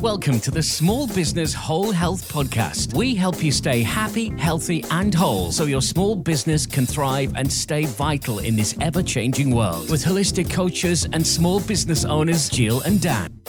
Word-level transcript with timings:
Welcome 0.00 0.38
to 0.42 0.52
the 0.52 0.62
Small 0.62 1.08
Business 1.08 1.52
Whole 1.52 1.90
Health 1.90 2.32
Podcast. 2.32 2.94
We 2.94 3.16
help 3.16 3.42
you 3.42 3.50
stay 3.50 3.82
happy, 3.82 4.28
healthy, 4.38 4.84
and 4.92 5.12
whole 5.12 5.50
so 5.50 5.64
your 5.64 5.82
small 5.82 6.14
business 6.14 6.66
can 6.66 6.86
thrive 6.86 7.32
and 7.34 7.52
stay 7.52 7.84
vital 7.84 8.38
in 8.38 8.54
this 8.54 8.76
ever 8.80 9.02
changing 9.02 9.52
world. 9.52 9.90
With 9.90 10.04
holistic 10.04 10.52
coaches 10.52 11.08
and 11.12 11.26
small 11.26 11.58
business 11.58 12.04
owners, 12.04 12.48
Jill 12.48 12.80
and 12.82 13.00
Dan. 13.02 13.40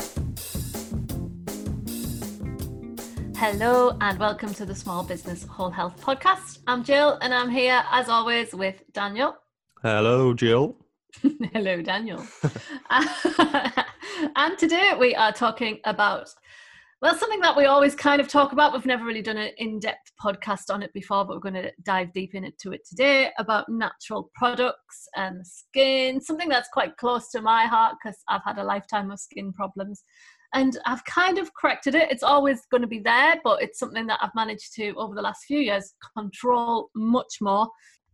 Hello, 3.35 3.95
and 4.01 4.17
welcome 4.17 4.51
to 4.55 4.65
the 4.65 4.73
Small 4.73 5.03
Business 5.03 5.43
Whole 5.43 5.69
Health 5.69 6.01
Podcast. 6.01 6.61
I'm 6.65 6.83
Jill, 6.83 7.19
and 7.21 7.31
I'm 7.31 7.51
here 7.51 7.83
as 7.91 8.09
always 8.09 8.55
with 8.55 8.81
Daniel. 8.91 9.35
Hello, 9.83 10.33
Jill. 10.33 10.77
Hello, 11.53 11.81
Daniel. 11.81 12.25
and 14.35 14.57
today 14.57 14.91
we 14.99 15.15
are 15.15 15.31
talking 15.31 15.79
about, 15.85 16.33
well, 17.01 17.15
something 17.15 17.39
that 17.39 17.55
we 17.55 17.65
always 17.65 17.95
kind 17.95 18.19
of 18.19 18.27
talk 18.27 18.51
about. 18.51 18.73
We've 18.73 18.85
never 18.85 19.05
really 19.05 19.21
done 19.21 19.37
an 19.37 19.51
in 19.57 19.79
depth 19.79 20.11
podcast 20.21 20.73
on 20.73 20.83
it 20.83 20.91
before, 20.91 21.23
but 21.23 21.35
we're 21.35 21.51
going 21.51 21.63
to 21.63 21.71
dive 21.83 22.11
deep 22.11 22.35
into 22.35 22.73
it 22.73 22.81
today 22.87 23.29
about 23.37 23.69
natural 23.69 24.29
products 24.35 25.07
and 25.15 25.45
skin, 25.47 26.19
something 26.19 26.49
that's 26.49 26.67
quite 26.73 26.97
close 26.97 27.29
to 27.31 27.41
my 27.41 27.65
heart 27.65 27.95
because 28.03 28.17
I've 28.27 28.43
had 28.43 28.57
a 28.57 28.63
lifetime 28.65 29.11
of 29.11 29.19
skin 29.19 29.53
problems. 29.53 30.03
And 30.53 30.77
I've 30.85 31.05
kind 31.05 31.37
of 31.37 31.53
corrected 31.53 31.95
it. 31.95 32.11
It's 32.11 32.23
always 32.23 32.65
going 32.69 32.81
to 32.81 32.87
be 32.87 32.99
there, 32.99 33.35
but 33.45 33.61
it's 33.61 33.79
something 33.79 34.07
that 34.07 34.19
I've 34.21 34.35
managed 34.35 34.73
to, 34.73 34.93
over 34.95 35.15
the 35.15 35.21
last 35.21 35.45
few 35.45 35.59
years, 35.59 35.93
control 36.17 36.89
much 36.95 37.37
more 37.39 37.69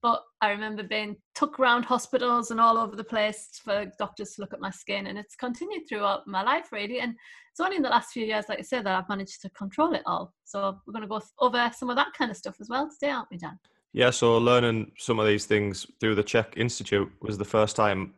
but 0.05 0.21
I 0.39 0.51
remember 0.51 0.83
being 0.83 1.15
took 1.33 1.59
around 1.59 1.83
hospitals 1.83 2.51
and 2.51 2.61
all 2.61 2.77
over 2.77 2.95
the 2.95 3.03
place 3.03 3.59
for 3.63 3.91
doctors 3.97 4.33
to 4.33 4.41
look 4.41 4.53
at 4.53 4.59
my 4.59 4.69
skin, 4.69 5.07
and 5.07 5.17
it's 5.17 5.35
continued 5.35 5.81
throughout 5.89 6.27
my 6.27 6.43
life 6.43 6.71
really. 6.71 6.99
And 6.99 7.15
it's 7.55 7.61
only 7.61 7.77
in 7.77 7.83
the 7.83 7.89
last 7.89 8.11
few 8.11 8.25
years, 8.25 8.43
like 8.49 8.59
I 8.59 8.63
said, 8.63 8.85
that 8.85 8.97
I've 8.97 9.07
managed 9.07 9.41
to 9.43 9.49
control 9.51 9.93
it 9.93 10.01
all. 10.05 10.33
So 10.43 10.77
we're 10.85 10.91
going 10.91 11.03
to 11.03 11.07
go 11.07 11.21
over 11.39 11.71
some 11.73 11.89
of 11.89 11.95
that 11.95 12.11
kind 12.11 12.29
of 12.29 12.35
stuff 12.35 12.57
as 12.59 12.67
well 12.67 12.89
today, 12.89 13.11
aren't 13.11 13.31
we, 13.31 13.37
Dan? 13.37 13.57
Yeah. 13.93 14.09
So 14.09 14.37
learning 14.37 14.91
some 14.97 15.19
of 15.19 15.25
these 15.25 15.45
things 15.45 15.87
through 16.01 16.15
the 16.15 16.23
CHEK 16.23 16.57
Institute 16.57 17.09
was 17.21 17.37
the 17.37 17.45
first 17.45 17.77
time 17.77 18.13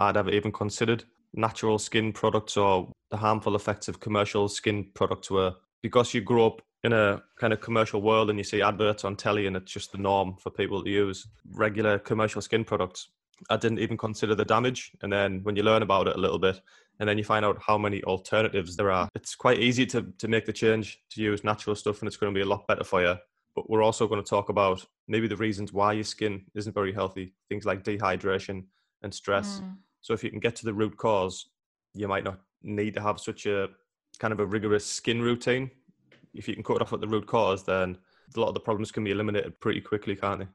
I'd 0.00 0.16
ever 0.16 0.30
even 0.30 0.50
considered 0.50 1.04
natural 1.34 1.78
skin 1.78 2.12
products 2.12 2.56
or 2.56 2.90
the 3.12 3.16
harmful 3.16 3.54
effects 3.54 3.86
of 3.86 4.00
commercial 4.00 4.48
skin 4.48 4.88
products 4.94 5.30
were 5.30 5.54
because 5.84 6.12
you 6.12 6.20
grow 6.20 6.48
up 6.48 6.60
in 6.82 6.92
a 6.92 7.22
kind 7.38 7.52
of 7.52 7.60
commercial 7.60 8.02
world 8.02 8.28
and 8.28 8.40
you 8.40 8.44
see 8.44 8.60
adverts 8.60 9.04
on 9.04 9.14
telly 9.14 9.46
and 9.46 9.56
it's 9.56 9.70
just 9.70 9.92
the 9.92 9.98
norm 9.98 10.34
for 10.40 10.50
people 10.50 10.82
to 10.82 10.90
use 10.90 11.28
regular 11.52 11.98
commercial 12.00 12.40
skin 12.40 12.64
products 12.64 13.10
i 13.50 13.56
didn't 13.56 13.78
even 13.78 13.96
consider 13.96 14.34
the 14.34 14.44
damage 14.44 14.90
and 15.02 15.12
then 15.12 15.40
when 15.42 15.54
you 15.54 15.62
learn 15.62 15.82
about 15.82 16.08
it 16.08 16.16
a 16.16 16.20
little 16.20 16.38
bit 16.38 16.60
and 17.00 17.08
then 17.08 17.18
you 17.18 17.24
find 17.24 17.44
out 17.44 17.60
how 17.66 17.76
many 17.76 18.02
alternatives 18.04 18.76
there 18.76 18.90
are 18.90 19.08
it's 19.14 19.34
quite 19.34 19.58
easy 19.58 19.84
to, 19.86 20.02
to 20.18 20.28
make 20.28 20.46
the 20.46 20.52
change 20.52 21.00
to 21.10 21.20
use 21.20 21.42
natural 21.42 21.74
stuff 21.74 22.00
and 22.00 22.06
it's 22.06 22.16
going 22.16 22.32
to 22.32 22.38
be 22.38 22.42
a 22.42 22.48
lot 22.48 22.66
better 22.68 22.84
for 22.84 23.02
you 23.02 23.16
but 23.56 23.68
we're 23.68 23.82
also 23.82 24.06
going 24.06 24.22
to 24.22 24.28
talk 24.28 24.48
about 24.48 24.84
maybe 25.08 25.26
the 25.26 25.36
reasons 25.36 25.72
why 25.72 25.92
your 25.92 26.04
skin 26.04 26.44
isn't 26.54 26.74
very 26.74 26.92
healthy 26.92 27.34
things 27.48 27.64
like 27.64 27.82
dehydration 27.82 28.64
and 29.02 29.12
stress 29.12 29.60
mm. 29.60 29.76
so 30.00 30.14
if 30.14 30.22
you 30.22 30.30
can 30.30 30.40
get 30.40 30.54
to 30.54 30.64
the 30.64 30.74
root 30.74 30.96
cause 30.96 31.48
you 31.94 32.06
might 32.06 32.24
not 32.24 32.38
need 32.62 32.94
to 32.94 33.00
have 33.00 33.18
such 33.18 33.46
a 33.46 33.68
kind 34.18 34.32
of 34.32 34.38
a 34.38 34.46
rigorous 34.46 34.86
skin 34.86 35.20
routine 35.20 35.70
if 36.34 36.48
you 36.48 36.54
can 36.54 36.62
cut 36.62 36.76
it 36.76 36.82
off 36.82 36.92
at 36.92 37.00
the 37.00 37.08
root 37.08 37.26
cause, 37.26 37.64
then 37.64 37.96
a 38.36 38.40
lot 38.40 38.48
of 38.48 38.54
the 38.54 38.60
problems 38.60 38.92
can 38.92 39.04
be 39.04 39.10
eliminated 39.10 39.58
pretty 39.60 39.80
quickly, 39.80 40.14
can't 40.14 40.40
they? 40.40 40.48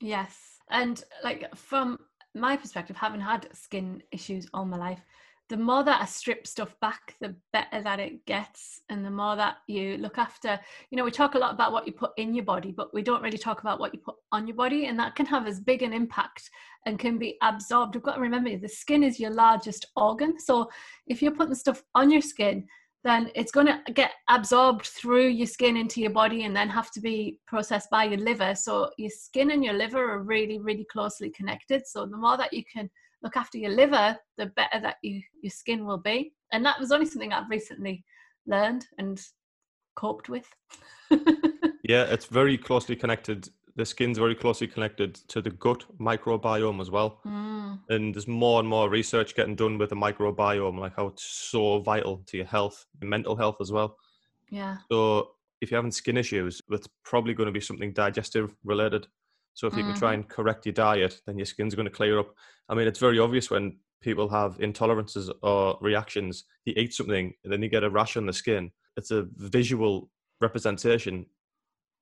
Yes. 0.00 0.58
And 0.70 1.02
like 1.22 1.54
from 1.54 1.98
my 2.34 2.56
perspective, 2.56 2.96
having 2.96 3.20
had 3.20 3.48
skin 3.52 4.02
issues 4.12 4.48
all 4.54 4.64
my 4.64 4.76
life, 4.76 5.00
the 5.50 5.56
more 5.56 5.82
that 5.82 6.00
I 6.00 6.04
strip 6.04 6.46
stuff 6.46 6.76
back, 6.80 7.16
the 7.20 7.34
better 7.52 7.82
that 7.82 7.98
it 7.98 8.24
gets. 8.24 8.82
And 8.88 9.04
the 9.04 9.10
more 9.10 9.34
that 9.34 9.56
you 9.66 9.96
look 9.96 10.16
after, 10.16 10.58
you 10.90 10.96
know, 10.96 11.04
we 11.04 11.10
talk 11.10 11.34
a 11.34 11.38
lot 11.38 11.52
about 11.52 11.72
what 11.72 11.88
you 11.88 11.92
put 11.92 12.12
in 12.16 12.34
your 12.34 12.44
body, 12.44 12.70
but 12.70 12.94
we 12.94 13.02
don't 13.02 13.20
really 13.22 13.36
talk 13.36 13.60
about 13.60 13.80
what 13.80 13.92
you 13.92 13.98
put 13.98 14.14
on 14.30 14.46
your 14.46 14.56
body. 14.56 14.86
And 14.86 14.96
that 15.00 15.16
can 15.16 15.26
have 15.26 15.48
as 15.48 15.58
big 15.58 15.82
an 15.82 15.92
impact 15.92 16.48
and 16.86 17.00
can 17.00 17.18
be 17.18 17.36
absorbed. 17.42 17.96
We've 17.96 18.02
got 18.04 18.14
to 18.14 18.20
remember 18.20 18.56
the 18.56 18.68
skin 18.68 19.02
is 19.02 19.18
your 19.18 19.32
largest 19.32 19.86
organ. 19.96 20.38
So 20.38 20.70
if 21.08 21.20
you're 21.20 21.34
putting 21.34 21.56
stuff 21.56 21.82
on 21.96 22.12
your 22.12 22.22
skin, 22.22 22.64
then 23.02 23.32
it's 23.34 23.50
going 23.50 23.66
to 23.66 23.80
get 23.92 24.12
absorbed 24.28 24.86
through 24.86 25.26
your 25.26 25.48
skin 25.48 25.76
into 25.76 26.00
your 26.00 26.10
body 26.10 26.44
and 26.44 26.54
then 26.54 26.68
have 26.68 26.92
to 26.92 27.00
be 27.00 27.40
processed 27.48 27.90
by 27.90 28.04
your 28.04 28.18
liver. 28.18 28.54
So 28.54 28.90
your 28.98 29.10
skin 29.10 29.50
and 29.50 29.64
your 29.64 29.74
liver 29.74 30.12
are 30.12 30.22
really, 30.22 30.60
really 30.60 30.86
closely 30.92 31.30
connected. 31.30 31.88
So 31.88 32.06
the 32.06 32.16
more 32.16 32.36
that 32.36 32.52
you 32.52 32.62
can 32.72 32.88
look 33.22 33.36
after 33.36 33.58
your 33.58 33.70
liver, 33.70 34.16
the 34.38 34.46
better 34.46 34.80
that 34.80 34.96
you, 35.02 35.20
your 35.42 35.50
skin 35.50 35.84
will 35.84 35.98
be. 35.98 36.32
And 36.52 36.64
that 36.64 36.80
was 36.80 36.92
only 36.92 37.06
something 37.06 37.32
I've 37.32 37.50
recently 37.50 38.04
learned 38.46 38.86
and 38.98 39.20
coped 39.94 40.28
with. 40.28 40.48
yeah, 41.10 42.04
it's 42.04 42.26
very 42.26 42.56
closely 42.56 42.96
connected 42.96 43.48
the 43.76 43.86
skin's 43.86 44.18
very 44.18 44.34
closely 44.34 44.66
connected 44.66 45.14
to 45.28 45.40
the 45.40 45.50
gut 45.50 45.84
microbiome 45.98 46.80
as 46.80 46.90
well. 46.90 47.20
Mm. 47.24 47.80
And 47.88 48.14
there's 48.14 48.28
more 48.28 48.60
and 48.60 48.68
more 48.68 48.90
research 48.90 49.34
getting 49.34 49.56
done 49.56 49.78
with 49.78 49.90
the 49.90 49.96
microbiome, 49.96 50.78
like 50.78 50.94
how 50.96 51.06
it's 51.08 51.24
so 51.24 51.80
vital 51.80 52.22
to 52.26 52.36
your 52.36 52.46
health, 52.46 52.84
and 53.00 53.08
mental 53.08 53.36
health 53.36 53.56
as 53.60 53.72
well. 53.72 53.96
Yeah. 54.50 54.78
So 54.90 55.30
if 55.60 55.70
you're 55.70 55.78
having 55.78 55.92
skin 55.92 56.16
issues, 56.16 56.60
that's 56.68 56.88
probably 57.04 57.34
going 57.34 57.46
to 57.46 57.52
be 57.52 57.60
something 57.60 57.92
digestive 57.92 58.54
related. 58.64 59.06
So 59.54 59.66
if 59.66 59.74
you 59.74 59.80
mm-hmm. 59.80 59.92
can 59.92 59.98
try 59.98 60.12
mm-hmm. 60.12 60.22
and 60.22 60.28
correct 60.28 60.66
your 60.66 60.72
diet, 60.72 61.20
then 61.26 61.38
your 61.38 61.46
skin's 61.46 61.74
going 61.74 61.86
to 61.86 61.90
clear 61.90 62.18
up. 62.18 62.34
I 62.68 62.74
mean, 62.74 62.86
it's 62.86 62.98
very 62.98 63.18
obvious 63.18 63.50
when 63.50 63.76
people 64.00 64.28
have 64.28 64.58
intolerances 64.58 65.30
or 65.42 65.76
reactions. 65.80 66.44
You 66.64 66.74
eat 66.76 66.94
something 66.94 67.32
and 67.44 67.52
then 67.52 67.62
you 67.62 67.68
get 67.68 67.84
a 67.84 67.90
rash 67.90 68.16
on 68.16 68.26
the 68.26 68.32
skin. 68.32 68.70
It's 68.96 69.10
a 69.10 69.26
visual 69.36 70.10
representation 70.40 71.26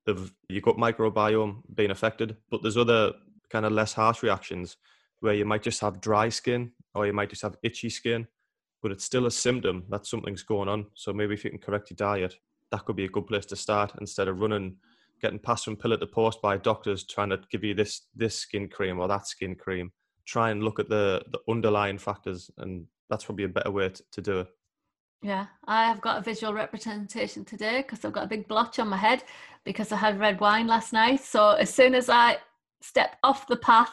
of 0.07 0.33
your 0.47 0.61
gut 0.61 0.77
microbiome 0.77 1.61
being 1.75 1.91
affected. 1.91 2.37
But 2.49 2.61
there's 2.61 2.77
other 2.77 3.13
kind 3.49 3.65
of 3.65 3.71
less 3.71 3.93
harsh 3.93 4.23
reactions 4.23 4.77
where 5.19 5.33
you 5.33 5.45
might 5.45 5.63
just 5.63 5.81
have 5.81 6.01
dry 6.01 6.29
skin 6.29 6.71
or 6.95 7.05
you 7.05 7.13
might 7.13 7.29
just 7.29 7.41
have 7.41 7.57
itchy 7.63 7.89
skin, 7.89 8.27
but 8.81 8.91
it's 8.91 9.03
still 9.03 9.25
a 9.25 9.31
symptom 9.31 9.83
that 9.89 10.05
something's 10.05 10.43
going 10.43 10.69
on. 10.69 10.85
So 10.93 11.13
maybe 11.13 11.33
if 11.33 11.43
you 11.43 11.49
can 11.49 11.59
correct 11.59 11.89
your 11.89 11.95
diet, 11.95 12.35
that 12.71 12.85
could 12.85 12.95
be 12.95 13.05
a 13.05 13.09
good 13.09 13.27
place 13.27 13.45
to 13.47 13.55
start 13.55 13.91
instead 13.99 14.27
of 14.27 14.39
running, 14.39 14.77
getting 15.21 15.39
passed 15.39 15.65
from 15.65 15.75
pillar 15.75 15.97
to 15.97 16.07
post 16.07 16.41
by 16.41 16.57
doctors 16.57 17.03
trying 17.03 17.29
to 17.29 17.39
give 17.51 17.63
you 17.63 17.73
this 17.73 18.07
this 18.15 18.35
skin 18.35 18.67
cream 18.67 18.99
or 18.99 19.07
that 19.07 19.27
skin 19.27 19.55
cream. 19.55 19.91
Try 20.25 20.51
and 20.51 20.63
look 20.63 20.79
at 20.79 20.89
the 20.89 21.23
the 21.31 21.39
underlying 21.49 21.97
factors, 21.97 22.51
and 22.57 22.85
that's 23.09 23.25
probably 23.25 23.45
a 23.45 23.49
better 23.49 23.71
way 23.71 23.89
to, 23.89 24.03
to 24.11 24.21
do 24.21 24.39
it. 24.41 24.47
Yeah, 25.21 25.47
I 25.65 25.85
have 25.85 25.99
got 25.99 26.17
a 26.17 26.21
visual 26.21 26.53
representation 26.53 27.43
today 27.43 27.81
because 27.81 28.05
I've 28.05 28.13
got 28.13 28.23
a 28.23 28.27
big 28.27 28.47
blotch 28.47 28.79
on 28.79 28.87
my 28.87 28.97
head 28.97 29.23
because 29.65 29.91
I 29.91 29.97
had 29.97 30.19
red 30.19 30.39
wine 30.39 30.67
last 30.67 30.93
night. 30.93 31.19
So 31.21 31.51
as 31.51 31.73
soon 31.73 31.93
as 31.93 32.09
I 32.09 32.37
step 32.81 33.17
off 33.23 33.47
the 33.47 33.57
path, 33.57 33.91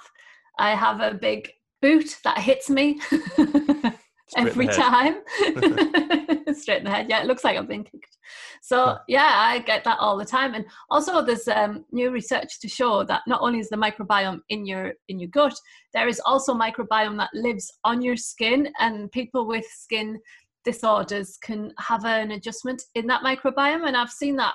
I 0.58 0.74
have 0.74 1.00
a 1.00 1.14
big 1.14 1.50
boot 1.82 2.18
that 2.22 2.38
hits 2.38 2.70
me 2.70 3.00
every 4.36 4.66
time. 4.66 5.16
Straight 6.54 6.78
in 6.78 6.84
the 6.84 6.90
head. 6.90 7.06
Yeah, 7.08 7.20
it 7.22 7.26
looks 7.26 7.44
like 7.44 7.56
I'm 7.56 7.66
being 7.66 7.84
kicked. 7.84 8.16
So 8.62 8.98
yeah, 9.06 9.32
I 9.34 9.60
get 9.60 9.84
that 9.84 9.98
all 9.98 10.16
the 10.16 10.24
time. 10.24 10.54
And 10.54 10.64
also 10.90 11.22
there's 11.22 11.46
um, 11.48 11.84
new 11.92 12.10
research 12.10 12.60
to 12.60 12.68
show 12.68 13.04
that 13.04 13.22
not 13.26 13.40
only 13.40 13.60
is 13.60 13.68
the 13.68 13.76
microbiome 13.76 14.40
in 14.48 14.66
your 14.66 14.94
in 15.08 15.18
your 15.20 15.30
gut, 15.30 15.54
there 15.94 16.08
is 16.08 16.20
also 16.24 16.54
microbiome 16.54 17.18
that 17.18 17.30
lives 17.34 17.72
on 17.84 18.02
your 18.02 18.16
skin 18.16 18.68
and 18.80 19.10
people 19.12 19.46
with 19.46 19.66
skin 19.66 20.18
disorders 20.64 21.38
can 21.40 21.72
have 21.78 22.04
an 22.04 22.32
adjustment 22.32 22.82
in 22.94 23.06
that 23.06 23.22
microbiome. 23.22 23.86
And 23.86 23.96
I've 23.96 24.10
seen 24.10 24.36
that 24.36 24.54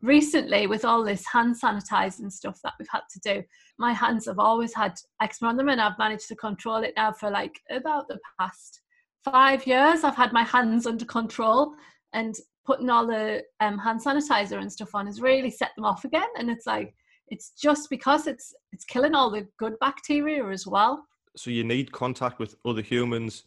recently 0.00 0.66
with 0.66 0.84
all 0.84 1.04
this 1.04 1.24
hand 1.30 1.56
sanitizing 1.62 2.30
stuff 2.30 2.58
that 2.64 2.74
we've 2.78 2.88
had 2.90 3.02
to 3.10 3.20
do. 3.34 3.42
My 3.78 3.92
hands 3.92 4.26
have 4.26 4.38
always 4.38 4.74
had 4.74 4.94
eczema 5.20 5.50
on 5.50 5.56
them, 5.56 5.68
and 5.68 5.80
I've 5.80 5.98
managed 5.98 6.28
to 6.28 6.36
control 6.36 6.82
it 6.82 6.94
now 6.96 7.12
for 7.12 7.30
like 7.30 7.60
about 7.70 8.08
the 8.08 8.18
past 8.38 8.81
five 9.24 9.66
years. 9.66 10.04
I've 10.04 10.16
had 10.16 10.32
my 10.32 10.42
hands 10.42 10.86
under 10.86 11.04
control, 11.04 11.74
and 12.12 12.34
putting 12.64 12.90
all 12.90 13.06
the 13.06 13.42
um, 13.60 13.78
hand 13.78 14.00
sanitizer 14.00 14.60
and 14.60 14.72
stuff 14.72 14.94
on 14.94 15.06
has 15.06 15.20
really 15.20 15.50
set 15.50 15.70
them 15.76 15.84
off 15.84 16.04
again. 16.04 16.28
And 16.38 16.50
it's 16.50 16.66
like, 16.66 16.94
it's 17.28 17.50
just 17.50 17.90
because 17.90 18.26
it's 18.26 18.54
it's 18.72 18.84
killing 18.84 19.14
all 19.14 19.30
the 19.30 19.46
good 19.58 19.78
bacteria 19.80 20.46
as 20.48 20.66
well. 20.66 21.04
So 21.36 21.50
you 21.50 21.64
need 21.64 21.92
contact 21.92 22.38
with 22.38 22.56
other 22.64 22.82
humans, 22.82 23.44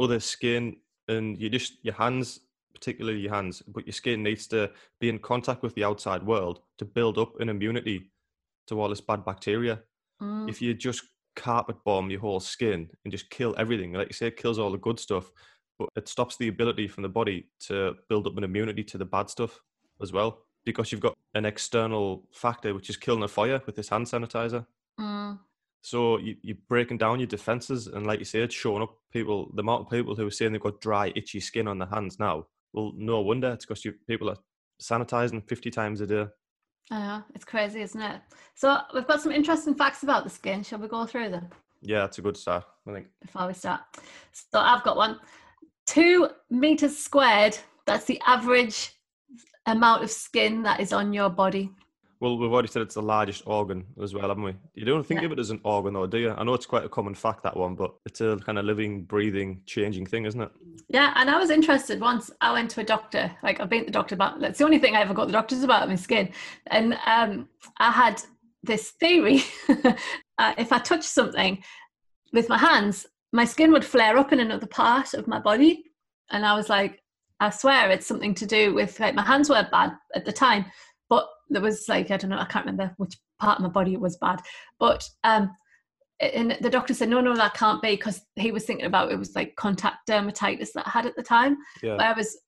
other 0.00 0.20
skin, 0.20 0.76
and 1.08 1.38
you 1.38 1.50
just 1.50 1.78
your 1.82 1.94
hands 1.94 2.40
particularly 2.72 3.20
your 3.20 3.34
hands 3.34 3.62
but 3.68 3.86
your 3.86 3.92
skin 3.92 4.22
needs 4.22 4.46
to 4.46 4.70
be 5.00 5.08
in 5.08 5.18
contact 5.18 5.62
with 5.62 5.74
the 5.74 5.84
outside 5.84 6.24
world 6.24 6.60
to 6.78 6.84
build 6.84 7.18
up 7.18 7.38
an 7.40 7.48
immunity 7.48 8.10
to 8.66 8.80
all 8.80 8.88
this 8.88 9.00
bad 9.00 9.24
bacteria 9.24 9.80
mm. 10.22 10.48
if 10.48 10.62
you 10.62 10.72
just 10.72 11.02
carpet 11.40 11.76
bomb 11.84 12.10
your 12.10 12.20
whole 12.20 12.40
skin 12.40 12.88
and 13.04 13.12
just 13.12 13.30
kill 13.30 13.54
everything 13.58 13.92
like 13.92 14.08
you 14.08 14.14
say 14.14 14.26
it 14.26 14.36
kills 14.36 14.58
all 14.58 14.70
the 14.70 14.78
good 14.78 14.98
stuff 14.98 15.30
but 15.78 15.88
it 15.96 16.08
stops 16.08 16.36
the 16.36 16.48
ability 16.48 16.86
from 16.86 17.02
the 17.02 17.08
body 17.08 17.48
to 17.58 17.94
build 18.08 18.26
up 18.26 18.36
an 18.36 18.44
immunity 18.44 18.84
to 18.84 18.98
the 18.98 19.04
bad 19.04 19.30
stuff 19.30 19.58
as 20.02 20.12
well 20.12 20.42
because 20.64 20.92
you've 20.92 21.00
got 21.00 21.16
an 21.34 21.46
external 21.46 22.24
factor 22.32 22.74
which 22.74 22.90
is 22.90 22.96
killing 22.96 23.22
a 23.22 23.28
fire 23.28 23.60
with 23.66 23.76
this 23.76 23.88
hand 23.88 24.06
sanitizer 24.06 24.66
mm. 25.00 25.38
So 25.82 26.18
you, 26.18 26.36
you're 26.42 26.56
breaking 26.68 26.98
down 26.98 27.20
your 27.20 27.26
defenses, 27.26 27.86
and 27.86 28.06
like 28.06 28.18
you 28.18 28.24
say, 28.24 28.40
it's 28.40 28.54
showing 28.54 28.82
up 28.82 28.96
people. 29.12 29.50
The 29.54 29.62
amount 29.62 29.82
of 29.82 29.90
people 29.90 30.14
who 30.14 30.26
are 30.26 30.30
saying 30.30 30.52
they've 30.52 30.60
got 30.60 30.80
dry, 30.80 31.12
itchy 31.16 31.40
skin 31.40 31.68
on 31.68 31.78
their 31.78 31.88
hands 31.88 32.18
now, 32.18 32.46
Well, 32.72 32.92
no 32.96 33.20
wonder. 33.20 33.50
It's 33.52 33.64
because 33.64 33.84
you 33.84 33.94
people 34.06 34.28
are 34.28 34.36
sanitizing 34.80 35.46
50 35.48 35.70
times 35.70 36.00
a 36.00 36.06
day. 36.06 36.26
I 36.90 36.98
know, 36.98 37.22
it's 37.34 37.44
crazy, 37.44 37.80
isn't 37.82 38.00
it? 38.00 38.20
So 38.54 38.78
we've 38.94 39.06
got 39.06 39.20
some 39.22 39.32
interesting 39.32 39.74
facts 39.74 40.02
about 40.02 40.24
the 40.24 40.30
skin. 40.30 40.62
Shall 40.62 40.78
we 40.80 40.88
go 40.88 41.06
through 41.06 41.30
them 41.30 41.48
Yeah, 41.82 42.04
it's 42.04 42.18
a 42.18 42.22
good 42.22 42.36
start. 42.36 42.64
I 42.86 42.92
think. 42.92 43.06
before 43.20 43.46
we 43.46 43.54
start? 43.54 43.80
So 44.32 44.58
I've 44.58 44.82
got 44.82 44.96
one. 44.96 45.18
Two 45.86 46.28
meters 46.50 46.96
squared, 46.96 47.56
that's 47.86 48.04
the 48.04 48.20
average 48.26 48.92
amount 49.66 50.02
of 50.02 50.10
skin 50.10 50.62
that 50.62 50.80
is 50.80 50.92
on 50.92 51.12
your 51.12 51.30
body. 51.30 51.70
Well, 52.20 52.36
we've 52.36 52.52
already 52.52 52.68
said 52.68 52.82
it's 52.82 52.96
the 52.96 53.02
largest 53.02 53.42
organ 53.46 53.86
as 54.02 54.12
well, 54.12 54.28
haven't 54.28 54.42
we? 54.44 54.54
You 54.74 54.84
don't 54.84 55.04
think 55.04 55.20
Yeah. 55.20 55.26
of 55.26 55.32
it 55.32 55.38
as 55.38 55.48
an 55.48 55.60
organ, 55.64 55.94
though, 55.94 56.06
do 56.06 56.18
you? 56.18 56.30
I 56.32 56.44
know 56.44 56.52
it's 56.52 56.66
quite 56.66 56.84
a 56.84 56.88
common 56.88 57.14
fact 57.14 57.42
that 57.44 57.56
one, 57.56 57.74
but 57.74 57.94
it's 58.04 58.20
a 58.20 58.36
kind 58.44 58.58
of 58.58 58.66
living, 58.66 59.04
breathing, 59.04 59.62
changing 59.64 60.04
thing, 60.04 60.26
isn't 60.26 60.40
it? 60.40 60.50
Yeah, 60.88 61.14
and 61.16 61.30
I 61.30 61.38
was 61.38 61.48
interested 61.48 61.98
once. 61.98 62.30
I 62.42 62.52
went 62.52 62.70
to 62.72 62.82
a 62.82 62.84
doctor. 62.84 63.34
Like 63.42 63.58
I've 63.60 63.70
been 63.70 63.80
to 63.80 63.86
the 63.86 63.90
doctor 63.92 64.14
about. 64.14 64.38
That's 64.38 64.58
the 64.58 64.66
only 64.66 64.78
thing 64.78 64.94
I 64.96 65.00
ever 65.00 65.14
got 65.14 65.26
the 65.26 65.32
doctors 65.32 65.62
about 65.62 65.88
my 65.88 65.94
skin. 65.94 66.30
And 66.66 66.98
um, 67.06 67.48
I 67.78 67.90
had 67.90 68.22
this 68.62 68.90
theory: 68.90 69.42
uh, 69.68 70.54
if 70.58 70.72
I 70.72 70.78
touch 70.78 71.04
something 71.04 71.62
with 72.34 72.50
my 72.50 72.58
hands, 72.58 73.06
my 73.32 73.46
skin 73.46 73.72
would 73.72 73.84
flare 73.84 74.18
up 74.18 74.30
in 74.30 74.40
another 74.40 74.66
part 74.66 75.14
of 75.14 75.26
my 75.26 75.38
body. 75.38 75.84
And 76.30 76.44
I 76.44 76.54
was 76.54 76.68
like, 76.68 77.00
I 77.40 77.48
swear 77.48 77.90
it's 77.90 78.06
something 78.06 78.34
to 78.34 78.46
do 78.46 78.74
with 78.74 79.00
like 79.00 79.14
my 79.14 79.24
hands 79.24 79.48
were 79.48 79.66
bad 79.72 79.92
at 80.14 80.26
the 80.26 80.32
time, 80.32 80.66
there 81.50 81.62
was 81.62 81.88
like 81.88 82.10
I 82.10 82.16
don't 82.16 82.30
know, 82.30 82.38
I 82.38 82.46
can't 82.46 82.64
remember 82.64 82.94
which 82.96 83.18
part 83.38 83.58
of 83.58 83.62
my 83.62 83.68
body 83.70 83.96
was 83.96 84.16
bad, 84.16 84.40
but 84.78 85.06
um, 85.24 85.50
and 86.20 86.56
the 86.60 86.70
doctor 86.70 86.94
said 86.94 87.08
no 87.08 87.20
no 87.20 87.34
that 87.34 87.54
can't 87.54 87.82
be 87.82 87.90
because 87.90 88.22
he 88.36 88.52
was 88.52 88.64
thinking 88.64 88.86
about 88.86 89.10
it 89.10 89.18
was 89.18 89.34
like 89.34 89.56
contact 89.56 90.06
dermatitis 90.08 90.72
that 90.74 90.86
I 90.86 90.90
had 90.90 91.06
at 91.06 91.16
the 91.16 91.22
time 91.22 91.56
Yeah. 91.82 91.96
but 91.96 92.06
I 92.06 92.12
was 92.12 92.38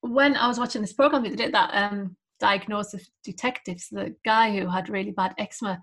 when 0.00 0.36
I 0.36 0.46
was 0.46 0.58
watching 0.58 0.80
this 0.80 0.92
program 0.92 1.22
they 1.24 1.30
did 1.30 1.52
that 1.52 1.70
um 1.74 2.16
diagnosis 2.38 3.10
detectives 3.24 3.88
the 3.90 4.14
guy 4.24 4.56
who 4.56 4.68
had 4.68 4.88
really 4.88 5.10
bad 5.10 5.34
eczema 5.38 5.80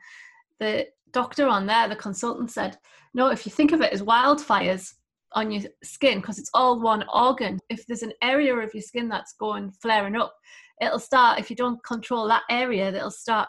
the 0.59 0.88
doctor 1.12 1.47
on 1.47 1.65
there 1.65 1.89
the 1.89 1.95
consultant 1.95 2.51
said 2.51 2.77
no 3.13 3.27
if 3.27 3.45
you 3.45 3.51
think 3.51 3.73
of 3.73 3.81
it 3.81 3.91
as 3.91 4.01
wildfires 4.01 4.94
on 5.33 5.51
your 5.51 5.63
skin 5.83 6.21
because 6.21 6.39
it's 6.39 6.50
all 6.53 6.79
one 6.79 7.03
organ 7.13 7.59
if 7.69 7.85
there's 7.85 8.03
an 8.03 8.13
area 8.21 8.56
of 8.56 8.73
your 8.73 8.81
skin 8.81 9.09
that's 9.09 9.33
going 9.33 9.69
flaring 9.81 10.15
up 10.15 10.33
it'll 10.81 11.00
start 11.00 11.39
if 11.39 11.50
you 11.50 11.56
don't 11.56 11.83
control 11.83 12.27
that 12.27 12.44
area 12.50 12.89
it'll 12.89 13.12
start 13.12 13.48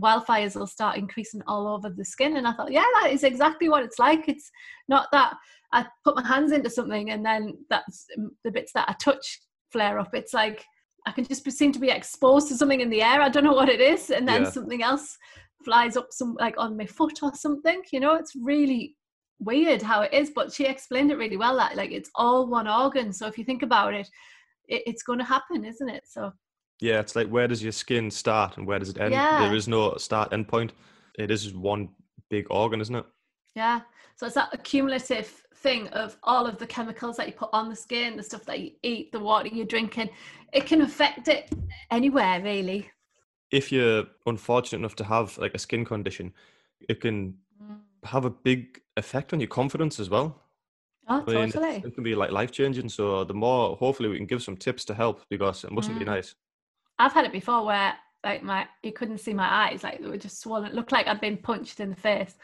wildfires 0.00 0.56
will 0.56 0.66
start 0.66 0.96
increasing 0.96 1.40
all 1.46 1.68
over 1.68 1.88
the 1.88 2.04
skin. 2.04 2.36
And 2.36 2.48
i 2.48 2.52
thought 2.52 2.72
yeah 2.72 2.84
that 3.00 3.10
is 3.12 3.22
exactly 3.22 3.68
what 3.68 3.84
it's 3.84 3.98
like. 3.98 4.28
It's 4.28 4.50
not 4.88 5.08
that 5.12 5.34
i 5.72 5.86
put 6.04 6.16
my 6.16 6.26
hands 6.26 6.52
into 6.52 6.70
something 6.70 7.10
and 7.10 7.24
then 7.24 7.54
that's 7.70 8.06
the 8.44 8.50
bits 8.50 8.72
that 8.72 8.88
i 8.88 8.94
touch 8.94 9.40
flare 9.70 9.98
up. 9.98 10.10
It's 10.14 10.34
like 10.34 10.64
i 11.06 11.12
can 11.12 11.24
just 11.24 11.48
seem 11.52 11.72
to 11.72 11.78
be 11.78 11.90
exposed 11.90 12.48
to 12.48 12.56
something 12.56 12.80
in 12.80 12.90
the 12.90 13.02
air. 13.02 13.20
I 13.20 13.28
don't 13.28 13.44
know 13.44 13.52
what 13.52 13.68
it 13.68 13.80
is. 13.80 14.10
And 14.10 14.26
then 14.26 14.42
Yeah. 14.42 14.50
something 14.50 14.82
else 14.82 15.16
flies 15.64 15.96
up 15.96 16.08
some 16.10 16.36
like 16.40 16.56
on 16.58 16.76
my 16.76 16.86
foot 16.86 17.22
or 17.22 17.32
something 17.34 17.82
you 17.92 18.00
know? 18.00 18.14
It's 18.16 18.34
really 18.34 18.96
weird 19.38 19.82
how 19.82 20.02
it 20.02 20.12
is 20.12 20.30
but 20.34 20.52
she 20.52 20.64
explained 20.64 21.10
it 21.12 21.18
really 21.18 21.36
well 21.36 21.56
that 21.56 21.76
like 21.76 21.92
it's 21.92 22.10
all 22.16 22.48
one 22.48 22.66
organ. 22.66 23.12
So 23.12 23.28
if 23.28 23.38
you 23.38 23.44
think 23.44 23.62
about 23.62 23.94
it, 23.94 24.08
it 24.66 24.82
it's 24.86 25.04
going 25.04 25.20
to 25.20 25.24
happen 25.24 25.64
isn't 25.64 25.88
it? 25.88 26.04
So 26.08 26.32
Yeah, 26.80 27.00
it's 27.00 27.16
like 27.16 27.28
where 27.28 27.48
does 27.48 27.62
your 27.62 27.72
skin 27.72 28.10
start 28.10 28.56
and 28.56 28.66
where 28.66 28.78
does 28.78 28.88
it 28.90 29.00
end? 29.00 29.12
Yeah. 29.12 29.46
There 29.46 29.54
is 29.54 29.68
no 29.68 29.96
start 29.96 30.32
end 30.32 30.48
point. 30.48 30.72
It 31.18 31.30
is 31.30 31.54
one 31.54 31.88
big 32.30 32.46
organ, 32.50 32.80
isn't 32.80 32.94
it? 32.94 33.04
Yeah. 33.54 33.80
So 34.16 34.26
it's 34.26 34.34
that 34.34 34.50
accumulative 34.52 35.42
thing 35.56 35.88
of 35.88 36.16
all 36.22 36.46
of 36.46 36.58
the 36.58 36.66
chemicals 36.66 37.16
that 37.16 37.26
you 37.26 37.32
put 37.32 37.50
on 37.52 37.68
the 37.68 37.76
skin, 37.76 38.16
the 38.16 38.22
stuff 38.22 38.44
that 38.44 38.60
you 38.60 38.72
eat, 38.82 39.12
the 39.12 39.18
water 39.20 39.48
you're 39.48 39.66
drinking. 39.66 40.10
It 40.52 40.66
can 40.66 40.82
affect 40.82 41.28
it 41.28 41.50
anywhere, 41.90 42.40
really. 42.42 42.90
If 43.50 43.70
you're 43.72 44.04
unfortunate 44.26 44.78
enough 44.80 44.96
to 44.96 45.04
have 45.04 45.38
like 45.38 45.54
a 45.54 45.58
skin 45.58 45.84
condition, 45.84 46.32
it 46.88 47.00
can 47.00 47.38
have 48.04 48.24
a 48.24 48.30
big 48.30 48.80
effect 48.96 49.32
on 49.32 49.40
your 49.40 49.48
confidence 49.48 49.98
as 49.98 50.10
well. 50.10 50.40
Oh, 51.08 51.22
I 51.26 51.32
mean, 51.32 51.50
totally. 51.50 51.82
it 51.84 51.94
can 51.94 52.02
be 52.02 52.14
like 52.14 52.30
life 52.30 52.50
changing. 52.50 52.88
So 52.88 53.24
the 53.24 53.34
more, 53.34 53.76
hopefully, 53.76 54.08
we 54.08 54.16
can 54.16 54.26
give 54.26 54.42
some 54.42 54.56
tips 54.56 54.84
to 54.86 54.94
help 54.94 55.22
because 55.28 55.64
it 55.64 55.72
mustn't 55.72 55.98
be 55.98 56.04
Mm. 56.04 56.08
nice. 56.08 56.34
I've 56.98 57.12
had 57.12 57.24
it 57.24 57.32
before 57.32 57.64
where 57.64 57.94
like 58.24 58.42
my 58.42 58.66
you 58.82 58.92
couldn't 58.92 59.18
see 59.18 59.34
my 59.34 59.68
eyes, 59.68 59.82
like 59.82 60.00
they 60.00 60.08
were 60.08 60.16
just 60.16 60.40
swollen. 60.40 60.66
It 60.66 60.74
looked 60.74 60.92
like 60.92 61.06
I'd 61.06 61.20
been 61.20 61.36
punched 61.36 61.80
in 61.80 61.90
the 61.90 61.96
face. 61.96 62.36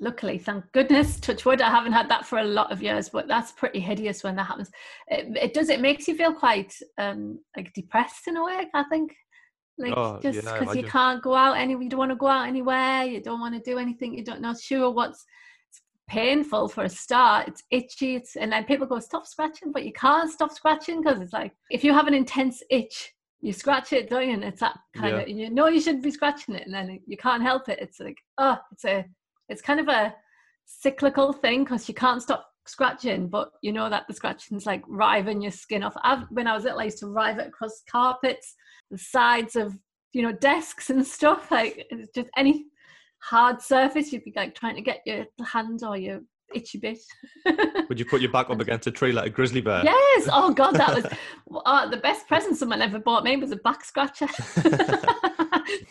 Luckily, 0.00 0.38
thank 0.38 0.64
goodness, 0.72 1.18
touch 1.20 1.44
wood, 1.44 1.60
I 1.60 1.70
haven't 1.70 1.92
had 1.92 2.08
that 2.10 2.26
for 2.26 2.38
a 2.38 2.44
lot 2.44 2.70
of 2.70 2.82
years, 2.82 3.08
but 3.08 3.26
that's 3.28 3.52
pretty 3.52 3.80
hideous 3.80 4.22
when 4.22 4.36
that 4.36 4.46
happens. 4.46 4.70
It, 5.08 5.36
it 5.36 5.54
does, 5.54 5.68
it 5.70 5.80
makes 5.80 6.06
you 6.06 6.14
feel 6.14 6.34
quite 6.34 6.74
um 6.98 7.40
like 7.56 7.72
depressed 7.72 8.28
in 8.28 8.36
a 8.36 8.44
way, 8.44 8.66
I 8.74 8.84
think. 8.84 9.14
Like 9.78 9.94
Oh, 9.96 10.18
just 10.22 10.44
yeah, 10.44 10.52
because 10.52 10.74
you 10.74 10.82
imagine. 10.82 10.90
can't 10.90 11.22
go 11.22 11.34
out 11.34 11.56
anywhere, 11.56 11.82
you 11.82 11.90
don't 11.90 11.98
want 11.98 12.12
to 12.12 12.16
go 12.16 12.28
out 12.28 12.48
anywhere, 12.48 13.04
you 13.04 13.20
don't 13.22 13.40
want 13.40 13.54
to 13.54 13.70
do 13.70 13.78
anything, 13.78 14.14
you 14.14 14.24
don't 14.24 14.40
know 14.40 14.54
sure 14.54 14.90
what's 14.90 15.24
it's 15.70 15.82
painful 16.08 16.68
for 16.68 16.84
a 16.84 16.88
start. 16.88 17.48
It's 17.48 17.62
itchy, 17.70 18.16
it's 18.16 18.36
and 18.36 18.52
then 18.52 18.64
people 18.64 18.86
go, 18.86 19.00
stop 19.00 19.26
scratching, 19.26 19.72
but 19.72 19.84
you 19.84 19.92
can't 19.92 20.30
stop 20.30 20.52
scratching 20.52 21.02
because 21.02 21.20
it's 21.20 21.32
like 21.32 21.52
if 21.70 21.84
you 21.84 21.92
have 21.92 22.06
an 22.06 22.14
intense 22.14 22.62
itch, 22.70 23.12
you 23.40 23.52
scratch 23.52 23.92
it, 23.92 24.08
don't 24.08 24.26
you? 24.28 24.34
And 24.34 24.44
it's 24.44 24.60
that 24.60 24.78
kind 24.96 25.16
Yeah. 25.16 25.22
of 25.22 25.28
you 25.28 25.50
know 25.50 25.68
you 25.68 25.80
shouldn't 25.80 26.04
be 26.04 26.10
scratching 26.10 26.54
it, 26.54 26.66
and 26.66 26.74
then 26.74 27.00
you 27.06 27.16
can't 27.16 27.42
help 27.42 27.68
it. 27.68 27.78
It's 27.80 28.00
like 28.00 28.18
oh, 28.38 28.58
it's 28.72 28.84
a 28.84 29.04
it's 29.48 29.62
kind 29.62 29.80
of 29.80 29.88
a 29.88 30.14
cyclical 30.64 31.32
thing 31.32 31.64
because 31.64 31.88
you 31.88 31.94
can't 31.94 32.22
stop 32.22 32.48
scratching, 32.66 33.28
but 33.28 33.50
you 33.62 33.72
know 33.72 33.88
that 33.88 34.04
the 34.08 34.14
scratching's 34.14 34.66
like 34.66 34.82
riving 34.88 35.40
your 35.40 35.52
skin 35.52 35.82
off. 35.82 35.94
I've 36.02 36.24
when 36.30 36.46
I 36.46 36.54
was 36.54 36.64
little, 36.64 36.80
I 36.80 36.84
used 36.84 36.98
to 36.98 37.08
rive 37.08 37.38
it 37.38 37.48
across 37.48 37.82
carpets, 37.90 38.54
the 38.90 38.98
sides 38.98 39.56
of 39.56 39.78
you 40.12 40.22
know 40.22 40.32
desks 40.32 40.90
and 40.90 41.06
stuff. 41.06 41.50
Like 41.50 41.86
it's 41.90 42.12
just 42.14 42.30
any 42.36 42.66
hard 43.18 43.60
surface, 43.60 44.12
you'd 44.12 44.24
be 44.24 44.32
like 44.36 44.54
trying 44.54 44.76
to 44.76 44.82
get 44.82 45.00
your 45.06 45.26
hand 45.44 45.80
or 45.82 45.96
your 45.96 46.20
itchy 46.54 46.78
bit. 46.78 46.98
Would 47.88 47.98
you 47.98 48.04
put 48.04 48.20
your 48.20 48.30
back 48.30 48.50
up 48.50 48.60
against 48.60 48.86
a 48.86 48.90
tree 48.90 49.12
like 49.12 49.26
a 49.26 49.30
grizzly 49.30 49.60
bear? 49.60 49.82
Yes. 49.84 50.28
Oh 50.32 50.52
God, 50.52 50.72
that 50.72 50.94
was 50.94 51.06
oh, 51.66 51.90
the 51.90 51.96
best 51.98 52.26
present 52.28 52.56
someone 52.56 52.82
ever 52.82 52.98
bought 52.98 53.24
me 53.24 53.36
was 53.36 53.50
a 53.52 53.56
back 53.56 53.84
scratcher. 53.84 54.26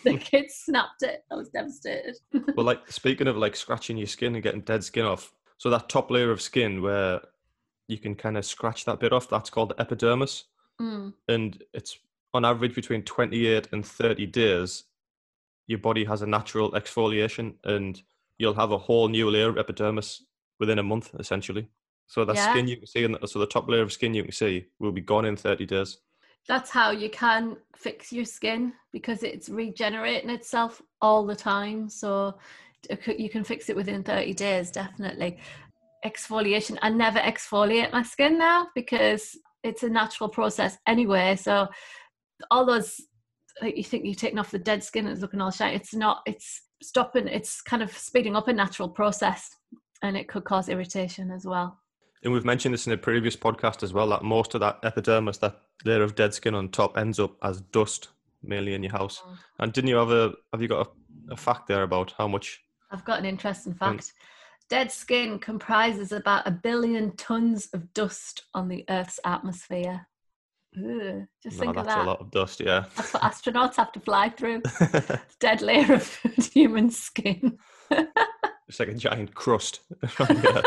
the 0.03 0.17
kids 0.19 0.55
snapped 0.55 1.03
it. 1.03 1.23
I 1.31 1.35
was 1.35 1.49
devastated. 1.49 2.15
Well, 2.55 2.65
like 2.65 2.89
speaking 2.91 3.27
of 3.27 3.37
like 3.37 3.55
scratching 3.55 3.97
your 3.97 4.07
skin 4.07 4.35
and 4.35 4.43
getting 4.43 4.61
dead 4.61 4.83
skin 4.83 5.05
off, 5.05 5.33
so 5.57 5.69
that 5.69 5.89
top 5.89 6.11
layer 6.11 6.31
of 6.31 6.41
skin 6.41 6.81
where 6.81 7.21
you 7.87 7.97
can 7.97 8.15
kind 8.15 8.37
of 8.37 8.45
scratch 8.45 8.85
that 8.85 8.99
bit 8.99 9.13
off, 9.13 9.29
that's 9.29 9.49
called 9.49 9.69
the 9.69 9.81
epidermis, 9.81 10.45
Mm. 10.81 11.13
and 11.29 11.63
it's 11.73 11.97
on 12.33 12.43
average 12.43 12.75
between 12.75 13.01
28 13.03 13.69
and 13.71 13.85
30 13.85 14.25
days. 14.25 14.83
Your 15.67 15.79
body 15.79 16.03
has 16.03 16.21
a 16.21 16.27
natural 16.27 16.71
exfoliation, 16.73 17.53
and 17.63 18.01
you'll 18.37 18.53
have 18.55 18.71
a 18.71 18.77
whole 18.77 19.07
new 19.07 19.29
layer 19.29 19.47
of 19.47 19.57
epidermis 19.57 20.25
within 20.59 20.79
a 20.79 20.83
month, 20.83 21.11
essentially. 21.19 21.67
So 22.07 22.23
that 22.25 22.35
Yeah. 22.35 22.51
skin 22.51 22.67
you 22.67 22.77
can 22.77 22.87
see, 22.87 23.03
and 23.03 23.17
so 23.25 23.39
the 23.39 23.47
top 23.47 23.67
layer 23.67 23.81
of 23.81 23.91
skin 23.91 24.13
you 24.13 24.23
can 24.23 24.31
see 24.31 24.67
will 24.79 24.91
be 24.91 25.01
gone 25.01 25.25
in 25.25 25.35
30 25.35 25.65
days. 25.65 25.97
That's 26.47 26.69
how 26.69 26.91
you 26.91 27.09
can 27.09 27.57
fix 27.75 28.13
your 28.13 28.25
skin 28.25 28.73
because 28.91 29.23
it's 29.23 29.49
regenerating 29.49 30.29
itself 30.29 30.81
all 31.01 31.25
the 31.25 31.35
time. 31.35 31.89
So 31.89 32.37
you 33.07 33.29
can 33.29 33.43
fix 33.43 33.69
it 33.69 33.75
within 33.75 34.03
30 34.03 34.33
days, 34.35 34.69
definitely. 34.69 35.39
Exfoliation. 36.05 36.77
I 36.83 36.89
never 36.89 37.17
exfoliate 37.17 37.91
my 37.91 38.03
skin 38.03 38.37
now 38.37 38.67
because 38.75 39.35
it's 39.63 39.81
a 39.81 39.89
natural 39.89 40.29
process 40.29 40.77
anyway. 40.85 41.35
So 41.35 41.67
all 42.51 42.65
those 42.65 43.01
like 43.61 43.77
you 43.77 43.83
think 43.83 44.05
you're 44.05 44.13
taking 44.13 44.37
off 44.37 44.51
the 44.51 44.59
dead 44.59 44.83
skin 44.83 45.05
and 45.05 45.13
it's 45.13 45.21
looking 45.21 45.41
all 45.41 45.49
shiny. 45.49 45.75
It's 45.75 45.95
not, 45.95 46.21
it's 46.27 46.61
stopping, 46.83 47.27
it's 47.27 47.61
kind 47.61 47.81
of 47.81 47.97
speeding 47.97 48.35
up 48.35 48.49
a 48.49 48.53
natural 48.53 48.89
process 48.89 49.49
and 50.05 50.17
it 50.17 50.27
could 50.27 50.43
cause 50.43 50.69
irritation 50.69 51.31
as 51.31 51.45
well. 51.45 51.79
And 52.23 52.33
we've 52.33 52.45
mentioned 52.45 52.73
this 52.73 52.87
in 52.87 52.93
a 52.93 52.97
previous 52.97 53.35
podcast 53.35 53.83
as 53.83 53.93
well 53.93 54.07
that 54.09 54.23
most 54.23 54.55
of 54.55 54.61
that 54.61 54.79
epidermis, 54.83 55.37
that 55.39 55.59
layer 55.83 56.01
of 56.01 56.15
dead 56.15 56.33
skin 56.33 56.55
on 56.55 56.69
top, 56.69 56.97
ends 56.97 57.19
up 57.19 57.35
as 57.43 57.61
dust, 57.61 58.09
mainly 58.41 58.73
in 58.73 58.81
your 58.81 58.93
house. 58.93 59.21
Mm. 59.25 59.37
And 59.59 59.73
didn't 59.73 59.89
you 59.89 59.97
have 59.97 60.11
a 60.11 60.33
have 60.51 60.61
you 60.61 60.67
got 60.67 60.87
a, 60.87 61.33
a 61.33 61.37
fact 61.37 61.67
there 61.67 61.83
about 61.83 62.13
how 62.17 62.27
much? 62.27 62.63
I've 62.91 63.05
got 63.05 63.19
an 63.19 63.25
interesting 63.25 63.73
fact. 63.73 64.13
Dead 64.69 64.91
skin 64.91 65.37
comprises 65.37 66.11
about 66.11 66.47
a 66.47 66.51
billion 66.51 67.15
tons 67.17 67.67
of 67.73 67.93
dust 67.93 68.45
on 68.55 68.67
the 68.67 68.83
Earth's 68.89 69.19
atmosphere. 69.23 70.07
Ugh, 70.77 71.25
just 71.43 71.57
No, 71.57 71.61
think 71.61 71.75
that's 71.75 71.87
of 71.87 71.93
that. 71.93 72.05
a 72.05 72.09
lot 72.09 72.21
of 72.21 72.31
dust. 72.31 72.59
Yeah. 72.59 72.85
That's 72.95 73.13
what 73.13 73.23
astronauts 73.23 73.75
have 73.75 73.91
to 73.91 73.99
fly 73.99 74.29
through. 74.29 74.63
Dead 75.39 75.61
layer 75.61 75.93
of 75.93 76.07
human 76.53 76.89
skin. 76.89 77.59
it's 78.67 78.79
like 78.79 78.89
a 78.89 78.93
giant 78.93 79.33
crust. 79.35 79.81
around 80.19 80.41
the 80.41 80.63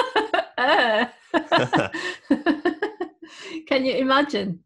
Earth. 0.58 1.14
Uh. 1.32 1.88
Can 3.66 3.84
you 3.84 3.94
imagine? 3.94 4.60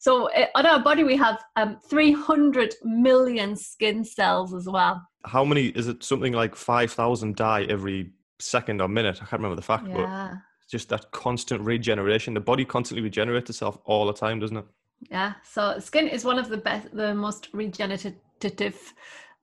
So 0.00 0.30
uh, 0.30 0.46
on 0.54 0.66
our 0.66 0.80
body 0.80 1.04
we 1.04 1.16
have 1.16 1.42
um, 1.56 1.78
300 1.88 2.74
million 2.84 3.56
skin 3.56 4.04
cells 4.04 4.54
as 4.54 4.66
well. 4.68 5.02
how 5.24 5.44
many 5.44 5.66
is 5.68 5.88
it? 5.88 6.02
Something 6.04 6.32
like 6.32 6.54
five 6.54 6.92
thousand 6.92 7.36
die 7.36 7.62
every 7.68 8.12
second 8.38 8.80
or 8.80 8.88
minute. 8.88 9.16
I 9.16 9.26
can't 9.26 9.40
remember 9.42 9.56
the 9.56 9.62
fact, 9.62 9.84
but 9.86 10.00
Yeah. 10.00 10.34
just 10.70 10.88
that 10.90 11.10
constant 11.12 11.60
regeneration. 11.62 12.34
The 12.34 12.40
body 12.40 12.64
constantly 12.64 13.02
regenerates 13.02 13.50
itself 13.50 13.78
all 13.84 14.06
the 14.06 14.12
time, 14.12 14.38
doesn't 14.38 14.56
it? 14.58 14.64
Yeah. 15.10 15.32
So 15.42 15.78
skin 15.78 16.06
is 16.08 16.24
one 16.24 16.38
of 16.38 16.48
the 16.48 16.58
best, 16.58 16.94
the 16.94 17.14
most 17.14 17.48
regenerative 17.52 18.92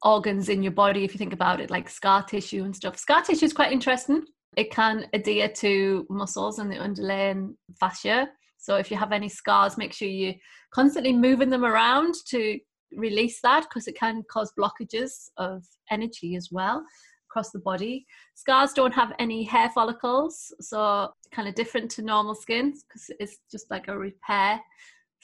organs 0.04 0.50
in 0.50 0.64
your 0.64 0.72
body. 0.72 1.04
If 1.04 1.14
you 1.14 1.18
think 1.18 1.34
about 1.34 1.60
it, 1.60 1.70
like 1.70 1.90
scar 1.90 2.24
tissue 2.24 2.64
and 2.64 2.76
stuff. 2.76 2.98
Scar 2.98 3.22
tissue 3.22 3.46
is 3.46 3.54
quite 3.54 3.72
interesting. 3.72 4.24
It 4.56 4.72
can 4.72 5.08
adhere 5.14 5.50
to 5.50 6.06
muscles 6.10 6.60
and 6.60 6.72
the 6.72 6.78
underlying 6.78 7.56
fascia. 7.80 8.30
So 8.58 8.78
if 8.78 8.90
you 8.90 8.98
have 8.98 9.12
any 9.12 9.30
scars, 9.30 9.78
make 9.78 9.94
sure 9.94 10.08
you're 10.08 10.34
constantly 10.74 11.14
moving 11.14 11.50
them 11.50 11.66
around 11.66 12.16
to 12.30 12.60
release 12.96 13.40
that 13.42 13.64
because 13.64 13.88
it 13.88 13.98
can 13.98 14.24
cause 14.32 14.52
blockages 14.58 15.30
of 15.38 15.64
energy 15.92 16.36
as 16.36 16.50
well 16.52 16.84
across 17.30 17.52
the 17.52 17.60
body. 17.60 18.06
Scars 18.36 18.72
don't 18.74 18.94
have 18.94 19.14
any 19.20 19.44
hair 19.44 19.70
follicles, 19.70 20.54
so 20.62 21.10
kind 21.32 21.48
of 21.48 21.56
different 21.56 21.92
to 21.92 22.02
normal 22.02 22.36
skin 22.36 22.72
because 22.72 23.10
it's 23.20 23.38
just 23.52 23.70
like 23.70 23.88
a 23.88 23.98
repair 23.98 24.60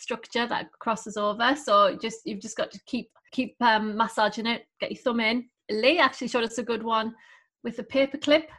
structure 0.01 0.47
that 0.47 0.71
crosses 0.79 1.17
over. 1.17 1.55
So 1.55 1.97
just 2.01 2.19
you've 2.25 2.41
just 2.41 2.57
got 2.57 2.71
to 2.71 2.79
keep 2.85 3.09
keep 3.31 3.55
um, 3.61 3.95
massaging 3.95 4.47
it. 4.47 4.65
Get 4.79 4.91
your 4.91 5.01
thumb 5.01 5.19
in. 5.19 5.47
Lee 5.69 5.99
actually 5.99 6.27
showed 6.27 6.43
us 6.43 6.57
a 6.57 6.63
good 6.63 6.83
one 6.83 7.13
with 7.63 7.79
a 7.79 7.83
paper 7.83 8.17
clip. 8.17 8.49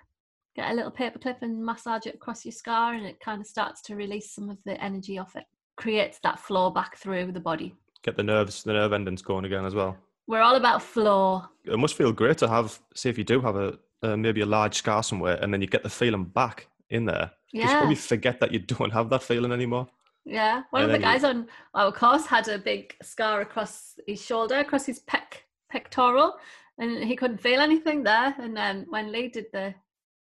Get 0.55 0.71
a 0.71 0.75
little 0.75 0.91
paper 0.91 1.19
clip 1.19 1.39
and 1.43 1.65
massage 1.65 2.07
it 2.07 2.15
across 2.15 2.45
your 2.45 2.53
scar, 2.53 2.95
and 2.95 3.07
it 3.07 3.19
kind 3.21 3.41
of 3.41 3.47
starts 3.47 3.81
to 3.83 3.97
release 3.97 4.35
some 4.35 4.51
of 4.51 4.59
the 4.65 4.83
energy 4.83 5.19
off 5.19 5.35
it. 5.37 5.45
Creates 5.77 6.19
that 6.23 6.39
flow 6.39 6.71
back 6.71 6.97
through 6.97 7.33
the 7.33 7.41
body. 7.41 7.75
Get 8.03 8.17
the 8.17 8.23
nerves, 8.23 8.63
the 8.63 8.73
nerve 8.73 8.93
endings 8.93 9.23
going 9.23 9.45
again 9.45 9.65
as 9.65 9.75
well. 9.75 9.97
We're 10.27 10.43
all 10.43 10.57
about 10.57 10.83
flow. 10.83 11.43
It 11.65 11.79
must 11.79 11.95
feel 11.95 12.13
great 12.13 12.39
to 12.39 12.49
have, 12.49 12.79
say, 12.95 13.11
if 13.11 13.19
you 13.19 13.25
do 13.25 13.41
have 13.41 13.57
a 13.57 13.79
uh, 14.03 14.17
maybe 14.17 14.41
a 14.41 14.47
large 14.47 14.75
scar 14.75 15.03
somewhere, 15.03 15.39
and 15.41 15.53
then 15.53 15.61
you 15.61 15.67
get 15.67 15.83
the 15.83 15.91
feeling 15.91 16.25
back 16.25 16.69
in 16.91 17.05
there. 17.05 17.31
Yeah. 17.53 17.65
Just 17.65 17.77
probably 17.77 17.95
forget 17.95 18.41
that 18.41 18.53
you 18.53 18.59
don't 18.59 18.93
have 18.93 19.09
that 19.11 19.23
feeling 19.23 19.53
anymore. 19.53 19.87
Yeah, 20.25 20.63
one 20.71 20.83
and 20.83 20.93
of 20.93 20.99
the 20.99 21.03
guys 21.03 21.25
on 21.25 21.49
our 21.75 21.91
course 21.91 22.27
had 22.27 22.49
a 22.49 22.59
big 22.59 22.95
scar 23.03 23.41
across 23.41 23.95
his 24.07 24.25
shoulder, 24.25 24.57
across 24.57 24.87
his 24.87 25.01
pec 25.01 25.43
pectoral, 25.71 26.35
and 26.79 27.03
he 27.03 27.17
couldn't 27.17 27.41
feel 27.41 27.61
anything 27.61 28.03
there. 28.05 28.35
And 28.39 28.57
then 28.57 28.87
when 28.89 29.11
Lee 29.11 29.29
did 29.29 29.47
the 29.53 29.75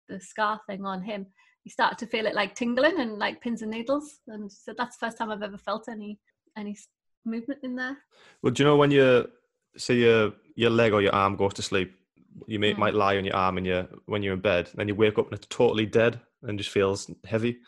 the 0.07 0.19
scar 0.19 0.59
thing 0.67 0.85
on 0.85 1.01
him, 1.01 1.27
he 1.63 1.69
started 1.69 1.97
to 1.99 2.07
feel 2.07 2.25
it 2.25 2.35
like 2.35 2.55
tingling 2.55 2.99
and 2.99 3.19
like 3.19 3.41
pins 3.41 3.61
and 3.61 3.71
needles. 3.71 4.19
And 4.27 4.51
so 4.51 4.73
that's 4.77 4.97
the 4.97 5.05
first 5.05 5.17
time 5.17 5.31
I've 5.31 5.43
ever 5.43 5.57
felt 5.57 5.89
any 5.89 6.19
any 6.57 6.77
movement 7.25 7.59
in 7.63 7.75
there. 7.75 7.97
Well, 8.41 8.53
do 8.53 8.63
you 8.63 8.69
know 8.69 8.77
when 8.77 8.91
you 8.91 9.29
see 9.77 10.03
your 10.03 10.33
your 10.55 10.69
leg 10.69 10.93
or 10.93 11.01
your 11.01 11.13
arm 11.13 11.35
goes 11.35 11.53
to 11.55 11.61
sleep, 11.61 11.93
you 12.47 12.59
may, 12.59 12.73
mm. 12.73 12.77
might 12.77 12.93
lie 12.93 13.17
on 13.17 13.25
your 13.25 13.35
arm 13.35 13.57
and 13.57 13.65
you 13.65 13.87
when 14.05 14.23
you're 14.23 14.33
in 14.33 14.41
bed, 14.41 14.69
then 14.75 14.87
you 14.87 14.95
wake 14.95 15.17
up 15.17 15.25
and 15.25 15.37
it's 15.37 15.47
totally 15.49 15.85
dead 15.85 16.19
and 16.43 16.57
just 16.57 16.71
feels 16.71 17.09
heavy. 17.25 17.59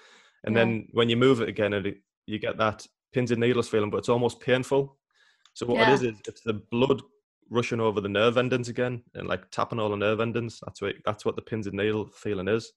And 0.44 0.56
yeah. 0.56 0.62
then 0.64 0.88
when 0.92 1.10
you 1.10 1.18
move 1.18 1.42
it 1.42 1.50
again, 1.50 1.74
it, 1.74 1.98
you 2.26 2.40
get 2.40 2.58
that 2.58 2.86
pins 3.14 3.32
and 3.32 3.42
needles 3.42 3.70
feeling, 3.70 3.90
but 3.90 3.98
it's 3.98 4.10
almost 4.10 4.40
painful. 4.40 4.98
So 5.54 5.66
what 5.66 5.78
yeah. 5.78 5.92
it 5.92 5.94
is 5.94 6.04
is 6.04 6.22
it's 6.28 6.42
the 6.42 6.62
blood 6.72 7.02
rushing 7.50 7.82
over 7.82 8.00
the 8.00 8.10
nerve 8.10 8.38
endings 8.38 8.70
again 8.70 9.04
and 9.14 9.28
like 9.28 9.50
tapping 9.52 9.80
all 9.80 9.90
the 9.90 9.98
nerve 9.98 10.22
endings. 10.22 10.60
That's 10.66 10.82
what 10.82 10.96
that's 11.06 11.26
what 11.26 11.36
the 11.36 11.42
pins 11.42 11.68
and 11.68 11.76
needle 11.76 12.08
feeling 12.08 12.48
is. 12.48 12.72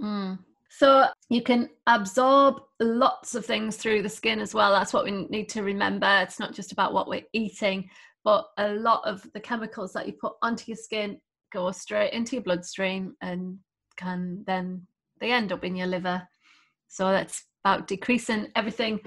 Mm. 0.00 0.38
So 0.68 1.06
you 1.28 1.42
can 1.42 1.70
absorb 1.86 2.56
lots 2.80 3.34
of 3.34 3.46
things 3.46 3.76
through 3.76 4.02
the 4.02 4.08
skin 4.08 4.40
as 4.40 4.52
well. 4.52 4.72
That's 4.72 4.92
what 4.92 5.04
we 5.04 5.12
need 5.30 5.48
to 5.50 5.62
remember. 5.62 6.08
It's 6.22 6.40
not 6.40 6.52
just 6.52 6.72
about 6.72 6.92
what 6.92 7.08
we're 7.08 7.22
eating, 7.32 7.88
but 8.24 8.46
a 8.58 8.72
lot 8.72 9.02
of 9.04 9.24
the 9.32 9.40
chemicals 9.40 9.92
that 9.92 10.06
you 10.06 10.14
put 10.20 10.32
onto 10.42 10.64
your 10.66 10.76
skin 10.76 11.20
go 11.52 11.70
straight 11.70 12.12
into 12.12 12.34
your 12.36 12.42
bloodstream 12.42 13.14
and 13.22 13.58
can 13.96 14.42
then 14.46 14.86
they 15.20 15.32
end 15.32 15.52
up 15.52 15.64
in 15.64 15.76
your 15.76 15.86
liver. 15.86 16.26
So 16.88 17.10
that's 17.10 17.44
about 17.66 17.88
decreasing 17.88 18.48
everything. 18.54 19.00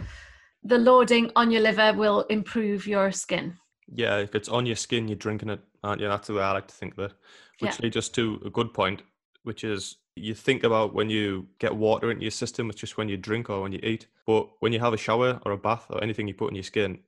The 0.63 0.77
loading 0.77 1.31
on 1.37 1.49
your 1.49 1.61
liver 1.61 1.93
will 1.93 2.21
improve 2.23 2.85
your 2.85 3.11
skin. 3.11 3.55
Yeah, 3.87 4.17
if 4.17 4.35
it's 4.35 4.49
on 4.49 4.65
your 4.65 4.75
skin, 4.75 5.07
you're 5.07 5.15
drinking 5.15 5.49
it, 5.49 5.61
aren't 5.81 6.01
you? 6.01 6.09
That's 6.09 6.27
the 6.27 6.33
way 6.33 6.43
I 6.43 6.51
like 6.51 6.67
to 6.67 6.75
think 6.75 6.97
of 6.97 7.05
it. 7.05 7.13
Which 7.59 7.71
yeah. 7.71 7.83
leads 7.83 7.97
us 7.97 8.09
to 8.09 8.41
a 8.45 8.49
good 8.49 8.73
point, 8.73 9.01
which 9.43 9.63
is 9.63 9.97
you 10.15 10.33
think 10.33 10.63
about 10.63 10.93
when 10.93 11.09
you 11.09 11.47
get 11.59 11.73
water 11.73 12.11
into 12.11 12.23
your 12.23 12.31
system, 12.31 12.69
it's 12.69 12.79
just 12.79 12.97
when 12.97 13.07
you 13.07 13.15
drink 13.15 13.49
or 13.49 13.61
when 13.61 13.71
you 13.71 13.79
eat. 13.81 14.07
But 14.27 14.49
when 14.59 14.73
you 14.73 14.79
have 14.79 14.93
a 14.93 14.97
shower 14.97 15.39
or 15.45 15.53
a 15.53 15.57
bath 15.57 15.85
or 15.89 16.03
anything 16.03 16.27
you 16.27 16.33
put 16.33 16.49
in 16.49 16.55
your 16.55 16.63
skin, 16.63 16.99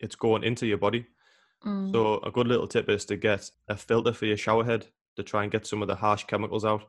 it's 0.00 0.14
going 0.14 0.44
into 0.44 0.66
your 0.66 0.78
body. 0.78 1.06
Mm. 1.64 1.90
So 1.92 2.18
a 2.18 2.30
good 2.30 2.46
little 2.46 2.68
tip 2.68 2.88
is 2.90 3.06
to 3.06 3.16
get 3.16 3.50
a 3.68 3.76
filter 3.76 4.12
for 4.12 4.26
your 4.26 4.36
shower 4.36 4.64
head 4.64 4.86
to 5.16 5.22
try 5.22 5.42
and 5.42 5.50
get 5.50 5.66
some 5.66 5.80
of 5.80 5.88
the 5.88 5.96
harsh 5.96 6.24
chemicals 6.24 6.66
out. 6.66 6.84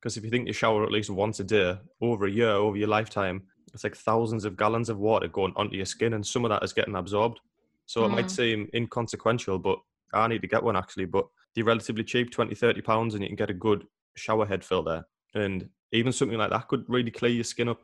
Because 0.00 0.16
if 0.16 0.24
you 0.24 0.30
think 0.30 0.46
you 0.46 0.52
shower 0.52 0.82
at 0.82 0.90
least 0.90 1.10
once 1.10 1.40
a 1.40 1.44
day 1.44 1.78
over 2.00 2.26
a 2.26 2.30
year, 2.30 2.50
over 2.50 2.76
your 2.76 2.88
lifetime, 2.88 3.42
it's 3.72 3.84
like 3.84 3.96
thousands 3.96 4.44
of 4.44 4.56
gallons 4.56 4.88
of 4.88 4.98
water 4.98 5.28
going 5.28 5.52
onto 5.56 5.76
your 5.76 5.86
skin, 5.86 6.14
and 6.14 6.26
some 6.26 6.44
of 6.44 6.50
that 6.50 6.62
is 6.62 6.72
getting 6.72 6.96
absorbed. 6.96 7.40
So 7.86 8.02
mm. 8.02 8.06
it 8.06 8.08
might 8.10 8.26
mm. 8.26 8.30
seem 8.30 8.68
inconsequential, 8.74 9.58
but 9.58 9.78
I 10.12 10.28
need 10.28 10.42
to 10.42 10.48
get 10.48 10.62
one 10.62 10.76
actually. 10.76 11.06
But 11.06 11.26
they're 11.54 11.64
relatively 11.64 12.04
cheap 12.04 12.30
20, 12.30 12.54
30 12.54 12.80
pounds, 12.82 13.14
and 13.14 13.22
you 13.22 13.28
can 13.28 13.36
get 13.36 13.50
a 13.50 13.54
good 13.54 13.84
shower 14.16 14.46
head 14.46 14.64
filter. 14.64 15.04
And 15.34 15.68
even 15.92 16.12
something 16.12 16.38
like 16.38 16.50
that 16.50 16.68
could 16.68 16.84
really 16.88 17.10
clear 17.10 17.32
your 17.32 17.44
skin 17.44 17.68
up. 17.68 17.80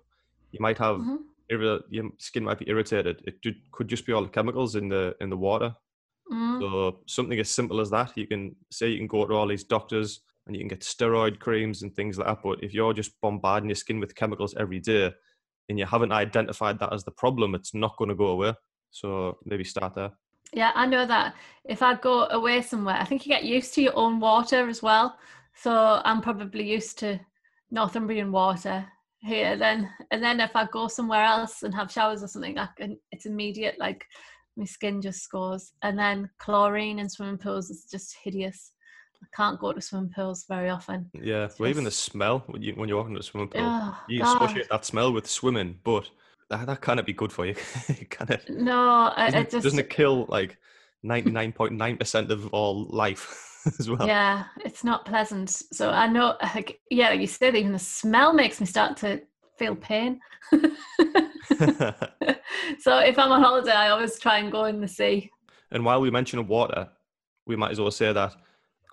You 0.53 0.59
might 0.61 0.79
have 0.79 0.97
mm-hmm. 0.97 1.85
your 1.91 2.11
skin 2.19 2.45
might 2.45 2.59
be 2.59 2.69
irritated. 2.69 3.23
It 3.27 3.37
could 3.73 3.89
just 3.89 4.07
be 4.07 4.13
all 4.13 4.23
the 4.23 4.29
chemicals 4.29 4.77
in 4.77 4.89
the 4.89 5.15
in 5.21 5.31
the 5.31 5.37
water 5.37 5.75
Mm. 6.33 6.61
So 6.61 7.01
something 7.07 7.39
as 7.39 7.51
simple 7.51 7.81
as 7.81 7.91
that, 7.91 8.13
you 8.17 8.27
can 8.27 8.57
say 8.71 8.89
you 8.89 8.99
can 8.99 9.07
go 9.07 9.27
to 9.27 9.35
all 9.35 9.47
these 9.47 9.65
doctors 9.65 10.21
and 10.47 10.55
you 10.55 10.61
can 10.61 10.69
get 10.69 10.81
steroid 10.81 11.39
creams 11.39 11.83
and 11.83 11.95
things 11.95 12.19
like 12.19 12.27
that. 12.27 12.43
But 12.43 12.63
if 12.63 12.75
you're 12.75 12.93
just 12.93 13.21
bombarding 13.21 13.69
your 13.69 13.77
skin 13.77 14.01
with 14.01 14.15
chemicals 14.15 14.55
every 14.59 14.81
day 14.81 15.13
and 15.69 15.79
you 15.79 15.87
haven't 15.87 16.13
identified 16.13 16.79
that 16.79 16.93
as 16.93 17.05
the 17.05 17.11
problem, 17.11 17.55
it's 17.55 17.75
not 17.75 17.97
going 17.97 18.09
to 18.09 18.15
go 18.15 18.29
away. 18.29 18.55
So 18.91 19.39
maybe 19.45 19.65
start 19.65 19.95
there. 19.95 20.13
Yeah, 20.53 20.73
I 20.75 20.87
know 20.87 21.07
that 21.07 21.35
if 21.65 21.83
I 21.83 21.95
go 21.95 22.27
away 22.29 22.63
somewhere, 22.63 22.97
I 22.97 23.05
think 23.05 23.27
you 23.27 23.31
get 23.31 23.45
used 23.45 23.75
to 23.75 23.83
your 23.83 23.97
own 23.97 24.21
water 24.21 24.69
as 24.69 24.83
well. 24.83 25.19
So 25.55 26.01
I'm 26.05 26.21
probably 26.21 26.71
used 26.71 26.99
to 27.01 27.19
Northumbrian 27.71 28.31
water 28.31 28.87
here 29.23 29.57
then 29.57 29.91
and 30.13 30.23
then 30.23 30.39
if 30.39 30.55
I 30.55 30.67
go 30.67 30.87
somewhere 30.87 31.25
else 31.25 31.65
and 31.65 31.75
have 31.75 31.91
showers 31.91 32.23
or 32.23 32.29
something, 32.29 32.59
I 32.59 32.69
can 32.77 32.99
it's 33.11 33.27
immediate 33.27 33.77
like 33.79 34.07
my 34.57 34.65
skin 34.65 35.03
just 35.03 35.23
scores. 35.23 35.73
And 35.83 35.99
then 35.99 36.31
chlorine 36.39 36.99
in 36.99 37.09
swimming 37.09 37.39
pools 37.39 37.71
is 37.71 37.87
just 37.91 38.17
hideous. 38.23 38.73
I 39.23 39.27
can't 39.35 39.59
go 39.59 39.73
to 39.73 39.81
swimming 39.81 40.13
pools 40.15 40.45
very 40.49 40.71
often. 40.71 41.11
Yeah, 41.13 41.49
well, 41.59 41.69
even 41.69 41.85
the 41.85 41.91
smell 41.91 42.45
when 42.47 42.63
you 42.63 42.75
when 42.75 42.89
you 42.89 42.97
walk 42.97 43.09
into 43.09 43.21
a 43.21 43.23
swimming 43.23 43.49
pool, 43.49 43.63
oh, 43.63 43.99
you 44.09 44.23
associate 44.23 44.69
that 44.71 44.85
smell 44.85 45.13
with 45.13 45.27
swimming, 45.29 45.79
but 45.85 46.09
that, 46.51 46.67
that 46.67 46.81
can't 46.81 47.05
be 47.05 47.13
good 47.13 47.33
for 47.33 47.47
you. 47.47 47.55
can 48.11 48.29
it? 48.31 48.49
No, 48.49 49.13
doesn't, 49.17 49.41
it, 49.41 49.51
just 49.51 49.65
doesn't 49.65 49.79
it 49.79 49.91
kill 49.91 50.27
like 50.29 50.59
ninety 51.03 51.31
nine 51.31 51.53
point 51.53 51.73
nine 51.73 51.97
percent 51.97 52.31
of 52.31 52.47
all 52.53 52.87
life 52.87 53.63
as 53.79 53.91
well. 53.91 54.07
Yeah, 54.07 54.45
it's 54.65 54.85
not 54.85 55.05
pleasant. 55.05 55.51
So 55.51 55.91
I 55.91 56.07
know, 56.07 56.37
like, 56.43 56.81
yeah, 56.91 57.09
like 57.11 57.21
you 57.21 57.27
said, 57.27 57.57
even 57.57 57.73
the 57.73 57.79
smell 57.79 58.33
makes 58.33 58.61
me 58.61 58.67
start 58.67 58.97
to 58.99 59.23
feel 59.59 59.75
pain. 59.75 60.21
so 60.53 60.59
if 62.99 63.19
I'm 63.19 63.33
on 63.33 63.43
holiday, 63.43 63.73
I 63.73 63.89
always 63.89 64.19
try 64.19 64.39
and 64.39 64.53
go 64.53 64.65
in 64.67 64.81
the 64.81 64.89
sea. 64.89 65.31
And 65.71 65.85
while 65.85 66.01
we 66.01 66.11
mention 66.11 66.47
water, 66.47 66.89
we 67.47 67.57
might 67.57 67.73
as 67.73 67.81
well 67.81 67.91
say 67.91 68.13
that 68.13 68.35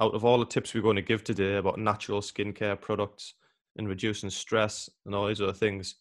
out 0.02 0.14
of 0.14 0.26
all 0.26 0.40
the 0.40 0.46
tips 0.46 0.74
we're 0.74 0.82
going 0.82 0.96
to 0.96 1.02
give 1.02 1.24
today 1.24 1.56
about 1.56 1.80
natural 1.80 2.22
skincare 2.22 2.80
products 2.80 3.36
and 3.78 3.88
reducing 3.88 4.30
stress 4.30 4.90
and 5.06 5.16
all 5.16 5.28
these 5.28 5.42
other 5.42 5.54
things, 5.54 5.96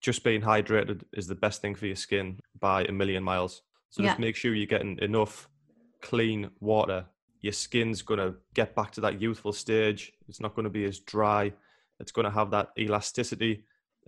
just 0.00 0.24
being 0.24 0.42
hydrated 0.42 1.02
is 1.12 1.26
the 1.26 1.34
best 1.34 1.60
thing 1.60 1.74
for 1.74 1.86
your 1.86 1.96
skin 1.96 2.38
by 2.60 2.84
a 2.84 2.92
million 2.92 3.22
miles. 3.22 3.62
So 3.90 4.02
just 4.02 4.18
make 4.18 4.36
sure 4.36 4.54
you're 4.54 4.66
getting 4.66 4.98
enough 4.98 5.48
clean 6.02 6.50
water. 6.60 7.06
Your 7.40 7.52
skin's 7.52 8.02
going 8.02 8.20
to 8.20 8.34
get 8.54 8.74
back 8.74 8.90
to 8.92 9.00
that 9.02 9.20
youthful 9.20 9.52
stage. 9.52 10.12
It's 10.28 10.40
not 10.40 10.54
going 10.54 10.64
to 10.64 10.70
be 10.70 10.84
as 10.84 10.98
dry. 10.98 11.52
It's 11.98 12.12
going 12.12 12.26
to 12.26 12.30
have 12.30 12.50
that 12.50 12.70
elasticity 12.78 13.64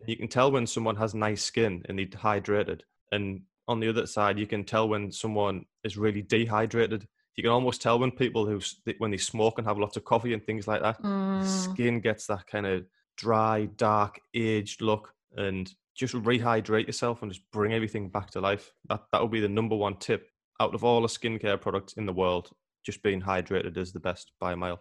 you 0.06 0.16
can 0.16 0.28
tell 0.28 0.50
when 0.50 0.66
someone 0.66 0.96
has 0.96 1.14
nice 1.14 1.42
skin 1.42 1.82
and 1.88 1.98
they're 1.98 2.06
hydrated. 2.06 2.82
And 3.12 3.42
on 3.66 3.80
the 3.80 3.88
other 3.88 4.06
side, 4.06 4.38
you 4.38 4.46
can 4.46 4.64
tell 4.64 4.88
when 4.88 5.10
someone 5.10 5.64
is 5.84 5.96
really 5.96 6.22
dehydrated. 6.22 7.06
You 7.38 7.42
can 7.44 7.52
almost 7.52 7.80
tell 7.80 8.00
when 8.00 8.10
people 8.10 8.46
who, 8.46 8.60
when 8.98 9.12
they 9.12 9.16
smoke 9.16 9.58
and 9.58 9.66
have 9.68 9.78
lots 9.78 9.96
of 9.96 10.04
coffee 10.04 10.32
and 10.32 10.44
things 10.44 10.66
like 10.66 10.82
that, 10.82 11.00
mm. 11.00 11.46
skin 11.46 12.00
gets 12.00 12.26
that 12.26 12.48
kind 12.48 12.66
of 12.66 12.84
dry, 13.16 13.66
dark, 13.76 14.18
aged 14.34 14.82
look. 14.82 15.14
And 15.36 15.72
just 15.94 16.14
rehydrate 16.14 16.88
yourself 16.88 17.22
and 17.22 17.30
just 17.30 17.48
bring 17.52 17.72
everything 17.72 18.08
back 18.08 18.32
to 18.32 18.40
life. 18.40 18.72
That 18.88 19.04
that 19.12 19.22
would 19.22 19.30
be 19.30 19.38
the 19.38 19.48
number 19.48 19.76
one 19.76 19.98
tip 19.98 20.28
out 20.58 20.74
of 20.74 20.82
all 20.82 21.00
the 21.00 21.06
skincare 21.06 21.60
products 21.60 21.92
in 21.92 22.06
the 22.06 22.12
world. 22.12 22.50
Just 22.84 23.04
being 23.04 23.22
hydrated 23.22 23.76
is 23.76 23.92
the 23.92 24.00
best 24.00 24.32
by 24.40 24.54
a 24.54 24.56
mile. 24.56 24.80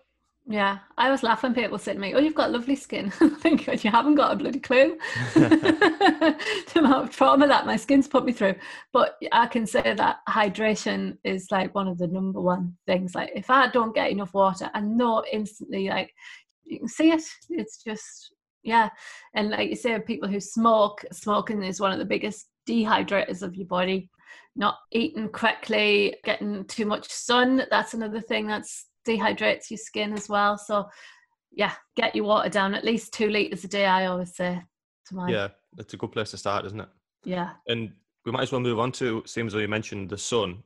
Yeah, 0.49 0.79
I 0.97 1.11
was 1.11 1.23
laughing. 1.23 1.53
People 1.53 1.77
said 1.77 1.93
to 1.95 1.99
me, 1.99 2.13
"Oh, 2.15 2.19
you've 2.19 2.33
got 2.33 2.51
lovely 2.51 2.75
skin." 2.77 3.11
I 3.21 3.27
think 3.29 3.67
you 3.83 3.91
haven't 3.91 4.15
got 4.15 4.31
a 4.31 4.35
bloody 4.37 4.61
clue 4.61 4.97
the 5.33 6.37
amount 6.75 7.03
of 7.09 7.09
trauma 7.09 7.47
that 7.47 7.65
my 7.65 7.75
skin's 7.75 8.07
put 8.07 8.23
me 8.23 8.31
through. 8.31 8.55
But 8.93 9.17
I 9.33 9.47
can 9.47 9.65
say 9.67 9.93
that 9.93 10.19
hydration 10.29 11.17
is 11.25 11.47
like 11.51 11.75
one 11.75 11.89
of 11.89 11.97
the 11.97 12.07
number 12.07 12.39
one 12.39 12.77
things. 12.85 13.13
Like 13.13 13.31
if 13.35 13.49
I 13.49 13.67
don't 13.67 13.93
get 13.93 14.09
enough 14.11 14.33
water, 14.33 14.69
I 14.73 14.79
know 14.79 15.21
instantly. 15.33 15.89
Like 15.89 16.13
you 16.63 16.79
can 16.79 16.87
see 16.87 17.11
it. 17.11 17.23
It's 17.49 17.83
just 17.83 18.33
Yeah, 18.63 18.89
and 19.35 19.49
like 19.49 19.69
you 19.69 19.75
say, 19.75 19.99
people 19.99 20.29
who 20.29 20.39
smoke, 20.39 21.03
smoking 21.11 21.61
is 21.63 21.81
one 21.81 21.91
of 21.91 21.99
the 21.99 22.05
biggest 22.05 22.47
dehydrators 22.69 23.41
of 23.41 23.55
your 23.55 23.67
body. 23.67 24.09
Not 24.55 24.77
eating 24.91 25.29
correctly, 25.29 26.15
getting 26.23 26.65
too 26.65 26.85
much 26.85 27.09
sun, 27.09 27.63
that's 27.69 27.93
another 27.93 28.21
thing 28.21 28.47
that's 28.47 28.86
dehydrates 29.07 29.69
your 29.69 29.77
skin 29.77 30.13
as 30.13 30.27
well. 30.29 30.57
So 30.57 30.89
yeah, 31.51 31.73
get 31.95 32.15
your 32.15 32.25
water 32.25 32.49
down 32.49 32.75
at 32.75 32.83
least 32.83 33.13
two 33.13 33.29
liters 33.29 33.63
a 33.63 33.67
day. 33.67 33.85
I 33.85 34.05
always 34.07 34.35
say 34.35 34.61
to 35.07 35.15
my 35.15 35.31
Yeah, 35.31 35.47
it's 35.77 35.93
a 35.93 35.97
good 35.97 36.11
place 36.11 36.31
to 36.31 36.37
start, 36.37 36.65
isn't 36.65 36.81
it? 36.81 36.89
Yeah. 37.23 37.51
And 37.67 37.91
we 38.25 38.31
might 38.31 38.43
as 38.43 38.51
well 38.51 38.61
move 38.61 38.79
on 38.79 38.91
to 38.93 39.23
seems 39.25 39.53
though 39.53 39.59
you 39.59 39.67
mentioned 39.67 40.09
the 40.09 40.17
sun. 40.17 40.63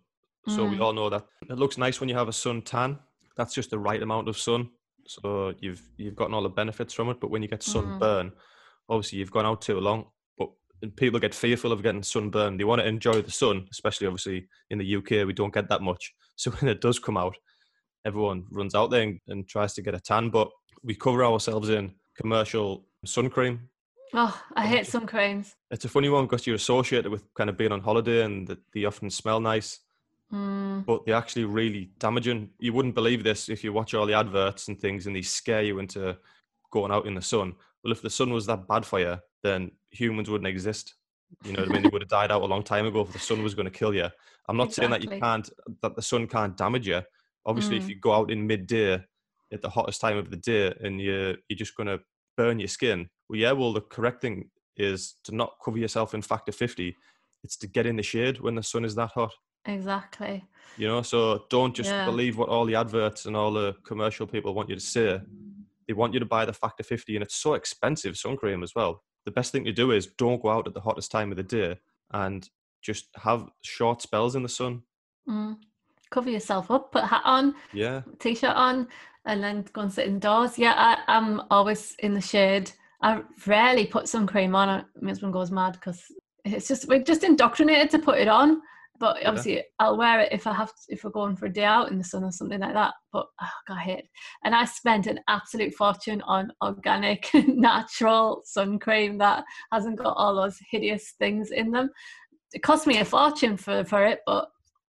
So 0.47 0.65
we 0.65 0.77
Mm. 0.77 0.81
all 0.81 0.93
know 0.93 1.09
that 1.09 1.27
it 1.49 1.59
looks 1.59 1.77
nice 1.77 1.99
when 1.99 2.09
you 2.09 2.15
have 2.15 2.27
a 2.27 2.33
sun 2.33 2.63
tan. 2.63 2.97
That's 3.37 3.53
just 3.53 3.69
the 3.69 3.77
right 3.77 4.01
amount 4.01 4.27
of 4.27 4.37
sun. 4.37 4.71
So 5.05 5.53
you've 5.59 5.83
you've 5.97 6.15
gotten 6.15 6.33
all 6.33 6.41
the 6.43 6.49
benefits 6.49 6.93
from 6.95 7.09
it. 7.09 7.19
But 7.19 7.29
when 7.29 7.43
you 7.43 7.47
get 7.47 7.59
Mm. 7.59 7.71
sunburn, 7.71 8.31
obviously 8.89 9.19
you've 9.19 9.31
gone 9.31 9.45
out 9.45 9.61
too 9.61 9.79
long. 9.79 10.09
But 10.39 10.49
people 10.95 11.19
get 11.19 11.35
fearful 11.35 11.71
of 11.71 11.83
getting 11.83 12.01
sunburn. 12.03 12.57
They 12.57 12.63
want 12.63 12.81
to 12.81 12.87
enjoy 12.87 13.21
the 13.21 13.31
sun, 13.31 13.67
especially 13.71 14.07
obviously 14.07 14.47
in 14.71 14.79
the 14.79 14.95
UK 14.97 15.25
we 15.25 15.33
don't 15.33 15.53
get 15.53 15.69
that 15.69 15.81
much. 15.83 16.13
So 16.37 16.49
when 16.51 16.69
it 16.71 16.81
does 16.81 16.97
come 16.97 17.17
out, 17.17 17.35
everyone 18.05 18.45
runs 18.51 18.75
out 18.75 18.89
there 18.91 19.03
and, 19.03 19.19
and 19.27 19.47
tries 19.47 19.73
to 19.75 19.81
get 19.81 19.95
a 19.95 19.99
tan. 19.99 20.29
But 20.29 20.49
we 20.83 20.95
cover 20.95 21.23
ourselves 21.23 21.69
in 21.69 21.93
commercial 22.17 22.85
sun 23.05 23.29
cream 23.29 23.67
Oh, 24.13 24.37
I 24.57 24.67
hate 24.67 24.85
sun 24.85 25.07
creams. 25.07 25.55
it's 25.71 25.85
a 25.85 25.89
funny 25.89 26.09
one 26.09 26.25
because 26.25 26.45
you're 26.45 26.57
associated 26.57 27.09
with 27.09 27.33
kind 27.33 27.49
of 27.49 27.55
being 27.57 27.71
on 27.71 27.79
holiday 27.79 28.23
and 28.25 28.45
that 28.49 28.59
they 28.73 28.83
often 28.85 29.09
smell 29.09 29.39
nice, 29.39 29.79
Mm, 30.33 30.85
but 30.85 31.05
they're 31.05 31.15
actually 31.15 31.43
really 31.45 31.91
damaging. 31.99 32.49
You 32.59 32.71
wouldn't 32.73 32.95
believe 32.95 33.21
this 33.23 33.49
if 33.49 33.63
you 33.65 33.73
watch 33.73 33.93
all 33.93 34.05
the 34.05 34.13
adverts 34.13 34.67
and 34.69 34.79
things 34.79 35.05
and 35.05 35.13
they 35.15 35.21
scare 35.21 35.61
you 35.61 35.79
into 35.79 36.17
going 36.71 36.91
out 36.91 37.05
in 37.05 37.15
the 37.15 37.21
sun. 37.21 37.53
Well, 37.83 37.91
if 37.91 38.01
the 38.01 38.09
sun 38.09 38.31
was 38.31 38.45
that 38.45 38.65
bad 38.67 38.85
for 38.85 38.99
you, 38.99 39.17
then 39.43 39.71
humans 39.89 40.29
wouldn't 40.29 40.47
exist. 40.47 40.95
You 41.43 41.51
know 41.53 41.61
what 41.63 41.69
I 41.69 41.73
mean? 41.73 41.83
They 41.83 41.89
would 41.89 42.01
have 42.03 42.09
died 42.19 42.31
out 42.31 42.41
a 42.43 42.45
long 42.45 42.63
time 42.63 42.85
ago 42.85 43.01
if 43.01 43.11
the 43.11 43.19
sun 43.19 43.43
was 43.43 43.53
going 43.55 43.65
to 43.65 43.71
kill 43.77 43.93
you. 43.93 44.07
I'm 44.47 44.55
not 44.57 44.73
saying 44.73 44.91
that 44.91 45.03
you 45.03 45.09
can't, 45.09 45.49
that 45.81 45.95
the 45.97 46.01
sun 46.01 46.27
can't 46.27 46.55
damage 46.55 46.87
you. 46.87 47.01
Obviously, 47.45 47.77
if 47.77 47.85
Mm. 47.85 47.89
you 47.89 47.95
go 47.99 48.13
out 48.13 48.31
in 48.31 48.45
midday 48.47 49.03
at 49.53 49.61
the 49.61 49.69
hottest 49.69 49.99
time 50.01 50.17
of 50.17 50.29
the 50.29 50.37
day 50.37 50.73
and 50.81 51.01
you're, 51.01 51.35
you're 51.49 51.57
just 51.57 51.75
going 51.75 51.87
to 51.87 51.99
burn 52.37 52.59
your 52.59 52.67
skin, 52.67 53.09
well, 53.29 53.39
yeah, 53.39 53.51
well, 53.51 53.73
the 53.73 53.81
correct 53.81 54.21
thing 54.21 54.49
is 54.77 55.15
to 55.23 55.35
not 55.35 55.55
cover 55.63 55.77
yourself 55.77 56.13
in 56.13 56.21
factor 56.21 56.51
50. 56.51 56.95
It's 57.43 57.57
to 57.57 57.67
get 57.67 57.85
in 57.85 57.95
the 57.97 58.03
shade 58.03 58.39
when 58.39 58.55
the 58.55 58.63
sun 58.63 58.85
is 58.85 58.95
that 58.95 59.11
hot. 59.11 59.33
exactly. 59.65 60.43
You 60.77 60.87
know, 60.87 61.01
so 61.01 61.45
don't 61.49 61.75
just 61.75 61.91
Yeah. 61.91 62.05
believe 62.05 62.37
what 62.37 62.49
all 62.49 62.65
the 62.65 62.75
adverts 62.75 63.25
and 63.25 63.35
all 63.35 63.51
the 63.51 63.73
commercial 63.83 64.25
people 64.25 64.53
want 64.53 64.69
you 64.69 64.75
to 64.75 64.81
say. 64.81 65.19
They 65.87 65.93
want 65.93 66.13
you 66.13 66.19
to 66.19 66.25
buy 66.25 66.45
the 66.45 66.53
factor 66.53 66.83
50, 66.83 67.15
and 67.15 67.23
it's 67.23 67.35
so 67.35 67.55
expensive 67.55 68.17
sun 68.17 68.37
cream 68.37 68.63
as 68.63 68.73
well. 68.75 69.03
The 69.25 69.31
best 69.31 69.51
thing 69.51 69.65
to 69.65 69.73
do 69.73 69.91
is 69.91 70.07
don't 70.17 70.41
go 70.41 70.49
out 70.49 70.67
at 70.67 70.73
the 70.73 70.81
hottest 70.81 71.11
time 71.11 71.29
of 71.31 71.37
the 71.37 71.43
day 71.43 71.77
and 72.11 72.47
just 72.81 73.09
have 73.17 73.49
short 73.63 74.01
spells 74.01 74.35
in 74.35 74.43
the 74.43 74.49
sun. 74.49 74.83
Mm. 75.27 75.57
Cover 76.11 76.29
yourself 76.29 76.69
up, 76.69 76.91
put 76.91 77.03
a 77.03 77.07
hat 77.07 77.21
on, 77.25 77.55
Yeah, 77.73 78.01
t-shirt 78.19 78.55
on, 78.55 78.87
and 79.25 79.43
then 79.43 79.65
go 79.73 79.81
and 79.81 79.91
sit 79.93 80.07
indoors. 80.07 80.59
Yeah, 80.59 80.73
I, 80.75 80.97
I'm 81.07 81.41
always 81.49 81.95
in 81.99 82.13
the 82.13 82.21
shade. 82.21 82.71
I 83.01 83.21
rarely 83.47 83.87
put 83.87 84.07
sun 84.07 84.27
cream 84.27 84.55
on. 84.55 84.85
My 85.01 85.09
husband 85.09 85.33
goes 85.33 85.51
mad 85.51 85.73
because 85.73 86.03
it's 86.45 86.67
just 86.67 86.87
we're 86.87 87.03
just 87.03 87.23
indoctrinated 87.23 87.89
to 87.91 87.99
put 87.99 88.19
it 88.19 88.27
on. 88.27 88.61
But 88.99 89.21
Yeah. 89.21 89.29
obviously, 89.29 89.63
I'll 89.79 89.97
wear 89.97 90.19
it 90.19 90.31
if 90.31 90.45
I 90.45 90.53
have 90.53 90.69
to, 90.69 90.81
if 90.89 91.03
we're 91.03 91.09
going 91.09 91.35
for 91.35 91.47
a 91.47 91.51
day 91.51 91.63
out 91.63 91.89
in 91.91 91.97
the 91.97 92.03
sun 92.03 92.23
or 92.23 92.31
something 92.31 92.59
like 92.59 92.75
that. 92.75 92.93
But 93.11 93.25
oh, 93.41 93.49
God, 93.67 93.77
I 93.77 93.81
hate 93.81 93.99
it. 93.99 94.09
And 94.43 94.53
I 94.53 94.65
spent 94.65 95.07
an 95.07 95.19
absolute 95.27 95.73
fortune 95.73 96.21
on 96.21 96.51
organic, 96.63 97.27
natural 97.47 98.43
sun 98.45 98.77
cream 98.77 99.17
that 99.17 99.43
hasn't 99.71 99.97
got 99.97 100.13
all 100.17 100.35
those 100.35 100.59
hideous 100.69 101.13
things 101.17 101.49
in 101.49 101.71
them. 101.71 101.89
It 102.53 102.61
cost 102.61 102.85
me 102.85 102.99
a 102.99 103.05
fortune 103.05 103.57
for 103.57 103.83
for 103.85 104.05
it, 104.05 104.19
but 104.27 104.49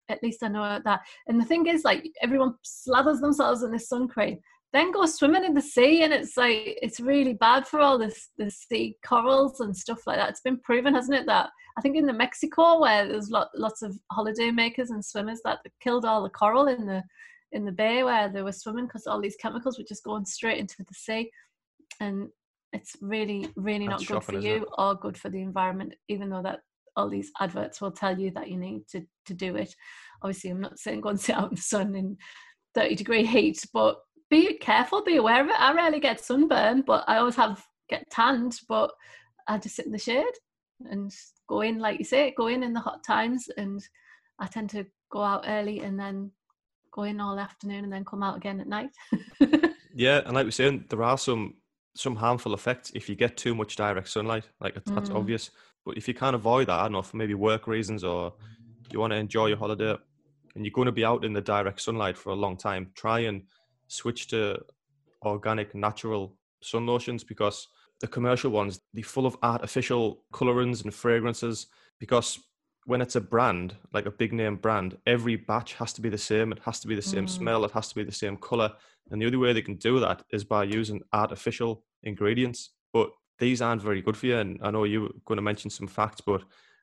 at 0.09 0.23
least 0.23 0.43
I 0.43 0.49
know 0.49 0.81
that. 0.85 1.01
And 1.27 1.41
the 1.41 1.45
thing 1.45 1.67
is, 1.67 1.85
like 1.85 2.05
everyone 2.23 2.55
slathers 2.65 3.21
themselves 3.21 3.63
in 3.63 3.71
this 3.71 3.89
sun 3.89 4.09
cream, 4.09 4.39
then 4.73 4.91
go 4.91 5.07
swimming 5.07 5.45
in 5.45 5.55
the 5.55 5.63
sea, 5.63 6.03
and 6.03 6.13
it's 6.13 6.37
like 6.37 6.79
it's 6.83 7.01
really 7.01 7.35
bad 7.35 7.67
for 7.67 7.81
all 7.81 7.97
this 7.97 8.31
the 8.37 8.51
sea 8.51 8.97
corals 9.07 9.61
and 9.61 9.77
stuff 9.77 10.01
like 10.07 10.19
that. 10.19 10.31
It's 10.31 10.41
been 10.41 10.59
proven, 10.61 10.95
hasn't 10.95 11.17
it, 11.17 11.27
that 11.27 11.51
I 11.79 11.81
think 11.81 11.97
in 11.97 12.07
the 12.07 12.13
Mexico 12.13 12.81
where 12.81 13.07
there's 13.07 13.31
lot, 13.31 13.49
lots 13.55 13.83
of 13.83 13.97
holiday 14.13 14.51
makers 14.51 14.91
and 14.91 15.05
swimmers 15.05 15.41
that 15.45 15.61
killed 15.81 16.05
all 16.05 16.23
the 16.23 16.31
coral 16.31 16.67
in 16.67 16.87
the 16.87 17.03
in 17.53 17.65
the 17.65 17.73
bay 17.73 18.03
where 18.03 18.29
they 18.29 18.43
were 18.43 18.53
swimming 18.53 18.87
because 18.87 19.07
all 19.07 19.21
these 19.21 19.37
chemicals 19.37 19.79
were 19.79 19.85
just 19.89 20.03
going 20.03 20.25
straight 20.25 20.59
into 20.59 20.75
the 20.79 20.95
sea, 20.95 21.31
and 22.01 22.29
it's 22.73 22.97
really 23.01 23.49
really 23.55 23.87
That's 23.87 24.03
not 24.11 24.25
good 24.25 24.25
shocking, 24.25 24.41
for 24.41 24.47
you 24.47 24.67
or 24.77 24.97
good 24.97 25.17
for 25.17 25.31
the 25.31 25.41
environment, 25.41 25.95
even 26.09 26.31
though 26.31 26.43
that 26.43 26.61
all 26.97 27.09
these 27.09 27.31
adverts 27.41 27.81
will 27.81 27.91
tell 27.93 28.19
you 28.19 28.31
that 28.33 28.49
you 28.51 28.57
need 28.57 28.87
to 28.89 29.03
to 29.27 29.35
do 29.35 29.57
it. 29.57 29.75
Obviously, 30.23 30.51
I'm 30.51 30.61
not 30.61 30.79
saying 30.79 31.01
go 31.01 31.11
and 31.11 31.21
sit 31.27 31.37
out 31.37 31.51
in 31.51 31.57
the 31.57 31.61
sun 31.63 31.95
in 31.95 32.17
30 32.75 32.95
degree 32.97 33.25
heat, 33.25 33.65
but 33.73 33.99
be 34.31 34.57
careful, 34.59 35.03
be 35.05 35.17
aware 35.17 35.43
of 35.43 35.49
it. 35.49 35.61
I 35.61 35.73
rarely 35.73 36.01
get 36.01 36.21
sunburn, 36.21 36.83
but 36.87 37.05
I 37.07 37.19
always 37.19 37.37
have 37.37 37.65
get 37.89 38.09
tanned, 38.11 38.59
but 38.69 38.91
I 39.47 39.59
just 39.59 39.77
sit 39.77 39.87
in 39.87 39.93
the 39.93 39.99
shade 39.99 40.25
and 40.91 41.13
go 41.49 41.61
in, 41.61 41.79
like 41.79 41.99
you 41.99 42.05
say, 42.05 42.35
go 42.37 42.49
in 42.49 42.63
in 42.63 42.73
the 42.73 42.81
hot 42.81 43.05
times. 43.05 43.49
And 43.57 43.81
I 44.39 44.47
tend 44.47 44.71
to 44.71 44.87
go 45.13 45.23
out 45.23 45.45
early 45.47 45.81
and 45.81 45.99
then 45.99 46.31
go 46.93 47.03
in 47.03 47.21
all 47.21 47.39
afternoon 47.39 47.85
and 47.85 47.93
then 47.93 48.05
come 48.05 48.23
out 48.23 48.37
again 48.37 48.61
at 48.61 48.67
night. 48.69 48.91
yeah, 49.95 50.23
and 50.25 50.35
like 50.35 50.47
we're 50.47 50.51
saying, 50.51 50.87
there 50.89 51.03
are 51.03 51.19
some 51.19 51.55
some 51.97 52.17
harmful 52.17 52.55
effects 52.55 52.91
if 52.95 53.09
you 53.09 53.15
get 53.15 53.37
too 53.37 53.55
much 53.55 53.77
direct 53.77 54.09
sunlight. 54.09 54.49
Like 54.61 54.75
that's 54.75 55.11
Mm. 55.11 55.15
obvious. 55.15 55.51
But 55.85 55.97
if 55.97 56.09
you 56.09 56.15
can't 56.15 56.35
avoid 56.35 56.69
that, 56.69 56.81
I 56.81 56.83
don't 56.85 56.93
know, 56.93 57.03
for 57.03 57.17
maybe 57.17 57.35
work 57.35 57.67
reasons 57.67 58.05
or 58.05 58.35
you 58.91 59.01
want 59.01 59.13
to 59.13 59.17
enjoy 59.17 59.47
your 59.47 59.59
holiday 59.59 59.97
and 60.55 60.65
you're 60.65 60.73
going 60.73 60.87
to 60.87 60.93
be 60.93 61.05
out 61.05 61.25
in 61.25 61.33
the 61.33 61.41
direct 61.41 61.81
sunlight 61.81 62.17
for 62.17 62.31
a 62.31 62.35
long 62.35 62.57
time, 62.57 62.91
try 62.95 63.21
and 63.21 63.43
switch 63.89 64.29
to 64.29 64.59
organic, 65.25 65.75
natural 65.75 66.37
sun 66.63 66.87
lotions 66.87 67.25
because 67.25 67.69
the 68.01 68.07
commercial 68.07 68.51
ones, 68.51 68.81
they're 68.93 69.05
full 69.05 69.27
of 69.27 69.37
artificial 69.43 70.25
colorants 70.33 70.85
and 70.85 70.93
fragrances. 70.95 71.67
Because 72.01 72.39
when 72.87 73.01
it's 73.01 73.17
a 73.17 73.21
brand, 73.21 73.77
like 73.93 74.07
a 74.07 74.11
big 74.11 74.33
name 74.33 74.57
brand, 74.57 74.97
every 75.07 75.37
batch 75.37 75.75
has 75.75 75.93
to 75.95 76.01
be 76.01 76.09
the 76.09 76.19
same. 76.19 76.53
It 76.53 76.61
has 76.65 76.81
to 76.81 76.89
be 76.89 76.95
the 76.95 77.03
same 77.03 77.27
Mm. 77.27 77.31
smell. 77.31 77.65
It 77.65 77.71
has 77.73 77.89
to 77.89 77.95
be 77.95 78.05
the 78.05 78.13
same 78.13 78.37
color. 78.37 78.75
And 79.11 79.21
the 79.21 79.27
only 79.27 79.39
way 79.39 79.53
they 79.53 79.63
can 79.63 79.77
do 79.77 80.01
that 80.01 80.25
is 80.31 80.45
by 80.45 80.65
using 80.65 81.03
artificial 81.13 81.85
ingredients. 82.03 82.71
But 82.93 83.11
these 83.39 83.61
aren't 83.63 83.83
very 83.83 84.03
good 84.03 84.17
for 84.17 84.27
you. 84.27 84.39
And 84.39 84.59
I 84.63 84.71
know 84.71 84.85
you 84.85 85.03
were 85.03 85.11
going 85.25 85.37
to 85.37 85.43
mention 85.43 85.71
some 85.71 85.87
facts, 85.87 86.21
but 86.21 86.43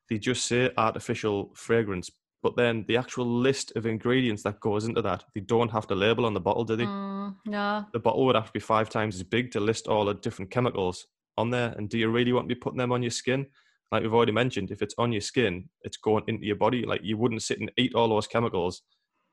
they 0.09 0.17
just 0.17 0.45
say 0.45 0.71
artificial 0.77 1.51
fragrance. 1.55 2.09
But 2.43 2.55
then 2.57 2.85
the 2.87 2.97
actual 2.97 3.25
list 3.25 3.71
of 3.75 3.85
ingredients 3.85 4.43
that 4.43 4.59
goes 4.59 4.85
into 4.85 5.01
that, 5.03 5.23
they 5.35 5.41
don't 5.41 5.71
have 5.71 5.87
to 5.87 5.95
label 5.95 6.25
on 6.25 6.33
the 6.33 6.39
bottle, 6.39 6.63
do 6.63 6.75
they? 6.75 6.85
Mm, 6.85 7.35
no, 7.45 7.85
The 7.93 7.99
bottle 7.99 8.25
would 8.25 8.35
have 8.35 8.47
to 8.47 8.51
be 8.51 8.59
five 8.59 8.89
times 8.89 9.15
as 9.15 9.23
big 9.23 9.51
to 9.51 9.59
list 9.59 9.87
all 9.87 10.05
the 10.05 10.15
different 10.15 10.49
chemicals 10.49 11.05
on 11.37 11.51
there. 11.51 11.73
And 11.77 11.87
do 11.87 11.97
you 11.99 12.09
really 12.09 12.33
want 12.33 12.49
to 12.49 12.55
be 12.55 12.59
putting 12.59 12.79
them 12.79 12.91
on 12.91 13.03
your 13.03 13.11
skin? 13.11 13.45
Like 13.91 14.03
we've 14.03 14.13
already 14.13 14.31
mentioned, 14.31 14.71
if 14.71 14.81
it's 14.81 14.95
on 14.97 15.11
your 15.11 15.21
skin, 15.21 15.69
it's 15.81 15.97
going 15.97 16.23
into 16.27 16.45
your 16.45 16.55
body. 16.55 16.83
Like 16.83 17.01
you 17.03 17.17
wouldn't 17.17 17.43
sit 17.43 17.59
and 17.59 17.71
eat 17.77 17.93
all 17.93 18.07
those 18.07 18.27
chemicals. 18.27 18.81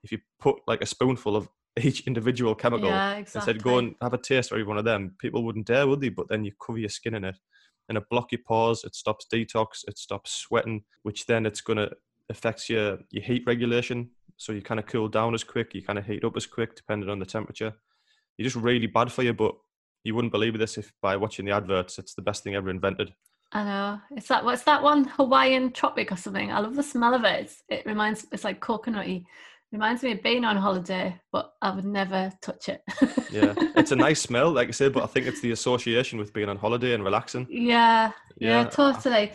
If 0.02 0.12
you 0.12 0.18
put 0.38 0.57
like 0.66 0.83
a 0.83 0.87
spoonful 0.87 1.37
of 1.37 1.48
each 1.85 2.07
individual 2.07 2.55
chemical 2.55 2.88
yeah, 2.88 3.11
and 3.12 3.21
exactly. 3.21 3.55
said, 3.55 3.62
go 3.62 3.79
and 3.79 3.95
have 4.03 4.14
a 4.14 4.19
taste 4.19 4.51
of 4.51 4.57
every 4.57 4.64
one 4.64 4.79
of 4.79 4.85
them, 4.85 5.14
people 5.19 5.45
wouldn't 5.45 5.67
dare, 5.67 5.87
would 5.87 6.01
they? 6.01 6.09
But 6.09 6.29
then 6.29 6.45
you 6.45 6.53
cover 6.64 6.79
your 6.79 6.88
skin 6.88 7.14
in 7.14 7.25
it 7.25 7.37
and 7.88 7.99
it 7.99 8.09
block 8.11 8.33
your 8.33 8.41
pores, 8.47 8.85
it 8.85 8.95
stops 8.95 9.27
detox, 9.33 9.87
it 9.87 9.99
stops 9.99 10.33
sweating, 10.33 10.85
which 11.03 11.27
then 11.27 11.47
it's 11.47 11.61
going 11.61 11.79
to 11.79 11.91
affects 12.31 12.69
your, 12.69 12.99
your 13.11 13.23
heat 13.23 13.43
regulation. 13.47 14.11
So 14.37 14.53
you 14.53 14.62
kind 14.62 14.79
of 14.79 14.87
cool 14.87 15.09
down 15.09 15.35
as 15.35 15.45
quick, 15.45 15.75
you 15.75 15.83
kind 15.83 15.99
of 15.99 16.07
heat 16.07 16.25
up 16.25 16.37
as 16.37 16.47
quick, 16.47 16.77
depending 16.77 17.09
on 17.09 17.19
the 17.19 17.27
temperature. 17.27 17.73
You're 18.37 18.45
just 18.45 18.57
really 18.57 18.87
bad 18.87 19.11
for 19.11 19.23
you, 19.23 19.33
but 19.33 19.55
you 20.05 20.14
wouldn't 20.14 20.33
believe 20.33 20.59
this 20.59 20.79
if 20.79 20.93
by 21.03 21.17
watching 21.17 21.45
the 21.45 21.53
adverts, 21.53 21.99
it's 21.99 22.14
the 22.14 22.23
best 22.23 22.45
thing 22.45 22.55
ever 22.55 22.71
invented. 22.71 23.12
I 23.51 23.64
know. 23.64 24.01
It's 24.11 24.29
that 24.29 24.45
what's 24.45 24.64
that 24.64 24.83
one 24.83 25.05
Hawaiian 25.05 25.73
tropic 25.73 26.12
or 26.12 26.17
something? 26.17 26.53
I 26.53 26.61
love 26.61 26.77
the 26.77 26.83
smell 26.83 27.14
of 27.14 27.25
it. 27.25 27.45
It's, 27.45 27.62
it 27.69 27.87
reminds 27.87 28.27
it's 28.31 28.45
like 28.45 28.61
coconutty. 28.61 29.25
Reminds 29.70 30.02
me 30.02 30.12
of 30.12 30.22
being 30.22 30.46
on 30.46 30.57
holiday, 30.57 31.14
but 31.31 31.52
I 31.61 31.70
would 31.70 31.85
never 31.85 32.33
touch 32.40 32.70
it. 32.70 32.83
Yeah, 33.31 33.52
it's 33.76 33.90
a 33.92 33.96
nice 34.07 34.20
smell, 34.22 34.50
like 34.50 34.68
I 34.68 34.70
said, 34.70 34.94
but 34.94 35.02
I 35.02 35.07
think 35.07 35.26
it's 35.26 35.42
the 35.42 35.50
association 35.50 36.18
with 36.18 36.33
being 36.33 36.48
on 36.48 36.57
holiday 36.57 36.94
and 36.94 37.04
relaxing. 37.04 37.46
yeah, 37.50 38.12
yeah, 38.38 38.62
Yeah. 38.62 38.64
totally. 38.70 39.33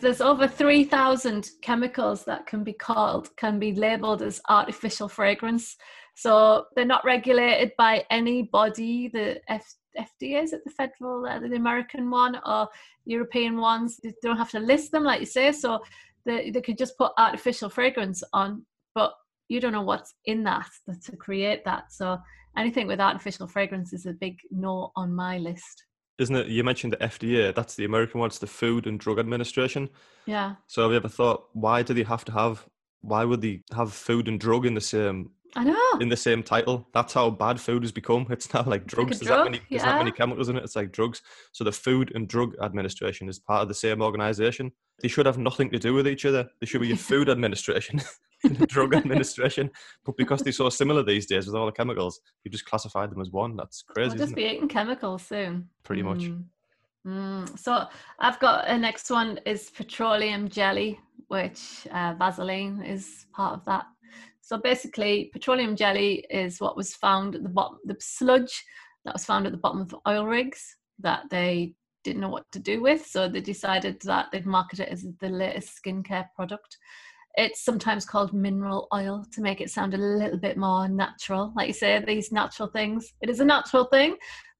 There's 0.00 0.20
over 0.20 0.46
3,000 0.46 1.50
chemicals 1.60 2.24
that 2.24 2.46
can 2.46 2.62
be 2.62 2.72
called, 2.72 3.36
can 3.36 3.58
be 3.58 3.72
labeled 3.74 4.22
as 4.22 4.40
artificial 4.48 5.08
fragrance. 5.08 5.76
So 6.14 6.66
they're 6.76 6.84
not 6.86 7.04
regulated 7.04 7.72
by 7.76 8.04
any 8.10 8.44
body, 8.44 9.08
the 9.12 9.40
F- 9.48 9.74
FDA, 9.98 10.42
is 10.44 10.52
it 10.52 10.62
the 10.64 10.70
federal, 10.70 11.26
uh, 11.26 11.40
the 11.40 11.56
American 11.56 12.10
one, 12.10 12.40
or 12.46 12.68
European 13.06 13.56
ones? 13.58 13.98
They 14.02 14.14
don't 14.22 14.38
have 14.38 14.52
to 14.52 14.60
list 14.60 14.92
them, 14.92 15.02
like 15.02 15.18
you 15.20 15.26
say. 15.26 15.50
So 15.50 15.80
they, 16.24 16.50
they 16.50 16.60
could 16.62 16.78
just 16.78 16.96
put 16.96 17.10
artificial 17.18 17.68
fragrance 17.68 18.22
on, 18.32 18.64
but 18.94 19.12
you 19.48 19.60
don't 19.60 19.72
know 19.72 19.82
what's 19.82 20.14
in 20.24 20.44
that 20.44 20.68
to 21.04 21.16
create 21.16 21.64
that. 21.64 21.92
So 21.92 22.18
anything 22.56 22.86
with 22.86 23.00
artificial 23.00 23.46
fragrance 23.46 23.92
is 23.92 24.06
a 24.06 24.12
big 24.12 24.38
no 24.50 24.90
on 24.96 25.14
my 25.14 25.38
list. 25.38 25.84
isn't 26.18 26.36
it? 26.36 26.46
You 26.46 26.64
mentioned 26.64 26.92
the 26.92 26.98
FDA. 26.98 27.54
That's 27.54 27.74
the 27.74 27.84
American 27.84 28.20
one. 28.20 28.28
It's 28.28 28.38
the 28.38 28.46
Food 28.46 28.86
and 28.86 28.98
Drug 28.98 29.18
Administration. 29.18 29.88
Yeah. 30.26 30.54
So 30.66 30.82
have 30.82 30.90
you 30.92 30.96
ever 30.96 31.08
thought 31.08 31.48
why 31.52 31.82
do 31.82 31.94
they 31.94 32.04
have 32.04 32.24
to 32.26 32.32
have? 32.32 32.66
Why 33.00 33.24
would 33.24 33.42
they 33.42 33.62
have 33.74 33.92
food 33.92 34.28
and 34.28 34.40
drug 34.40 34.64
in 34.64 34.74
the 34.74 34.80
same 34.80 35.30
I 35.56 35.64
know. 35.64 35.98
in 36.00 36.08
the 36.08 36.16
same 36.16 36.42
title? 36.42 36.86
That's 36.92 37.12
how 37.12 37.30
bad 37.30 37.60
food 37.60 37.82
has 37.82 37.92
become. 37.92 38.26
It's 38.30 38.52
now 38.52 38.64
like 38.64 38.86
drugs. 38.86 39.20
a 39.20 39.24
there's 39.24 39.36
that 39.36 39.44
many. 39.44 39.60
There's 39.70 39.82
that 39.82 39.98
many 39.98 40.10
chemicals 40.10 40.48
in 40.48 40.56
it. 40.56 40.64
It's 40.64 40.76
like 40.76 40.92
drugs. 40.92 41.22
So 41.52 41.64
the 41.64 41.72
Food 41.72 42.12
and 42.14 42.28
Drug 42.28 42.54
Administration 42.62 43.28
is 43.28 43.38
part 43.38 43.62
of 43.62 43.68
the 43.68 43.74
same 43.74 44.02
organization. 44.02 44.72
They 45.00 45.08
should 45.08 45.26
have 45.26 45.38
nothing 45.38 45.70
to 45.70 45.78
do 45.78 45.94
with 45.94 46.08
each 46.08 46.24
other. 46.24 46.48
They 46.60 46.66
should 46.66 46.80
be 46.80 46.92
a 46.92 46.96
Food 46.96 47.28
Administration. 47.28 48.00
and 48.44 48.60
a 48.60 48.66
drug 48.66 48.94
administration, 48.94 49.70
but 50.04 50.16
because 50.18 50.42
they're 50.42 50.52
so 50.52 50.68
similar 50.68 51.02
these 51.02 51.24
days 51.24 51.46
with 51.46 51.54
all 51.54 51.64
the 51.64 51.72
chemicals, 51.72 52.20
you 52.44 52.50
just 52.50 52.66
classified 52.66 53.10
them 53.10 53.22
as 53.22 53.30
one. 53.30 53.56
That's 53.56 53.80
crazy. 53.82 54.10
We'll 54.10 54.18
just 54.18 54.32
it? 54.32 54.36
be 54.36 54.44
eating 54.44 54.68
chemicals 54.68 55.22
soon. 55.22 55.68
Pretty 55.82 56.02
much. 56.02 56.18
Mm. 56.18 56.44
Mm. 57.06 57.58
So 57.58 57.86
I've 58.18 58.38
got 58.40 58.68
a 58.68 58.78
next 58.78 59.10
one 59.10 59.38
is 59.44 59.70
petroleum 59.70 60.48
jelly, 60.48 61.00
which 61.28 61.86
uh, 61.90 62.14
Vaseline 62.18 62.82
is 62.82 63.26
part 63.32 63.54
of 63.54 63.64
that. 63.64 63.86
So 64.44 64.58
basically, 64.58 65.30
petroleum 65.32 65.74
jelly 65.74 66.26
is 66.28 66.60
what 66.60 66.76
was 66.76 66.94
found 66.94 67.34
at 67.34 67.42
the 67.42 67.48
bottom, 67.48 67.78
the 67.86 67.96
sludge 67.98 68.62
that 69.06 69.14
was 69.14 69.24
found 69.24 69.46
at 69.46 69.52
the 69.52 69.58
bottom 69.58 69.80
of 69.80 69.96
oil 70.06 70.26
rigs 70.26 70.76
that 70.98 71.22
they 71.30 71.72
didn't 72.04 72.20
know 72.20 72.28
what 72.28 72.44
to 72.52 72.58
do 72.58 72.82
with. 72.82 73.06
So 73.06 73.26
they 73.26 73.40
decided 73.40 74.02
that 74.02 74.26
they'd 74.30 74.44
market 74.44 74.80
it 74.80 74.90
as 74.90 75.06
the 75.18 75.30
latest 75.30 75.80
skincare 75.82 76.26
product. 76.36 76.76
It's 77.36 77.64
sometimes 77.64 78.04
called 78.04 78.34
mineral 78.34 78.86
oil 78.92 79.24
to 79.32 79.40
make 79.40 79.62
it 79.62 79.70
sound 79.70 79.94
a 79.94 79.98
little 79.98 80.38
bit 80.38 80.58
more 80.58 80.88
natural. 80.88 81.54
Like 81.56 81.68
you 81.68 81.74
say, 81.74 82.04
these 82.06 82.30
natural 82.30 82.68
things. 82.68 83.14
It 83.22 83.30
is 83.30 83.40
a 83.40 83.46
natural 83.46 83.84
thing, 83.84 84.16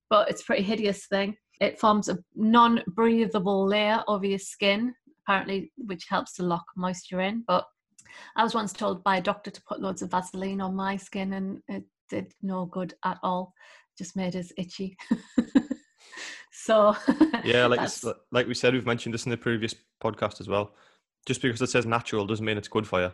but 0.08 0.30
it's 0.30 0.40
a 0.40 0.46
pretty 0.46 0.62
hideous 0.62 1.04
thing. 1.06 1.36
It 1.60 1.78
forms 1.78 2.08
a 2.08 2.18
non 2.34 2.82
breathable 2.86 3.66
layer 3.66 4.02
over 4.08 4.24
your 4.24 4.38
skin, 4.38 4.94
apparently, 5.28 5.72
which 5.76 6.06
helps 6.08 6.32
to 6.36 6.42
lock 6.42 6.64
moisture 6.74 7.20
in. 7.20 7.44
But 7.46 7.66
I 8.36 8.42
was 8.42 8.54
once 8.54 8.72
told 8.72 9.04
by 9.04 9.16
a 9.18 9.22
doctor 9.22 9.50
to 9.50 9.62
put 9.62 9.80
loads 9.80 10.02
of 10.02 10.10
Vaseline 10.10 10.60
on 10.60 10.74
my 10.74 10.96
skin, 10.96 11.32
and 11.32 11.62
it 11.68 11.84
did 12.08 12.32
no 12.42 12.66
good 12.66 12.94
at 13.04 13.18
all. 13.22 13.54
Just 13.96 14.16
made 14.16 14.36
us 14.36 14.52
itchy. 14.56 14.96
so, 16.52 16.96
Yeah, 17.44 17.66
like 17.66 17.88
like 18.32 18.46
we 18.46 18.54
said, 18.54 18.74
we've 18.74 18.86
mentioned 18.86 19.14
this 19.14 19.24
in 19.26 19.30
the 19.30 19.36
previous 19.36 19.74
podcast 20.02 20.40
as 20.40 20.48
well. 20.48 20.74
Just 21.26 21.42
because 21.42 21.62
it 21.62 21.70
says 21.70 21.86
natural 21.86 22.26
doesn't 22.26 22.44
mean 22.44 22.58
it's 22.58 22.68
good 22.68 22.86
for 22.86 23.00
you. 23.00 23.12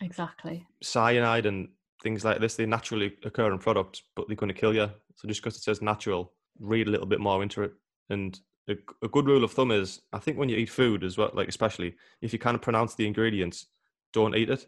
exactly. 0.00 0.66
Cyanide 0.82 1.46
and 1.46 1.68
things 2.02 2.24
like 2.24 2.40
this, 2.40 2.54
they 2.54 2.66
naturally 2.66 3.14
occur 3.24 3.52
in 3.52 3.58
products, 3.58 4.02
but 4.14 4.28
they're 4.28 4.36
going 4.36 4.52
to 4.52 4.54
kill 4.54 4.74
you. 4.74 4.88
So 5.16 5.26
just 5.26 5.42
because 5.42 5.56
it 5.56 5.62
says 5.62 5.82
natural, 5.82 6.32
read 6.60 6.86
a 6.86 6.90
little 6.90 7.06
bit 7.06 7.20
more 7.20 7.42
into 7.42 7.62
it. 7.62 7.72
And 8.10 8.38
a, 8.68 8.76
a 9.02 9.08
good 9.08 9.26
rule 9.26 9.44
of 9.44 9.52
thumb 9.52 9.72
is, 9.72 10.00
I 10.12 10.18
think 10.18 10.38
when 10.38 10.48
you 10.48 10.56
eat 10.56 10.70
food 10.70 11.02
as 11.02 11.18
well, 11.18 11.30
like 11.34 11.48
especially 11.48 11.96
if 12.20 12.32
you 12.32 12.38
kind 12.38 12.54
of 12.54 12.62
pronounce 12.62 12.94
the 12.94 13.06
ingredients, 13.06 13.66
don't 14.12 14.34
eat 14.36 14.50
it. 14.50 14.66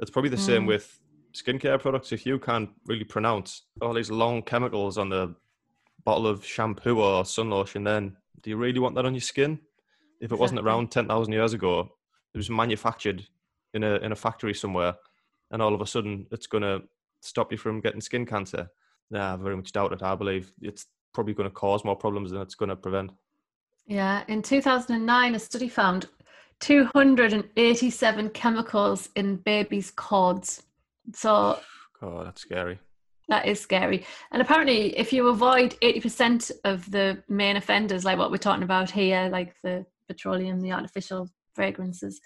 It's 0.00 0.10
probably 0.10 0.30
the 0.30 0.36
same 0.38 0.64
Mm. 0.64 0.68
with 0.68 0.98
skincare 1.34 1.80
products. 1.80 2.12
If 2.12 2.24
you 2.26 2.38
can't 2.38 2.70
really 2.86 3.04
pronounce 3.04 3.62
all 3.80 3.92
these 3.94 4.10
long 4.10 4.42
chemicals 4.42 4.98
on 4.98 5.08
the 5.10 5.34
bottle 6.04 6.26
of 6.26 6.44
shampoo 6.44 7.00
or 7.00 7.24
sun 7.24 7.50
lotion, 7.50 7.84
then 7.84 8.16
do 8.40 8.50
you 8.50 8.56
really 8.56 8.80
want 8.80 8.94
that 8.94 9.04
on 9.06 9.14
your 9.14 9.20
skin? 9.20 9.60
If 10.20 10.32
it 10.32 10.38
wasn't 10.38 10.58
Exactly. 10.58 10.72
around 10.72 10.90
ten 10.90 11.06
thousand 11.08 11.32
years 11.32 11.52
ago, 11.52 11.80
it 12.34 12.38
was 12.38 12.50
manufactured 12.50 13.26
in 13.74 13.84
a 13.84 13.96
in 13.96 14.12
a 14.12 14.16
factory 14.16 14.54
somewhere, 14.54 14.94
and 15.50 15.60
all 15.62 15.74
of 15.74 15.80
a 15.80 15.86
sudden 15.86 16.26
it's 16.30 16.46
going 16.46 16.62
to 16.62 16.82
stop 17.20 17.52
you 17.52 17.58
from 17.58 17.80
getting 17.80 18.00
skin 18.00 18.24
cancer. 18.26 18.68
Nah, 19.10 19.34
I 19.34 19.36
very 19.36 19.56
much 19.56 19.72
doubt 19.72 19.92
it. 19.92 20.02
I 20.02 20.14
believe 20.14 20.52
it's 20.62 20.86
probably 21.12 21.34
going 21.34 21.48
to 21.48 21.54
cause 21.54 21.84
more 21.84 21.96
problems 21.96 22.30
than 22.30 22.40
it's 22.40 22.54
going 22.54 22.68
to 22.70 22.76
prevent. 22.76 23.10
Yeah, 23.86 24.22
in 24.28 24.40
2009, 24.42 25.34
a 25.34 25.38
study 25.38 25.68
found 25.68 26.06
287 26.60 28.30
chemicals 28.30 29.08
in 29.16 29.36
babies' 29.36 29.90
cords. 29.90 30.62
So 31.14 31.58
oh, 32.02 32.24
that's 32.24 32.42
scary. 32.42 32.78
that 33.28 33.46
is 33.46 33.60
scary. 33.60 34.06
And 34.32 34.40
apparently, 34.42 34.96
if 34.96 35.12
you 35.12 35.28
avoid 35.28 35.76
80% 35.82 36.50
of 36.64 36.90
the 36.90 37.22
main 37.28 37.56
offenders, 37.56 38.04
like 38.04 38.18
what 38.18 38.30
we're 38.30 38.36
talking 38.38 38.62
about 38.62 38.90
here, 38.90 39.28
like 39.32 39.54
the 39.62 39.84
petroleum, 40.08 40.60
the 40.60 40.72
artificial 40.72 41.28
fragrances, 41.54 42.20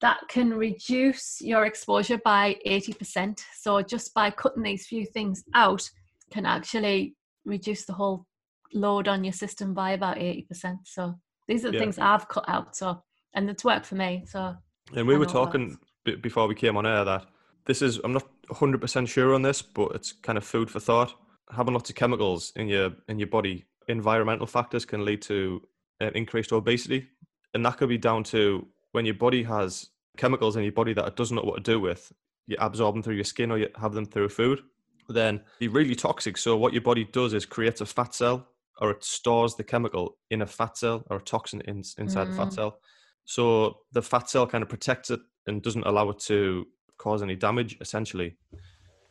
that 0.00 0.20
can 0.28 0.50
reduce 0.52 1.40
your 1.40 1.64
exposure 1.64 2.18
by 2.24 2.56
80%. 2.66 3.40
So 3.56 3.80
just 3.82 4.12
by 4.14 4.30
cutting 4.30 4.62
these 4.64 4.86
few 4.86 5.06
things 5.06 5.44
out, 5.54 5.88
can 6.32 6.44
actually 6.46 7.14
reduce 7.44 7.84
the 7.84 7.92
whole 7.92 8.26
load 8.74 9.06
on 9.06 9.22
your 9.22 9.32
system 9.32 9.74
by 9.74 9.92
about 9.92 10.16
80%. 10.16 10.78
So 10.84 11.14
these 11.46 11.64
are 11.64 11.68
the 11.70 11.74
Yeah. 11.74 11.80
things 11.80 11.98
I've 11.98 12.26
cut 12.28 12.44
out. 12.48 12.74
So, 12.76 13.02
and 13.34 13.48
it's 13.50 13.64
worked 13.64 13.86
for 13.86 13.94
me. 13.94 14.24
So, 14.26 14.54
And 14.94 15.06
we 15.06 15.16
were 15.16 15.26
talking 15.26 15.78
b- 16.04 16.16
before 16.16 16.46
we 16.46 16.54
came 16.54 16.76
on 16.76 16.86
air 16.86 17.04
that 17.04 17.26
this 17.66 17.82
is, 17.82 17.98
I'm 18.04 18.12
not 18.12 18.26
100% 18.50 19.08
sure 19.08 19.34
on 19.34 19.42
this, 19.42 19.62
but 19.62 19.92
it's 19.94 20.12
kind 20.12 20.36
of 20.36 20.44
food 20.44 20.70
for 20.70 20.80
thought. 20.80 21.14
Having 21.50 21.74
lots 21.74 21.90
of 21.90 21.96
chemicals 21.96 22.52
in 22.56 22.68
your 22.68 22.90
in 23.08 23.18
your 23.18 23.28
body, 23.28 23.64
environmental 23.88 24.46
factors 24.46 24.84
can 24.84 25.04
lead 25.04 25.22
to 25.22 25.62
uh, 26.00 26.10
increased 26.14 26.52
obesity. 26.52 27.08
And 27.54 27.64
that 27.66 27.76
could 27.76 27.88
be 27.90 27.98
down 27.98 28.24
to 28.24 28.66
when 28.92 29.04
your 29.04 29.14
body 29.14 29.42
has 29.42 29.90
chemicals 30.16 30.56
in 30.56 30.62
your 30.62 30.72
body 30.72 30.94
that 30.94 31.06
it 31.06 31.16
doesn't 31.16 31.36
know 31.36 31.42
what 31.42 31.56
to 31.64 31.72
do 31.72 31.78
with. 31.80 32.12
You 32.46 32.56
absorb 32.58 32.94
them 32.94 33.02
through 33.02 33.14
your 33.16 33.24
skin 33.24 33.50
or 33.50 33.58
you 33.58 33.68
have 33.80 33.92
them 33.92 34.06
through 34.06 34.30
food. 34.30 34.60
Then 35.08 35.42
they're 35.60 35.68
really 35.70 35.94
toxic. 35.94 36.36
So 36.38 36.56
what 36.56 36.72
your 36.72 36.82
body 36.82 37.04
does 37.04 37.34
is 37.34 37.44
creates 37.44 37.80
a 37.82 37.86
fat 37.86 38.14
cell 38.14 38.48
or 38.80 38.90
it 38.90 39.04
stores 39.04 39.54
the 39.54 39.64
chemical 39.64 40.16
in 40.30 40.42
a 40.42 40.46
fat 40.46 40.76
cell 40.78 41.04
or 41.10 41.18
a 41.18 41.20
toxin 41.22 41.60
in, 41.62 41.82
inside 41.98 42.28
the 42.28 42.32
fat 42.32 42.48
Mm. 42.48 42.54
cell. 42.54 42.78
So 43.24 43.78
the 43.92 44.02
fat 44.02 44.28
cell 44.28 44.46
kind 44.46 44.62
of 44.62 44.68
protects 44.68 45.10
it 45.10 45.20
and 45.46 45.62
doesn't 45.62 45.86
allow 45.86 46.10
it 46.10 46.18
to 46.20 46.66
cause 46.98 47.22
any 47.22 47.36
damage, 47.36 47.76
essentially. 47.80 48.36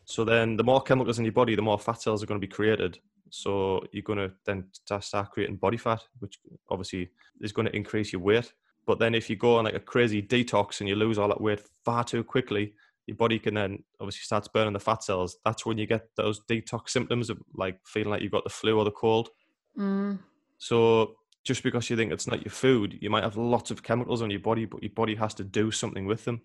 So 0.06 0.26
then, 0.26 0.58
the 0.58 0.63
more 0.63 0.82
chemicals 0.82 1.19
in 1.19 1.26
your 1.26 1.32
body, 1.32 1.56
the 1.56 1.62
more 1.62 1.80
fat 1.80 2.02
cells 2.02 2.21
are 2.21 2.26
going 2.26 2.39
to 2.39 2.47
be 2.47 2.52
created. 2.52 3.00
So 3.30 3.82
you're 3.91 4.04
going 4.04 4.19
to 4.19 4.32
then 4.45 4.65
start 4.74 5.32
creating 5.32 5.56
body 5.58 5.78
fat, 5.78 6.02
which 6.19 6.39
obviously 6.69 7.12
is 7.39 7.54
going 7.54 7.67
to 7.67 7.76
increase 7.76 8.12
your 8.12 8.21
weight. 8.21 8.52
But 8.86 9.00
then, 9.00 9.15
if 9.15 9.30
you 9.30 9.36
go 9.36 9.58
on 9.58 9.65
like 9.65 9.76
a 9.76 9.80
crazy 9.80 10.21
detox 10.21 10.80
and 10.80 10.89
you 10.89 10.95
lose 10.95 11.17
all 11.17 11.30
that 11.30 11.39
weight 11.39 11.62
far 11.86 12.04
too 12.04 12.24
quickly, 12.24 12.74
your 13.08 13.17
body 13.17 13.39
can 13.39 13.54
then 13.54 13.84
obviously 14.00 14.24
starts 14.24 14.47
burning 14.47 14.74
the 14.74 14.80
fat 14.80 15.04
cells. 15.04 15.38
That's 15.45 15.65
when 15.65 15.78
you 15.78 15.86
get 15.86 16.08
those 16.15 16.41
detox 16.50 16.89
symptoms 16.89 17.30
of 17.30 17.39
like 17.54 17.80
feeling 17.86 18.10
like 18.10 18.21
you've 18.21 18.32
got 18.32 18.43
the 18.43 18.50
flu 18.50 18.78
or 18.78 18.86
the 18.86 18.91
cold. 18.91 19.30
mm, 19.78 20.19
So 20.58 21.15
just 21.43 21.63
because 21.63 21.89
you 21.89 21.97
think 21.97 22.12
it's 22.12 22.27
not 22.27 22.45
your 22.45 22.51
food, 22.51 22.97
you 23.01 23.10
might 23.10 23.23
have 23.23 23.38
lots 23.38 23.71
of 23.71 23.84
chemicals 23.84 24.21
on 24.21 24.30
your 24.30 24.39
body, 24.39 24.65
but 24.65 24.84
your 24.84 24.91
body 24.95 25.15
has 25.15 25.34
to 25.36 25.43
do 25.43 25.71
something 25.71 26.06
with 26.06 26.25
them. 26.25 26.41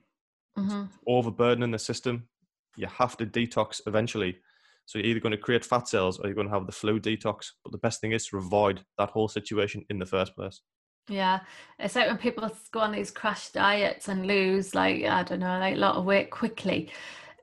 mhm. 0.59 0.89
Overburdening 1.07 1.71
the 1.71 1.79
system, 1.79 2.29
you 2.77 2.87
have 2.87 3.17
to 3.19 3.27
detox 3.27 3.81
eventually. 3.87 4.39
So 4.87 4.99
you're 4.99 5.09
either 5.09 5.21
going 5.21 5.33
to 5.33 5.39
create 5.39 5.65
fat 5.65 5.89
cells 5.89 6.19
or 6.19 6.27
you're 6.27 6.35
going 6.35 6.47
to 6.47 6.55
have 6.55 6.67
the 6.67 6.73
flu 6.73 7.01
detox. 7.01 7.49
But 7.65 7.73
the 7.73 7.79
best 7.79 8.01
thing 8.01 8.13
is 8.13 8.27
to 8.29 8.39
avoid 8.39 8.85
that 8.99 9.11
whole 9.11 9.29
situation 9.29 9.85
in 9.91 9.99
the 9.99 10.07
first 10.07 10.35
place. 10.35 10.61
Yeah, 11.09 11.41
it's 11.79 11.95
like 11.95 12.09
when 12.09 12.19
people 12.19 12.51
go 12.73 12.81
on 12.81 12.93
these 12.93 13.11
crash 13.11 13.51
diets 13.51 14.09
and 14.09 14.27
lose, 14.27 14.75
like, 14.75 15.05
I 15.05 15.23
don't 15.23 15.41
know, 15.41 15.59
like 15.59 15.75
a 15.77 15.79
lot 15.79 15.97
of 15.97 16.05
weight 16.05 16.31
quickly. 16.31 16.91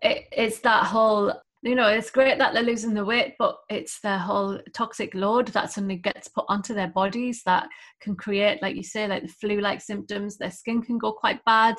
It, 0.02 0.28
it's 0.32 0.60
that 0.60 0.86
whole, 0.86 1.34
you 1.64 1.76
know, 1.76 1.88
it's 1.88 2.12
great 2.12 2.38
that 2.40 2.54
they're 2.54 2.62
losing 2.62 2.94
the 2.94 3.06
weight, 3.06 3.36
but 3.40 3.56
it's 3.70 4.02
their 4.02 4.18
whole 4.18 4.60
toxic 4.74 5.16
load 5.16 5.48
that 5.50 5.72
suddenly 5.72 5.96
gets 5.96 6.28
put 6.28 6.44
onto 6.50 6.74
their 6.74 6.90
bodies 6.90 7.42
that 7.46 7.70
can 8.02 8.18
create, 8.18 8.62
like 8.62 8.76
you 8.76 8.84
say, 8.84 9.08
like 9.08 9.24
the 9.24 9.30
flu 9.30 9.62
like 9.62 9.80
symptoms. 9.80 10.38
Their 10.38 10.52
skin 10.52 10.82
can 10.82 10.98
go 10.98 11.14
quite 11.14 11.44
bad, 11.46 11.76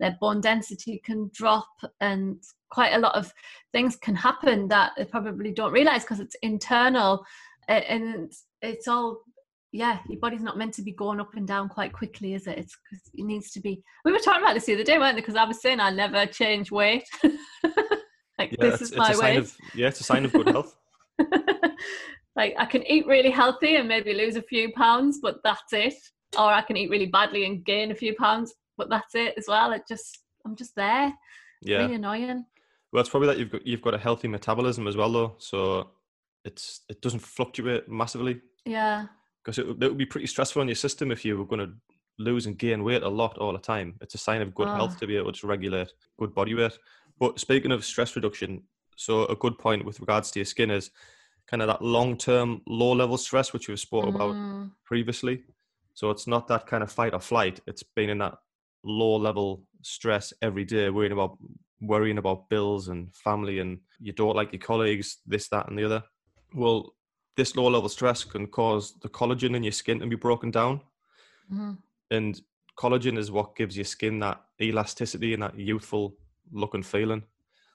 their 0.00 0.16
bone 0.20 0.40
density 0.40 1.00
can 1.04 1.30
drop, 1.32 1.68
and 2.00 2.42
quite 2.70 2.94
a 2.94 2.98
lot 2.98 3.14
of 3.14 3.32
things 3.72 3.94
can 3.94 4.16
happen 4.16 4.66
that 4.68 4.92
they 4.96 5.04
probably 5.04 5.52
don't 5.52 5.72
realize 5.72 6.02
because 6.02 6.20
it's 6.20 6.36
internal 6.42 7.24
and 7.68 8.32
it's 8.60 8.88
all 8.88 9.22
yeah, 9.70 9.98
your 10.08 10.18
body's 10.18 10.40
not 10.40 10.56
meant 10.56 10.72
to 10.74 10.82
be 10.82 10.92
going 10.92 11.20
up 11.20 11.34
and 11.34 11.46
down 11.46 11.68
quite 11.68 11.92
quickly, 11.92 12.32
is 12.32 12.46
it? 12.46 12.58
It's 12.58 12.76
because 12.82 13.02
it 13.14 13.24
needs 13.24 13.50
to 13.52 13.60
be. 13.60 13.82
We 14.04 14.12
were 14.12 14.18
talking 14.18 14.42
about 14.42 14.54
this 14.54 14.64
the 14.64 14.74
other 14.74 14.82
day, 14.82 14.98
weren't 14.98 15.14
we? 15.14 15.20
Because 15.20 15.36
I 15.36 15.44
was 15.44 15.60
saying 15.60 15.78
I 15.78 15.90
never 15.90 16.24
change 16.24 16.70
weight. 16.70 17.04
like 18.38 18.52
Yeah, 18.52 18.70
this 18.70 18.82
is 18.82 18.96
my 18.96 19.12
sign 19.12 19.36
of 19.38 19.56
yeah, 19.74 19.88
it's 19.88 20.00
a 20.00 20.04
sign 20.04 20.24
of 20.24 20.32
good 20.32 20.48
health. 20.56 20.76
like 22.36 22.54
I 22.58 22.64
can 22.66 22.86
eat 22.86 23.06
really 23.06 23.30
healthy 23.30 23.76
and 23.76 23.88
maybe 23.88 24.14
lose 24.14 24.36
a 24.36 24.42
few 24.42 24.72
pounds, 24.72 25.18
but 25.22 25.36
that's 25.44 25.72
it. 25.72 25.94
Or 26.38 26.44
I 26.52 26.62
can 26.62 26.76
eat 26.76 26.90
really 26.90 27.06
badly 27.06 27.46
and 27.46 27.64
gain 27.64 27.90
a 27.90 27.94
few 27.94 28.14
pounds, 28.14 28.54
but 28.76 28.88
that's 28.90 29.14
it 29.14 29.34
as 29.36 29.46
well. 29.48 29.72
It 29.72 29.82
just 29.88 30.18
I'm 30.44 30.54
just 30.56 30.74
there. 30.76 31.12
Yeah. 31.62 31.78
Really 31.78 31.94
annoying. 31.96 32.44
Well, 32.92 33.00
it's 33.00 33.10
probably 33.10 33.28
that 33.28 33.38
you've 33.38 33.50
got 33.50 33.66
you've 33.66 33.82
got 33.82 33.94
a 33.94 33.98
healthy 33.98 34.28
metabolism 34.28 34.86
as 34.86 34.96
well, 34.96 35.10
though. 35.12 35.34
So 35.38 35.90
it's 36.44 36.82
it 36.88 37.00
doesn't 37.02 37.20
fluctuate 37.20 37.88
massively. 37.88 38.40
Yeah. 38.64 39.06
because 39.42 39.58
it, 39.58 39.66
would- 39.66 39.82
it 39.82 39.88
would 39.88 39.96
be 39.98 40.04
pretty 40.06 40.26
stressful 40.26 40.60
on 40.60 40.68
your 40.68 40.74
system 40.74 41.10
if 41.10 41.24
you 41.24 41.38
were 41.38 41.46
going 41.46 41.60
to 41.66 41.72
lose 42.18 42.44
and 42.46 42.58
gain 42.58 42.84
weight 42.84 43.02
a 43.02 43.08
lot 43.08 43.38
all 43.38 43.52
the 43.54 43.58
time. 43.58 43.94
It's 44.02 44.14
a 44.14 44.18
sign 44.18 44.42
of 44.42 44.54
good 44.54 44.68
Ah. 44.68 44.76
health 44.76 44.98
to 45.00 45.06
be 45.06 45.16
able 45.16 45.32
to 45.32 45.46
regulate 45.46 45.90
good 46.18 46.34
body 46.34 46.54
weight. 46.54 46.76
But 47.18 47.38
speaking 47.40 47.72
of 47.72 47.84
stress 47.84 48.14
reduction, 48.16 48.62
so 48.96 49.26
a 49.26 49.36
good 49.36 49.58
point 49.58 49.84
with 49.84 50.00
regards 50.00 50.30
to 50.32 50.40
your 50.40 50.46
skin 50.46 50.70
is 50.70 50.90
kind 51.46 51.62
of 51.62 51.68
that 51.68 51.82
long 51.82 52.16
term 52.16 52.60
low 52.66 52.92
level 52.92 53.16
stress, 53.16 53.52
which 53.52 53.68
we've 53.68 53.80
spoke 53.80 54.08
about 54.14 54.36
Mm, 54.36 54.70
previously. 54.84 55.44
So 55.94 56.10
it's 56.10 56.26
not 56.26 56.48
that 56.48 56.66
kind 56.66 56.82
of 56.82 56.92
fight 56.92 57.14
or 57.14 57.20
flight. 57.20 57.60
It's 57.66 57.82
been 57.82 58.10
in 58.10 58.18
that 58.18 58.38
low 58.84 59.16
level 59.16 59.64
stress 59.82 60.32
every 60.42 60.64
day, 60.64 60.90
worrying 60.90 61.12
about 61.12 61.38
worrying 61.80 62.18
about 62.18 62.48
bills 62.48 62.88
and 62.88 63.14
family 63.14 63.60
and 63.60 63.78
you 64.00 64.12
don't 64.12 64.34
like 64.34 64.52
your 64.52 64.60
colleagues, 64.60 65.18
this, 65.26 65.48
that, 65.48 65.68
and 65.68 65.78
the 65.78 65.84
other. 65.84 66.02
Well, 66.54 66.94
this 67.36 67.54
low 67.54 67.68
level 67.68 67.88
stress 67.88 68.24
can 68.24 68.48
cause 68.48 68.94
the 69.00 69.08
collagen 69.08 69.54
in 69.54 69.62
your 69.62 69.72
skin 69.72 70.00
to 70.00 70.06
be 70.06 70.16
broken 70.16 70.50
down. 70.50 70.80
mhm. 71.52 71.78
And 72.10 72.40
collagen 72.76 73.16
is 73.18 73.30
what 73.30 73.54
gives 73.56 73.76
your 73.76 73.84
skin 73.84 74.18
that 74.20 74.40
elasticity 74.60 75.34
and 75.34 75.42
that 75.42 75.58
youthful 75.58 76.16
look 76.52 76.74
and 76.74 76.84
feeling. 76.84 77.22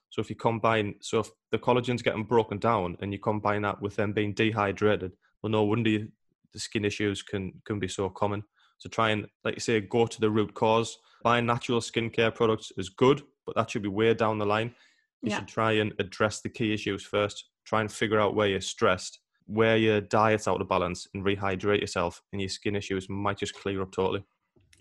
So 0.09 0.21
if 0.21 0.29
you 0.29 0.35
combine, 0.35 0.95
so 1.01 1.19
if 1.19 1.31
the 1.51 1.57
collagen's 1.57 2.01
getting 2.03 2.23
broken 2.23 2.59
down 2.59 2.97
and 3.01 3.11
you 3.11 3.19
combine 3.19 3.63
that 3.63 3.81
with 3.81 3.95
them 3.95 4.13
being 4.13 4.33
dehydrated, 4.33 5.13
well, 5.41 5.49
no 5.51 5.63
wonder 5.63 5.89
you, 5.89 6.11
the 6.51 6.59
skin 6.59 6.85
issues 6.85 7.23
can 7.23 7.53
can 7.65 7.79
be 7.79 7.87
so 7.87 8.09
common. 8.09 8.43
So 8.77 8.89
try 8.89 9.09
and, 9.09 9.27
like 9.43 9.55
you 9.55 9.59
say, 9.59 9.79
go 9.81 10.05
to 10.05 10.21
the 10.21 10.29
root 10.29 10.53
cause. 10.53 10.97
Buying 11.23 11.45
natural 11.45 11.79
skincare 11.79 12.35
products 12.35 12.71
is 12.77 12.89
good, 12.89 13.23
but 13.45 13.55
that 13.55 13.71
should 13.71 13.81
be 13.81 13.87
way 13.89 14.13
down 14.13 14.37
the 14.37 14.45
line. 14.45 14.75
You 15.21 15.29
Yeah. 15.29 15.37
should 15.37 15.47
try 15.47 15.71
and 15.73 15.93
address 15.99 16.41
the 16.41 16.49
key 16.49 16.73
issues 16.73 17.03
first. 17.05 17.49
Try 17.63 17.79
and 17.81 17.91
figure 17.91 18.19
out 18.19 18.35
where 18.35 18.47
you're 18.49 18.59
stressed, 18.61 19.19
where 19.45 19.77
your 19.77 20.01
diet's 20.01 20.47
out 20.49 20.61
of 20.61 20.67
balance, 20.67 21.07
and 21.13 21.23
rehydrate 21.23 21.79
yourself, 21.79 22.21
and 22.33 22.41
your 22.41 22.49
skin 22.49 22.75
issues 22.75 23.07
might 23.09 23.37
just 23.37 23.53
clear 23.55 23.81
up 23.81 23.91
totally. 23.93 24.23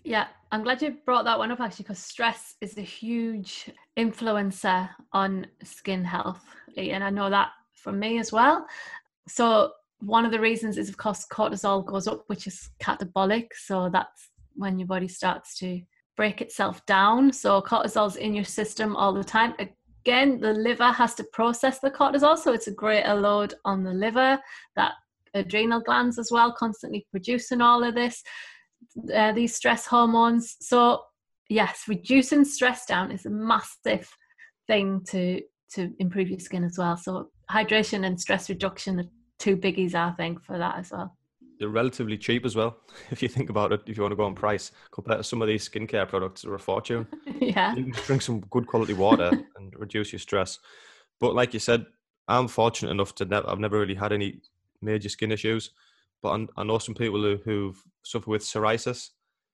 Yeah, 0.03 0.27
I'm 0.51 0.63
glad 0.63 0.81
you 0.81 0.97
brought 1.05 1.23
that 1.25 1.39
one 1.39 1.51
up 1.51 1.61
actually 1.61 1.83
because 1.83 1.99
stress 1.99 2.55
is 2.59 2.77
a 2.77 2.81
huge 2.81 3.69
influencer 3.97 4.89
on 5.13 5.47
skin 5.63 6.03
health. 6.03 6.43
Eh, 6.75 6.89
and 6.91 7.03
I 7.03 7.09
know 7.09 7.29
that 7.29 7.49
from 7.73 7.99
me 7.99 8.19
as 8.19 8.31
well. 8.31 8.65
So, 9.27 9.71
one 9.99 10.25
of 10.25 10.31
the 10.31 10.39
reasons 10.39 10.77
is, 10.77 10.89
of 10.89 10.97
course, 10.97 11.25
cortisol 11.31 11.85
goes 11.85 12.07
up, 12.07 12.25
which 12.27 12.47
is 12.47 12.69
catabolic. 12.81 13.47
So, 13.53 13.89
that's 13.91 14.29
when 14.55 14.77
your 14.77 14.87
body 14.87 15.07
starts 15.07 15.57
to 15.59 15.81
break 16.17 16.41
itself 16.41 16.85
down. 16.85 17.31
So, 17.31 17.61
cortisol's 17.61 18.17
in 18.17 18.35
your 18.35 18.43
system 18.43 18.97
all 18.97 19.13
the 19.13 19.23
time. 19.23 19.53
Again, 19.59 20.41
the 20.41 20.53
liver 20.53 20.91
has 20.91 21.15
to 21.15 21.23
process 21.31 21.79
the 21.79 21.91
cortisol. 21.91 22.37
So, 22.37 22.51
it's 22.51 22.67
a 22.67 22.73
greater 22.73 23.15
load 23.15 23.53
on 23.63 23.83
the 23.83 23.93
liver, 23.93 24.37
that 24.75 24.93
adrenal 25.33 25.79
glands 25.79 26.19
as 26.19 26.29
well, 26.29 26.51
constantly 26.51 27.07
producing 27.09 27.61
all 27.61 27.83
of 27.83 27.95
this 27.95 28.21
uh, 29.13 29.31
these 29.31 29.55
stress 29.55 29.85
hormones. 29.85 30.55
So 30.59 31.03
yes, 31.49 31.83
reducing 31.87 32.45
stress 32.45 32.85
down 32.85 33.11
is 33.11 33.25
a 33.25 33.29
massive 33.29 34.09
thing 34.67 35.01
to 35.09 35.41
to 35.73 35.91
improve 35.99 36.29
your 36.29 36.39
skin 36.39 36.63
as 36.63 36.77
well. 36.77 36.97
So 36.97 37.29
hydration 37.49 38.05
and 38.05 38.19
stress 38.19 38.49
reduction 38.49 38.99
are 38.99 39.05
two 39.39 39.57
biggies, 39.57 39.95
I 39.95 40.11
think, 40.11 40.43
for 40.43 40.57
that 40.57 40.77
as 40.77 40.91
well. 40.91 41.17
They're 41.59 41.69
relatively 41.69 42.17
cheap 42.17 42.45
as 42.45 42.55
well, 42.55 42.77
if 43.11 43.23
you 43.23 43.29
think 43.29 43.49
about 43.49 43.71
it. 43.71 43.81
If 43.87 43.97
you 43.97 44.03
want 44.03 44.11
to 44.11 44.17
go 44.17 44.25
on 44.25 44.35
price 44.35 44.71
compared 44.91 45.19
to 45.19 45.23
some 45.23 45.41
of 45.41 45.47
these 45.47 45.67
skincare 45.67 46.07
products, 46.07 46.43
they're 46.43 46.53
a 46.53 46.59
fortune. 46.59 47.07
yeah. 47.41 47.75
You 47.75 47.83
can 47.83 48.03
drink 48.05 48.21
some 48.21 48.41
good 48.51 48.67
quality 48.67 48.93
water 48.93 49.29
and 49.57 49.73
reduce 49.77 50.11
your 50.11 50.19
stress. 50.19 50.59
But 51.19 51.35
like 51.35 51.53
you 51.53 51.59
said, 51.59 51.85
I'm 52.27 52.47
fortunate 52.47 52.91
enough 52.91 53.15
to 53.15 53.25
never. 53.25 53.49
I've 53.49 53.59
never 53.59 53.79
really 53.79 53.95
had 53.95 54.13
any 54.13 54.41
major 54.81 55.09
skin 55.09 55.31
issues. 55.31 55.71
But 56.23 56.29
I, 56.57 56.61
I 56.61 56.63
know 56.63 56.79
some 56.79 56.95
people 56.95 57.21
who, 57.21 57.37
who've 57.45 57.83
suffered 58.03 58.29
with 58.29 58.41
psoriasis, 58.43 59.09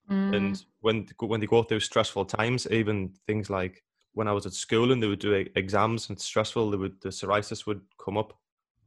Mm, 0.10 0.34
and 0.36 0.64
when 0.82 1.08
when 1.20 1.42
they 1.42 1.48
go 1.48 1.64
through 1.64 1.82
stressful 1.82 2.26
times, 2.26 2.68
even 2.72 3.14
things 3.28 3.50
like 3.50 3.84
when 4.14 4.28
I 4.28 4.32
was 4.34 4.46
at 4.46 4.54
school 4.54 4.92
and 4.92 5.02
they 5.04 5.08
would 5.08 5.20
do 5.20 5.34
exams 5.56 6.10
and 6.10 6.20
stressful, 6.20 6.72
they 6.72 6.78
would 6.78 7.02
the 7.02 7.10
psoriasis 7.10 7.66
would 7.66 7.82
come 8.04 8.18
up. 8.18 8.34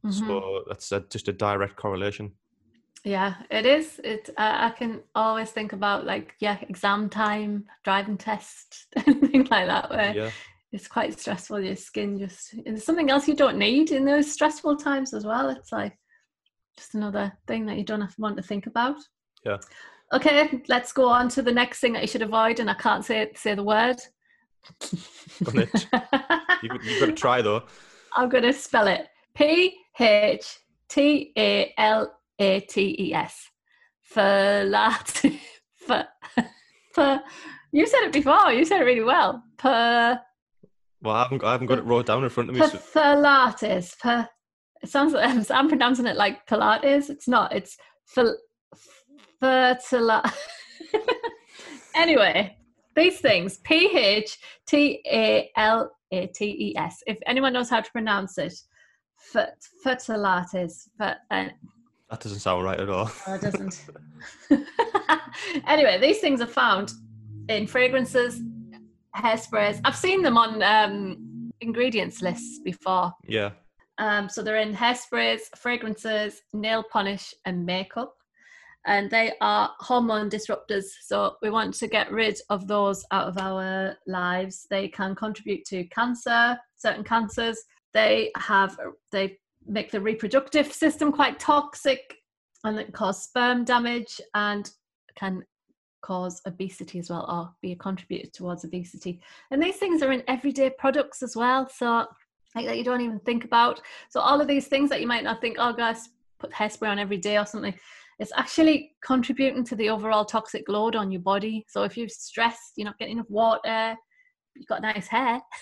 mhm. 0.03 0.11
So 0.11 0.63
that's 0.67 0.91
a, 0.91 1.01
just 1.01 1.27
a 1.27 1.33
direct 1.33 1.75
correlation. 1.75 2.33
Yeah, 3.03 3.35
it 3.51 3.65
is. 3.65 3.99
It 4.03 4.29
I 4.37 4.67
I 4.67 4.69
can 4.71 5.01
always 5.15 5.51
think 5.51 5.73
about 5.73 6.05
like 6.05 6.35
yeah, 6.39 6.57
exam 6.69 7.09
time, 7.09 7.65
driving 7.83 8.17
test, 8.17 8.87
anything 9.07 9.47
like 9.51 9.67
that 9.67 9.89
where 9.89 10.13
Yeah, 10.13 10.31
it's 10.71 10.87
quite 10.87 11.19
stressful. 11.19 11.59
Your 11.61 11.75
skin 11.75 12.17
just 12.19 12.53
it's 12.65 12.85
something 12.85 13.09
else 13.09 13.27
you 13.27 13.35
don't 13.35 13.57
need 13.57 13.91
in 13.91 14.05
those 14.05 14.31
stressful 14.31 14.77
times 14.77 15.13
as 15.13 15.25
well. 15.25 15.49
It's 15.49 15.71
like 15.71 15.97
just 16.77 16.95
another 16.95 17.31
thing 17.47 17.65
that 17.65 17.77
you 17.77 17.83
don't 17.83 18.01
have, 18.01 18.13
want 18.17 18.37
to 18.37 18.43
think 18.43 18.67
about. 18.67 18.97
Yeah. 19.45 19.57
Okay, 20.13 20.61
let's 20.67 20.91
go 20.91 21.07
on 21.07 21.27
to 21.29 21.41
the 21.41 21.51
next 21.51 21.79
thing 21.79 21.93
that 21.93 22.01
you 22.01 22.07
should 22.07 22.21
avoid, 22.21 22.59
and 22.59 22.69
I 22.69 22.75
can't 22.75 23.03
say 23.03 23.21
it, 23.21 23.37
say 23.37 23.55
the 23.55 23.63
word. 23.63 23.97
Go 25.43 25.51
on 25.51 25.59
it. 25.59 25.87
you, 26.63 26.69
you've 26.83 26.99
got 26.99 27.05
to 27.07 27.11
try 27.11 27.41
though. 27.41 27.63
I'm 28.15 28.29
going 28.29 28.43
to 28.43 28.53
spell 28.53 28.87
it 28.87 29.07
P 29.35 29.75
H 29.99 30.59
T 30.87 31.33
A 31.37 31.73
L 31.77 32.13
A 32.39 32.59
T 32.61 32.95
E 32.99 33.13
S. 33.13 33.49
For, 35.85 36.07
for, 36.93 37.19
you 37.73 37.85
said 37.85 38.03
it 38.03 38.13
before. 38.13 38.53
You 38.53 38.63
said 38.63 38.79
it 38.79 38.85
really 38.85 39.03
well. 39.03 39.43
Per, 39.57 40.19
Well, 41.01 41.15
I 41.15 41.23
haven't, 41.23 41.43
I 41.43 41.51
haven't 41.51 41.67
got 41.67 41.79
it 41.79 41.83
wrote 41.83 42.05
down 42.05 42.23
in 42.23 42.29
front 42.29 42.49
of 42.49 42.55
me. 42.55 42.61
So, 42.61 42.77
Pilates. 42.77 43.99
Per, 43.99 44.29
it 44.83 44.89
sounds 44.89 45.13
like 45.13 45.29
I'm, 45.29 45.45
I'm 45.49 45.67
pronouncing 45.69 46.05
it 46.05 46.17
like 46.17 46.45
Pilates. 46.45 47.09
It's 47.09 47.27
not. 47.27 47.53
It's 47.53 47.77
phil, 48.05 48.37
fertila. 49.41 50.31
anyway, 51.95 52.55
these 52.95 53.19
things 53.19 53.57
P 53.63 53.97
H 53.97 54.37
T 54.67 55.01
A 55.07 55.49
L 55.55 55.91
A 56.11 56.27
T 56.27 56.45
E 56.45 56.77
S. 56.77 57.01
If 57.07 57.17
anyone 57.25 57.53
knows 57.53 57.69
how 57.69 57.81
to 57.81 57.91
pronounce 57.91 58.37
it, 58.37 58.53
fer- 59.15 59.53
fertilates. 59.85 60.89
Fer, 60.97 61.15
uh, 61.31 61.45
that 62.09 62.19
doesn't 62.19 62.39
sound 62.39 62.63
right 62.63 62.79
at 62.79 62.89
all. 62.89 63.09
no, 63.27 63.33
it 63.33 63.41
doesn't. 63.41 63.85
anyway, 65.67 65.99
these 65.99 66.19
things 66.19 66.41
are 66.41 66.45
found 66.45 66.91
in 67.49 67.65
fragrances, 67.65 68.41
hairsprays. 69.15 69.81
I've 69.83 69.95
seen 69.95 70.21
them 70.21 70.37
on 70.37 70.61
um, 70.61 71.51
ingredients 71.61 72.21
lists 72.21 72.59
before. 72.59 73.13
Yeah, 73.25 73.51
Um, 73.97 74.27
so 74.29 74.41
they're 74.41 74.57
in 74.57 74.73
hairsprays, 74.73 75.41
fragrances, 75.55 76.41
nail 76.53 76.83
polish, 76.83 77.33
and 77.45 77.65
makeup. 77.65 78.15
And 78.85 79.09
they 79.09 79.33
are 79.39 79.71
hormone 79.79 80.29
disruptors. 80.29 80.85
So 81.01 81.35
we 81.41 81.49
want 81.49 81.73
to 81.75 81.87
get 81.87 82.11
rid 82.11 82.39
of 82.49 82.67
those 82.67 83.05
out 83.11 83.27
of 83.27 83.37
our 83.37 83.95
lives. 84.07 84.67
They 84.69 84.89
can 84.89 85.15
contribute 85.15 85.63
to 85.65 85.85
cancer, 85.85 86.57
certain 86.75 87.03
cancers. 87.03 87.63
They 87.93 88.31
have 88.35 88.77
they 89.11 89.37
make 89.65 89.91
the 89.91 90.01
reproductive 90.01 90.73
system 90.73 91.11
quite 91.11 91.39
toxic 91.39 92.15
and 92.65 92.77
that 92.77 92.93
cause 92.93 93.23
sperm 93.23 93.63
damage 93.63 94.19
and 94.33 94.69
can 95.15 95.43
cause 96.01 96.41
obesity 96.45 96.99
as 96.99 97.09
well 97.09 97.25
or 97.29 97.49
be 97.61 97.71
a 97.71 97.75
contributor 97.75 98.29
towards 98.31 98.65
obesity. 98.65 99.21
And 99.51 99.61
these 99.63 99.77
things 99.77 100.01
are 100.01 100.11
in 100.11 100.23
everyday 100.27 100.69
products 100.69 101.23
as 101.23 101.35
well. 101.35 101.69
So 101.73 102.05
like 102.55 102.65
that 102.65 102.77
you 102.77 102.83
don't 102.83 103.01
even 103.01 103.19
think 103.19 103.45
about. 103.45 103.81
So 104.09 104.19
all 104.19 104.39
of 104.39 104.47
these 104.47 104.67
things 104.67 104.89
that 104.89 105.01
you 105.01 105.07
might 105.07 105.23
not 105.23 105.41
think, 105.41 105.57
oh 105.59 105.73
guys, 105.73 106.09
put 106.39 106.51
hairspray 106.51 106.89
on 106.89 106.99
every 106.99 107.17
day 107.17 107.37
or 107.37 107.45
something. 107.45 107.73
It's 108.19 108.31
actually 108.35 108.91
contributing 109.03 109.63
to 109.65 109.75
the 109.75 109.89
overall 109.89 110.23
toxic 110.25 110.69
load 110.69 110.95
on 110.95 111.11
your 111.11 111.21
body. 111.21 111.65
So 111.67 111.83
if 111.83 111.97
you're 111.97 112.09
stressed, 112.09 112.73
you're 112.75 112.85
not 112.85 112.99
getting 112.99 113.17
enough 113.17 113.29
water, 113.29 113.95
you've 114.55 114.67
got 114.67 114.81
nice 114.81 115.07
hair. 115.07 115.41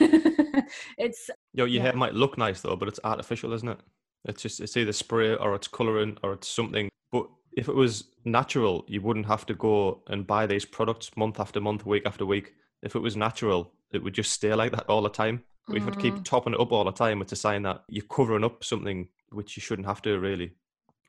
it's 0.98 1.30
Yo, 1.54 1.66
your 1.66 1.68
Yeah. 1.68 1.82
hair 1.84 1.94
might 1.94 2.14
look 2.14 2.38
nice 2.38 2.62
though, 2.62 2.76
but 2.76 2.88
it's 2.88 3.00
artificial, 3.04 3.54
isn't 3.54 3.70
it? 3.70 3.80
It's 4.26 4.42
just 4.42 4.60
it's 4.60 4.78
either 4.78 4.92
spray 4.92 5.36
or 5.36 5.56
it's 5.56 5.68
colouring 5.68 6.18
or 6.24 6.34
it's 6.34 6.48
something. 6.48 6.90
But 7.12 7.28
if 7.58 7.68
it 7.68 7.76
was 7.76 8.06
natural, 8.26 8.86
you 8.88 9.02
wouldn't 9.02 9.26
have 9.26 9.46
to 9.48 9.54
go 9.54 10.04
and 10.08 10.28
buy 10.28 10.46
these 10.46 10.66
products 10.66 11.12
month 11.18 11.40
after 11.40 11.60
month, 11.60 11.86
week 11.86 12.06
after 12.06 12.26
week. 12.26 12.54
If 12.82 12.96
it 12.96 13.00
was 13.00 13.16
natural, 13.18 13.74
it 13.92 14.04
would 14.04 14.14
just 14.14 14.32
stay 14.32 14.54
like 14.54 14.72
that 14.74 14.86
all 14.88 15.02
the 15.02 15.10
time. 15.10 15.44
But 15.68 15.78
if 15.78 15.86
you 15.86 15.92
keep 15.92 16.16
Mm. 16.16 16.24
topping 16.26 16.54
it 16.54 16.60
up 16.60 16.72
all 16.72 16.84
the 16.84 16.92
time, 16.92 17.22
it's 17.22 17.32
a 17.32 17.36
sign 17.36 17.64
that 17.64 17.84
you're 17.88 18.06
covering 18.06 18.44
up 18.44 18.64
something 18.64 19.10
which 19.30 19.56
you 19.56 19.62
shouldn't 19.62 19.88
have 19.88 20.02
to 20.04 20.20
really. 20.20 20.54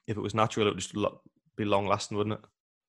If 0.07 0.17
it 0.17 0.21
was 0.21 0.35
natural, 0.35 0.67
it 0.67 0.71
would 0.71 0.81
just 0.81 0.95
be 1.57 1.65
long 1.65 1.87
lasting, 1.87 2.17
wouldn't 2.17 2.39
it? 2.39 2.45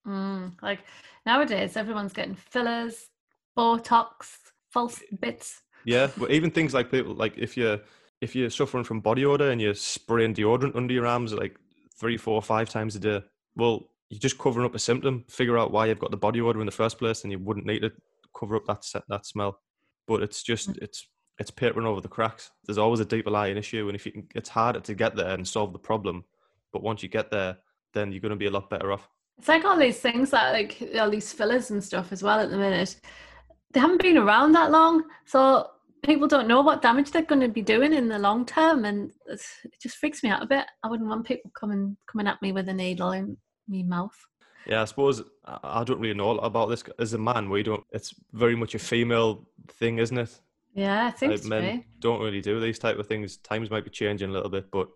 mm, 0.07 0.51
like 0.61 0.79
nowadays, 1.25 1.77
everyone's 1.77 2.13
getting 2.13 2.35
fillers, 2.35 3.09
Botox, 3.57 4.37
false 4.69 5.01
bits. 5.19 5.61
Yeah, 5.85 6.09
but 6.17 6.31
even 6.31 6.51
things 6.51 6.73
like 6.73 6.91
people 6.91 7.13
like 7.13 7.37
if 7.37 7.57
you're 7.57 7.79
if 8.21 8.35
you're 8.35 8.49
suffering 8.49 8.83
from 8.83 9.01
body 9.01 9.25
odor 9.25 9.51
and 9.51 9.61
you're 9.61 9.75
spraying 9.75 10.33
deodorant 10.33 10.75
under 10.75 10.93
your 10.93 11.05
arms 11.05 11.33
like 11.33 11.57
three, 11.99 12.17
four, 12.17 12.41
five 12.41 12.69
times 12.69 12.95
a 12.95 12.99
day, 12.99 13.21
well, 13.55 13.89
you're 14.09 14.19
just 14.19 14.37
covering 14.37 14.65
up 14.65 14.75
a 14.75 14.79
symptom. 14.79 15.25
Figure 15.29 15.57
out 15.57 15.71
why 15.71 15.87
you've 15.87 15.99
got 15.99 16.11
the 16.11 16.17
body 16.17 16.39
odor 16.41 16.59
in 16.61 16.65
the 16.65 16.71
first 16.71 16.97
place, 16.97 17.23
and 17.23 17.31
you 17.31 17.39
wouldn't 17.39 17.65
need 17.65 17.81
to 17.81 17.91
cover 18.37 18.55
up 18.55 18.65
that 18.67 18.85
that 19.09 19.25
smell. 19.25 19.59
But 20.07 20.23
it's 20.23 20.41
just 20.43 20.77
it's 20.77 21.07
it's 21.39 21.51
papering 21.51 21.87
over 21.87 22.01
the 22.01 22.07
cracks. 22.07 22.51
There's 22.65 22.77
always 22.77 22.99
a 22.99 23.05
deeper 23.05 23.31
lying 23.31 23.57
issue, 23.57 23.87
and 23.87 23.95
if 23.95 24.05
you 24.05 24.11
can, 24.11 24.27
it's 24.35 24.49
harder 24.49 24.79
to 24.81 24.93
get 24.93 25.15
there 25.15 25.33
and 25.33 25.47
solve 25.47 25.73
the 25.73 25.79
problem. 25.79 26.23
But 26.71 26.83
once 26.83 27.03
you 27.03 27.09
get 27.09 27.31
there, 27.31 27.57
then 27.93 28.11
you're 28.11 28.21
going 28.21 28.31
to 28.31 28.35
be 28.35 28.47
a 28.47 28.51
lot 28.51 28.69
better 28.69 28.91
off. 28.91 29.07
It's 29.37 29.47
like 29.47 29.65
all 29.65 29.77
these 29.77 29.99
things 29.99 30.29
that 30.31 30.53
like 30.53 30.91
all 30.99 31.09
these 31.09 31.33
fillers 31.33 31.71
and 31.71 31.83
stuff 31.83 32.11
as 32.11 32.23
well 32.23 32.39
at 32.39 32.49
the 32.49 32.57
minute. 32.57 32.99
They 33.71 33.79
haven't 33.79 34.01
been 34.01 34.17
around 34.17 34.51
that 34.51 34.71
long, 34.71 35.03
so 35.25 35.67
people 36.03 36.27
don't 36.27 36.47
know 36.47 36.61
what 36.61 36.81
damage 36.81 37.11
they're 37.11 37.23
going 37.23 37.41
to 37.41 37.47
be 37.47 37.61
doing 37.61 37.93
in 37.93 38.07
the 38.07 38.19
long 38.19 38.45
term, 38.45 38.85
and 38.85 39.11
it 39.25 39.41
just 39.81 39.97
freaks 39.97 40.23
me 40.23 40.29
out 40.29 40.43
a 40.43 40.47
bit. 40.47 40.65
I 40.83 40.87
wouldn't 40.87 41.09
want 41.09 41.25
people 41.25 41.51
coming 41.59 41.97
coming 42.11 42.27
at 42.27 42.41
me 42.41 42.51
with 42.51 42.69
a 42.69 42.73
needle 42.73 43.11
in 43.11 43.37
my 43.67 43.81
mouth. 43.81 44.15
Yeah, 44.67 44.81
I 44.81 44.85
suppose 44.85 45.23
I 45.45 45.83
don't 45.83 45.99
really 45.99 46.13
know 46.13 46.31
a 46.31 46.33
lot 46.33 46.45
about 46.45 46.69
this 46.69 46.83
as 46.99 47.13
a 47.13 47.17
man. 47.17 47.49
We 47.49 47.63
don't. 47.63 47.83
It's 47.91 48.13
very 48.31 48.55
much 48.55 48.75
a 48.75 48.79
female 48.79 49.47
thing, 49.71 49.97
isn't 49.97 50.17
it? 50.17 50.39
Yeah, 50.73 51.07
I 51.07 51.11
think 51.11 51.31
like 51.31 51.45
men 51.45 51.77
be. 51.77 51.85
don't 51.99 52.21
really 52.21 52.41
do 52.41 52.59
these 52.59 52.79
type 52.79 52.97
of 52.97 53.07
things. 53.07 53.37
Times 53.37 53.69
might 53.69 53.83
be 53.83 53.91
changing 53.91 54.29
a 54.29 54.33
little 54.33 54.49
bit, 54.49 54.71
but 54.71 54.87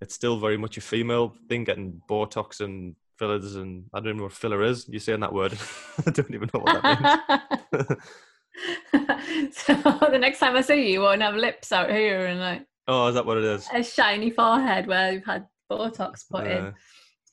it's 0.00 0.14
still 0.14 0.38
very 0.38 0.56
much 0.56 0.76
a 0.76 0.80
female 0.80 1.34
thing. 1.48 1.64
Getting 1.64 2.00
Botox 2.08 2.60
and 2.60 2.96
fillers, 3.16 3.56
and 3.56 3.84
I 3.92 3.98
don't 3.98 4.08
even 4.08 4.16
know 4.18 4.22
what 4.24 4.32
filler 4.32 4.62
is. 4.62 4.88
You 4.88 4.98
saying 4.98 5.20
that 5.20 5.32
word? 5.32 5.52
I 6.06 6.10
don't 6.10 6.34
even 6.34 6.50
know 6.52 6.60
what 6.60 6.82
that 6.82 7.70
means. 7.72 9.54
so 9.56 9.74
the 9.74 10.18
next 10.18 10.38
time 10.38 10.56
I 10.56 10.62
see 10.62 10.86
you, 10.86 10.94
you 10.94 11.00
won't 11.00 11.22
have 11.22 11.34
lips 11.34 11.72
out 11.72 11.90
here 11.90 12.26
and 12.26 12.40
like. 12.40 12.66
Oh, 12.88 13.08
is 13.08 13.14
that 13.14 13.26
what 13.26 13.38
it 13.38 13.44
is? 13.44 13.68
A 13.74 13.82
shiny 13.82 14.30
forehead 14.30 14.86
where 14.86 15.12
you've 15.12 15.24
had 15.24 15.46
Botox 15.70 16.28
put 16.30 16.46
yeah. 16.46 16.68
in. 16.68 16.74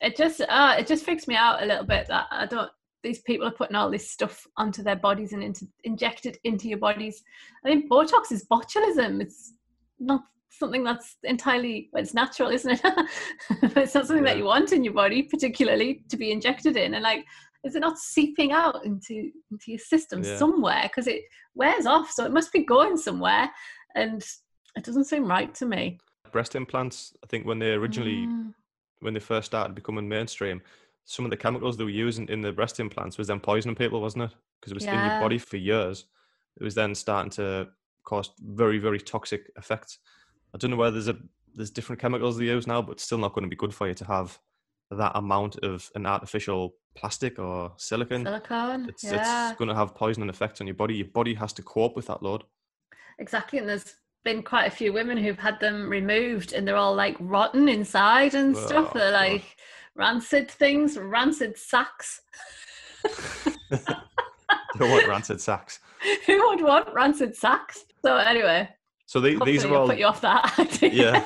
It 0.01 0.17
just, 0.17 0.41
uh, 0.41 0.75
it 0.77 0.87
just 0.87 1.05
freaks 1.05 1.27
me 1.27 1.35
out 1.35 1.61
a 1.61 1.65
little 1.65 1.85
bit 1.85 2.07
that 2.07 2.25
I 2.31 2.47
don't. 2.47 2.71
These 3.03 3.21
people 3.21 3.47
are 3.47 3.51
putting 3.51 3.75
all 3.75 3.91
this 3.91 4.09
stuff 4.09 4.47
onto 4.57 4.81
their 4.81 4.95
bodies 4.95 5.33
and 5.33 5.43
into 5.43 5.67
injected 5.83 6.37
into 6.43 6.67
your 6.69 6.77
bodies. 6.77 7.21
I 7.65 7.69
mean, 7.69 7.89
Botox 7.89 8.31
is 8.31 8.47
botulism. 8.49 9.21
It's 9.21 9.53
not 9.99 10.21
something 10.49 10.83
that's 10.83 11.17
entirely 11.23 11.89
well, 11.91 12.03
it's 12.03 12.13
natural 12.13 12.49
isn't 12.49 12.71
it 12.71 12.81
it's 13.75 13.95
not 13.95 14.05
something 14.05 14.17
yeah. 14.17 14.33
that 14.33 14.37
you 14.37 14.45
want 14.45 14.71
in 14.71 14.83
your 14.83 14.93
body 14.93 15.23
particularly 15.23 16.03
to 16.09 16.15
be 16.15 16.31
injected 16.31 16.77
in 16.77 16.93
and 16.93 17.03
like 17.03 17.25
is 17.63 17.75
it 17.75 17.79
not 17.79 17.97
seeping 17.97 18.51
out 18.51 18.85
into 18.85 19.31
into 19.51 19.71
your 19.71 19.79
system 19.79 20.23
yeah. 20.23 20.37
somewhere 20.37 20.83
because 20.83 21.07
it 21.07 21.21
wears 21.55 21.85
off 21.85 22.11
so 22.11 22.23
it 22.23 22.31
must 22.31 22.51
be 22.53 22.63
going 22.63 22.95
somewhere 22.95 23.49
and 23.95 24.23
it 24.75 24.83
doesn't 24.83 25.05
seem 25.05 25.25
right 25.25 25.53
to 25.55 25.65
me 25.65 25.97
breast 26.31 26.55
implants 26.55 27.13
i 27.23 27.27
think 27.27 27.45
when 27.45 27.59
they 27.59 27.71
originally 27.71 28.27
mm. 28.27 28.53
when 28.99 29.13
they 29.13 29.19
first 29.19 29.47
started 29.47 29.73
becoming 29.73 30.07
mainstream 30.07 30.61
some 31.05 31.25
of 31.25 31.31
the 31.31 31.37
chemicals 31.37 31.77
they 31.77 31.83
were 31.83 31.89
using 31.89 32.27
in 32.29 32.41
the 32.41 32.51
breast 32.51 32.79
implants 32.79 33.17
was 33.17 33.27
then 33.27 33.39
poisoning 33.39 33.75
people 33.75 34.01
wasn't 34.01 34.23
it 34.23 34.35
because 34.59 34.71
it 34.71 34.75
was 34.75 34.85
yeah. 34.85 35.05
in 35.05 35.11
your 35.11 35.21
body 35.21 35.37
for 35.37 35.57
years 35.57 36.05
it 36.59 36.63
was 36.63 36.75
then 36.75 36.95
starting 36.95 37.29
to 37.29 37.67
cause 38.03 38.31
very 38.39 38.77
very 38.77 38.99
toxic 38.99 39.51
effects 39.57 39.99
i 40.53 40.57
don't 40.57 40.71
know 40.71 40.77
whether 40.77 40.91
there's 40.91 41.07
a 41.07 41.17
there's 41.55 41.71
different 41.71 42.01
chemicals 42.01 42.37
they 42.37 42.45
use 42.45 42.67
now 42.67 42.81
but 42.81 42.93
it's 42.93 43.03
still 43.03 43.17
not 43.17 43.33
going 43.33 43.43
to 43.43 43.49
be 43.49 43.55
good 43.55 43.73
for 43.73 43.87
you 43.87 43.93
to 43.93 44.05
have 44.05 44.39
that 44.97 45.11
amount 45.15 45.57
of 45.57 45.89
an 45.95 46.05
artificial 46.05 46.75
plastic 46.95 47.39
or 47.39 47.71
silicon, 47.77 48.23
silicone, 48.23 48.87
it's, 48.89 49.03
yeah. 49.03 49.49
it's 49.49 49.57
going 49.57 49.69
to 49.69 49.75
have 49.75 49.95
poisoning 49.95 50.29
effects 50.29 50.61
on 50.61 50.67
your 50.67 50.75
body. 50.75 50.95
Your 50.95 51.07
body 51.07 51.33
has 51.33 51.53
to 51.53 51.63
cope 51.63 51.95
with 51.95 52.07
that 52.07 52.21
load. 52.21 52.43
Exactly, 53.19 53.59
and 53.59 53.67
there's 53.67 53.95
been 54.23 54.43
quite 54.43 54.67
a 54.67 54.71
few 54.71 54.93
women 54.93 55.17
who've 55.17 55.39
had 55.39 55.59
them 55.59 55.89
removed, 55.89 56.53
and 56.53 56.67
they're 56.67 56.77
all 56.77 56.95
like 56.95 57.17
rotten 57.19 57.67
inside 57.67 58.35
and 58.35 58.55
stuff. 58.55 58.93
They're 58.93 59.11
like. 59.11 59.57
Rancid 59.95 60.49
things, 60.49 60.97
rancid 60.97 61.57
sacks. 61.57 62.21
Who 64.77 64.89
want 64.89 65.07
rancid 65.07 65.41
sacks? 65.41 65.79
Who 66.25 66.49
would 66.49 66.61
want 66.61 66.93
rancid 66.93 67.35
sacks? 67.35 67.85
So 68.03 68.17
anyway. 68.17 68.69
So 69.05 69.19
the, 69.19 69.39
these 69.45 69.63
are 69.63 69.73
all 69.73 69.87
put 69.87 69.99
you 69.99 70.07
off 70.07 70.21
that. 70.21 70.79
yeah. 70.93 71.23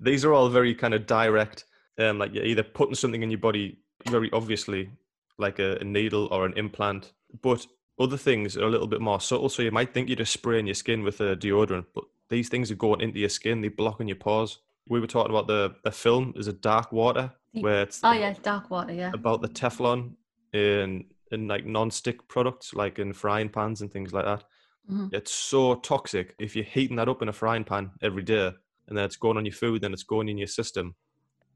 these 0.00 0.24
are 0.24 0.32
all 0.32 0.48
very 0.48 0.74
kind 0.74 0.94
of 0.94 1.06
direct. 1.06 1.64
Um, 1.98 2.18
like 2.18 2.34
you're 2.34 2.44
either 2.44 2.62
putting 2.62 2.94
something 2.94 3.22
in 3.22 3.30
your 3.30 3.38
body 3.38 3.78
very 4.08 4.30
obviously 4.32 4.90
like 5.38 5.58
a, 5.58 5.78
a 5.80 5.84
needle 5.84 6.28
or 6.30 6.44
an 6.44 6.52
implant, 6.56 7.12
but 7.42 7.66
other 7.98 8.16
things 8.16 8.56
are 8.56 8.64
a 8.64 8.70
little 8.70 8.86
bit 8.86 9.00
more 9.00 9.20
subtle. 9.20 9.48
So 9.48 9.62
you 9.62 9.70
might 9.70 9.92
think 9.92 10.08
you're 10.08 10.16
just 10.16 10.32
spraying 10.32 10.66
your 10.66 10.74
skin 10.74 11.02
with 11.02 11.20
a 11.20 11.36
deodorant, 11.36 11.86
but 11.94 12.04
these 12.28 12.48
things 12.48 12.70
are 12.70 12.76
going 12.76 13.00
into 13.00 13.20
your 13.20 13.28
skin, 13.28 13.60
They're 13.60 13.70
blocking 13.70 14.08
your 14.08 14.16
pores. 14.16 14.58
We 14.86 15.00
were 15.00 15.06
talking 15.06 15.30
about 15.30 15.46
the, 15.46 15.74
the 15.82 15.90
film 15.90 16.34
is 16.36 16.46
a 16.46 16.52
dark 16.52 16.92
water 16.92 17.32
where 17.52 17.82
it's 17.82 18.00
oh 18.02 18.12
yeah, 18.12 18.34
dark 18.42 18.70
water, 18.70 18.92
yeah. 18.92 19.12
About 19.14 19.40
the 19.42 19.48
Teflon 19.48 20.14
in 20.52 21.04
in 21.30 21.48
like 21.48 21.66
non-stick 21.66 22.28
products, 22.28 22.74
like 22.74 22.98
in 22.98 23.12
frying 23.12 23.48
pans 23.48 23.80
and 23.80 23.92
things 23.92 24.12
like 24.12 24.24
that. 24.24 24.44
Mm-hmm. 24.90 25.08
It's 25.12 25.32
so 25.32 25.76
toxic. 25.76 26.34
If 26.38 26.54
you're 26.54 26.64
heating 26.64 26.96
that 26.96 27.08
up 27.08 27.22
in 27.22 27.28
a 27.28 27.32
frying 27.32 27.64
pan 27.64 27.90
every 28.02 28.22
day 28.22 28.52
and 28.88 28.96
then 28.96 29.04
it's 29.04 29.16
going 29.16 29.36
on 29.36 29.46
your 29.46 29.54
food, 29.54 29.80
then 29.80 29.92
it's 29.92 30.02
going 30.02 30.28
in 30.28 30.36
your 30.38 30.46
system. 30.46 30.94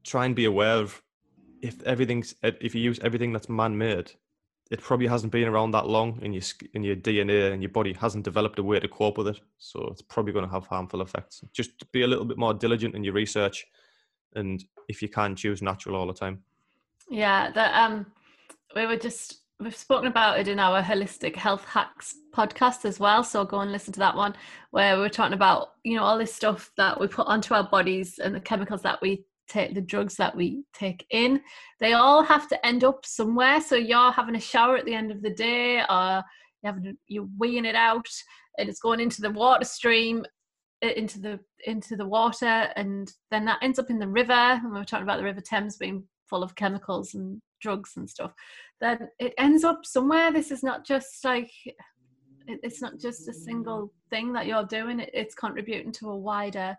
Try 0.03 0.25
and 0.25 0.35
be 0.35 0.45
aware 0.45 0.77
of 0.77 1.01
if 1.61 1.81
everything's 1.83 2.33
if 2.41 2.73
you 2.73 2.81
use 2.81 2.99
everything 3.03 3.33
that's 3.33 3.49
man-made, 3.49 4.11
it 4.69 4.81
probably 4.81 5.07
hasn't 5.07 5.31
been 5.31 5.47
around 5.47 5.71
that 5.71 5.87
long 5.87 6.19
in 6.21 6.31
your 6.31 6.43
in 6.73 6.83
your 6.83 6.95
DNA 6.95 7.51
and 7.51 7.61
your 7.61 7.71
body 7.71 7.93
hasn't 7.93 8.23
developed 8.23 8.59
a 8.59 8.63
way 8.63 8.79
to 8.79 8.87
cope 8.87 9.17
with 9.17 9.27
it. 9.27 9.39
So 9.57 9.87
it's 9.91 10.01
probably 10.01 10.31
going 10.31 10.45
to 10.45 10.51
have 10.51 10.67
harmful 10.67 11.01
effects. 11.01 11.41
Just 11.53 11.91
be 11.91 12.03
a 12.03 12.07
little 12.07 12.25
bit 12.25 12.37
more 12.37 12.53
diligent 12.53 12.95
in 12.95 13.03
your 13.03 13.13
research, 13.13 13.65
and 14.35 14.63
if 14.87 15.01
you 15.01 15.09
can, 15.09 15.35
choose 15.35 15.61
natural 15.61 15.95
all 15.95 16.07
the 16.07 16.13
time. 16.13 16.43
Yeah, 17.09 17.49
that 17.51 17.73
um, 17.83 18.05
we 18.75 18.85
were 18.85 18.97
just 18.97 19.39
we've 19.59 19.75
spoken 19.75 20.07
about 20.07 20.39
it 20.39 20.47
in 20.47 20.59
our 20.59 20.81
holistic 20.81 21.35
health 21.35 21.65
hacks 21.65 22.15
podcast 22.33 22.85
as 22.85 22.97
well 22.97 23.23
so 23.23 23.43
go 23.43 23.59
and 23.59 23.73
listen 23.73 23.91
to 23.91 23.99
that 23.99 24.15
one 24.15 24.33
where 24.71 24.97
we're 24.97 25.09
talking 25.09 25.33
about 25.33 25.73
you 25.83 25.97
know 25.97 26.03
all 26.03 26.17
this 26.17 26.33
stuff 26.33 26.71
that 26.77 26.97
we 26.97 27.07
put 27.07 27.27
onto 27.27 27.53
our 27.53 27.63
bodies 27.63 28.19
and 28.19 28.33
the 28.33 28.39
chemicals 28.39 28.81
that 28.81 29.01
we 29.01 29.21
take 29.49 29.73
the 29.73 29.81
drugs 29.81 30.15
that 30.15 30.35
we 30.35 30.63
take 30.73 31.05
in 31.09 31.41
they 31.79 31.93
all 31.93 32.23
have 32.23 32.47
to 32.49 32.65
end 32.65 32.83
up 32.83 33.05
somewhere. 33.05 33.61
So 33.61 33.75
you're 33.75 34.11
having 34.11 34.35
a 34.35 34.41
shower 34.41 34.75
at 34.77 34.85
the 34.85 34.93
end 34.93 35.11
of 35.11 35.21
the 35.21 35.29
day 35.29 35.81
or 35.89 36.23
you 36.61 36.71
have 36.71 36.79
you're 37.07 37.29
weeing 37.39 37.65
it 37.65 37.75
out 37.75 38.07
and 38.57 38.67
it's 38.69 38.81
going 38.81 38.99
into 38.99 39.21
the 39.21 39.31
water 39.31 39.63
stream 39.63 40.25
uh, 40.83 40.89
into 40.89 41.19
the 41.19 41.39
into 41.65 41.95
the 41.95 42.05
water 42.05 42.67
and 42.75 43.11
then 43.31 43.45
that 43.45 43.59
ends 43.61 43.79
up 43.79 43.89
in 43.89 43.99
the 43.99 44.07
river. 44.07 44.33
And 44.33 44.71
we 44.71 44.79
were 44.79 44.85
talking 44.85 45.03
about 45.03 45.17
the 45.17 45.23
river 45.23 45.41
thames 45.41 45.77
being 45.77 46.03
full 46.29 46.43
of 46.43 46.55
chemicals 46.55 47.13
and 47.13 47.41
drugs 47.61 47.93
and 47.95 48.09
stuff. 48.09 48.33
Then 48.81 49.07
it 49.19 49.33
ends 49.37 49.63
up 49.63 49.85
somewhere. 49.85 50.31
This 50.31 50.51
is 50.51 50.63
not 50.63 50.85
just 50.85 51.23
like 51.23 51.51
it's 52.47 52.81
not 52.81 52.99
just 52.99 53.29
a 53.29 53.33
single 53.33 53.93
thing 54.09 54.33
that 54.33 54.47
you're 54.47 54.65
doing. 54.65 55.05
It's 55.13 55.35
contributing 55.35 55.93
to 55.93 56.09
a 56.09 56.17
wider 56.17 56.75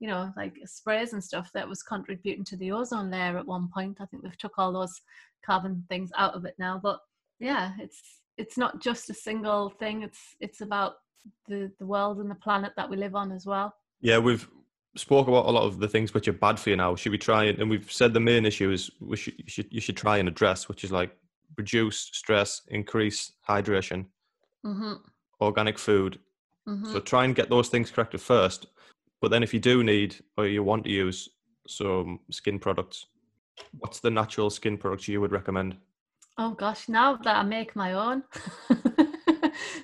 you 0.00 0.08
know 0.08 0.32
like 0.36 0.54
sprays 0.64 1.12
and 1.12 1.22
stuff 1.22 1.50
that 1.52 1.68
was 1.68 1.82
contributing 1.82 2.44
to 2.44 2.56
the 2.56 2.72
ozone 2.72 3.10
layer 3.10 3.36
at 3.38 3.46
one 3.46 3.68
point. 3.72 3.98
I 4.00 4.06
think 4.06 4.22
they've 4.22 4.38
took 4.38 4.58
all 4.58 4.72
those 4.72 5.00
carbon 5.44 5.84
things 5.88 6.10
out 6.16 6.34
of 6.34 6.44
it 6.44 6.54
now 6.58 6.80
but 6.82 6.98
yeah 7.38 7.72
it's 7.78 8.18
it's 8.38 8.56
not 8.56 8.80
just 8.80 9.10
a 9.10 9.14
single 9.14 9.68
thing. 9.68 10.02
It's 10.02 10.36
it's 10.40 10.60
about 10.60 10.94
the 11.46 11.70
the 11.78 11.86
world 11.86 12.18
and 12.18 12.30
the 12.30 12.36
planet 12.36 12.72
that 12.76 12.88
we 12.88 12.96
live 12.96 13.14
on 13.14 13.32
as 13.32 13.44
well. 13.44 13.74
Yeah 14.00 14.18
we've 14.18 14.48
spoke 14.96 15.28
about 15.28 15.46
a 15.46 15.50
lot 15.50 15.64
of 15.64 15.78
the 15.78 15.88
things 15.88 16.14
which 16.14 16.28
are 16.28 16.32
bad 16.32 16.58
for 16.58 16.70
you 16.70 16.76
now. 16.76 16.94
Should 16.94 17.12
we 17.12 17.18
try 17.18 17.44
and, 17.44 17.58
and 17.58 17.68
we've 17.68 17.92
said 17.92 18.14
the 18.14 18.20
main 18.20 18.46
issue 18.46 18.70
is 18.70 18.90
we 19.00 19.16
should 19.16 19.34
you 19.36 19.44
should 19.48 19.66
you 19.70 19.80
should 19.80 19.96
try 19.96 20.18
and 20.18 20.28
address 20.28 20.68
which 20.68 20.84
is 20.84 20.92
like 20.92 21.14
reduce 21.56 21.98
stress 21.98 22.62
increase 22.68 23.32
hydration. 23.48 24.06
Mm-hmm. 24.66 24.94
organic 25.40 25.78
food. 25.78 26.18
Mm-hmm. 26.68 26.92
so 26.92 27.00
try 27.00 27.24
and 27.24 27.34
get 27.34 27.48
those 27.48 27.68
things 27.68 27.90
corrected 27.90 28.20
first 28.20 28.66
but 29.20 29.30
then 29.30 29.42
if 29.42 29.52
you 29.52 29.60
do 29.60 29.82
need 29.82 30.16
or 30.36 30.46
you 30.46 30.62
want 30.62 30.84
to 30.84 30.90
use 30.90 31.28
some 31.66 32.20
skin 32.30 32.58
products, 32.58 33.06
what's 33.78 34.00
the 34.00 34.10
natural 34.10 34.50
skin 34.50 34.76
products 34.78 35.08
you 35.08 35.20
would 35.20 35.32
recommend? 35.32 35.76
Oh 36.38 36.52
gosh, 36.52 36.88
now 36.88 37.16
that 37.16 37.36
I 37.36 37.42
make 37.42 37.74
my 37.74 37.94
own. 37.94 38.22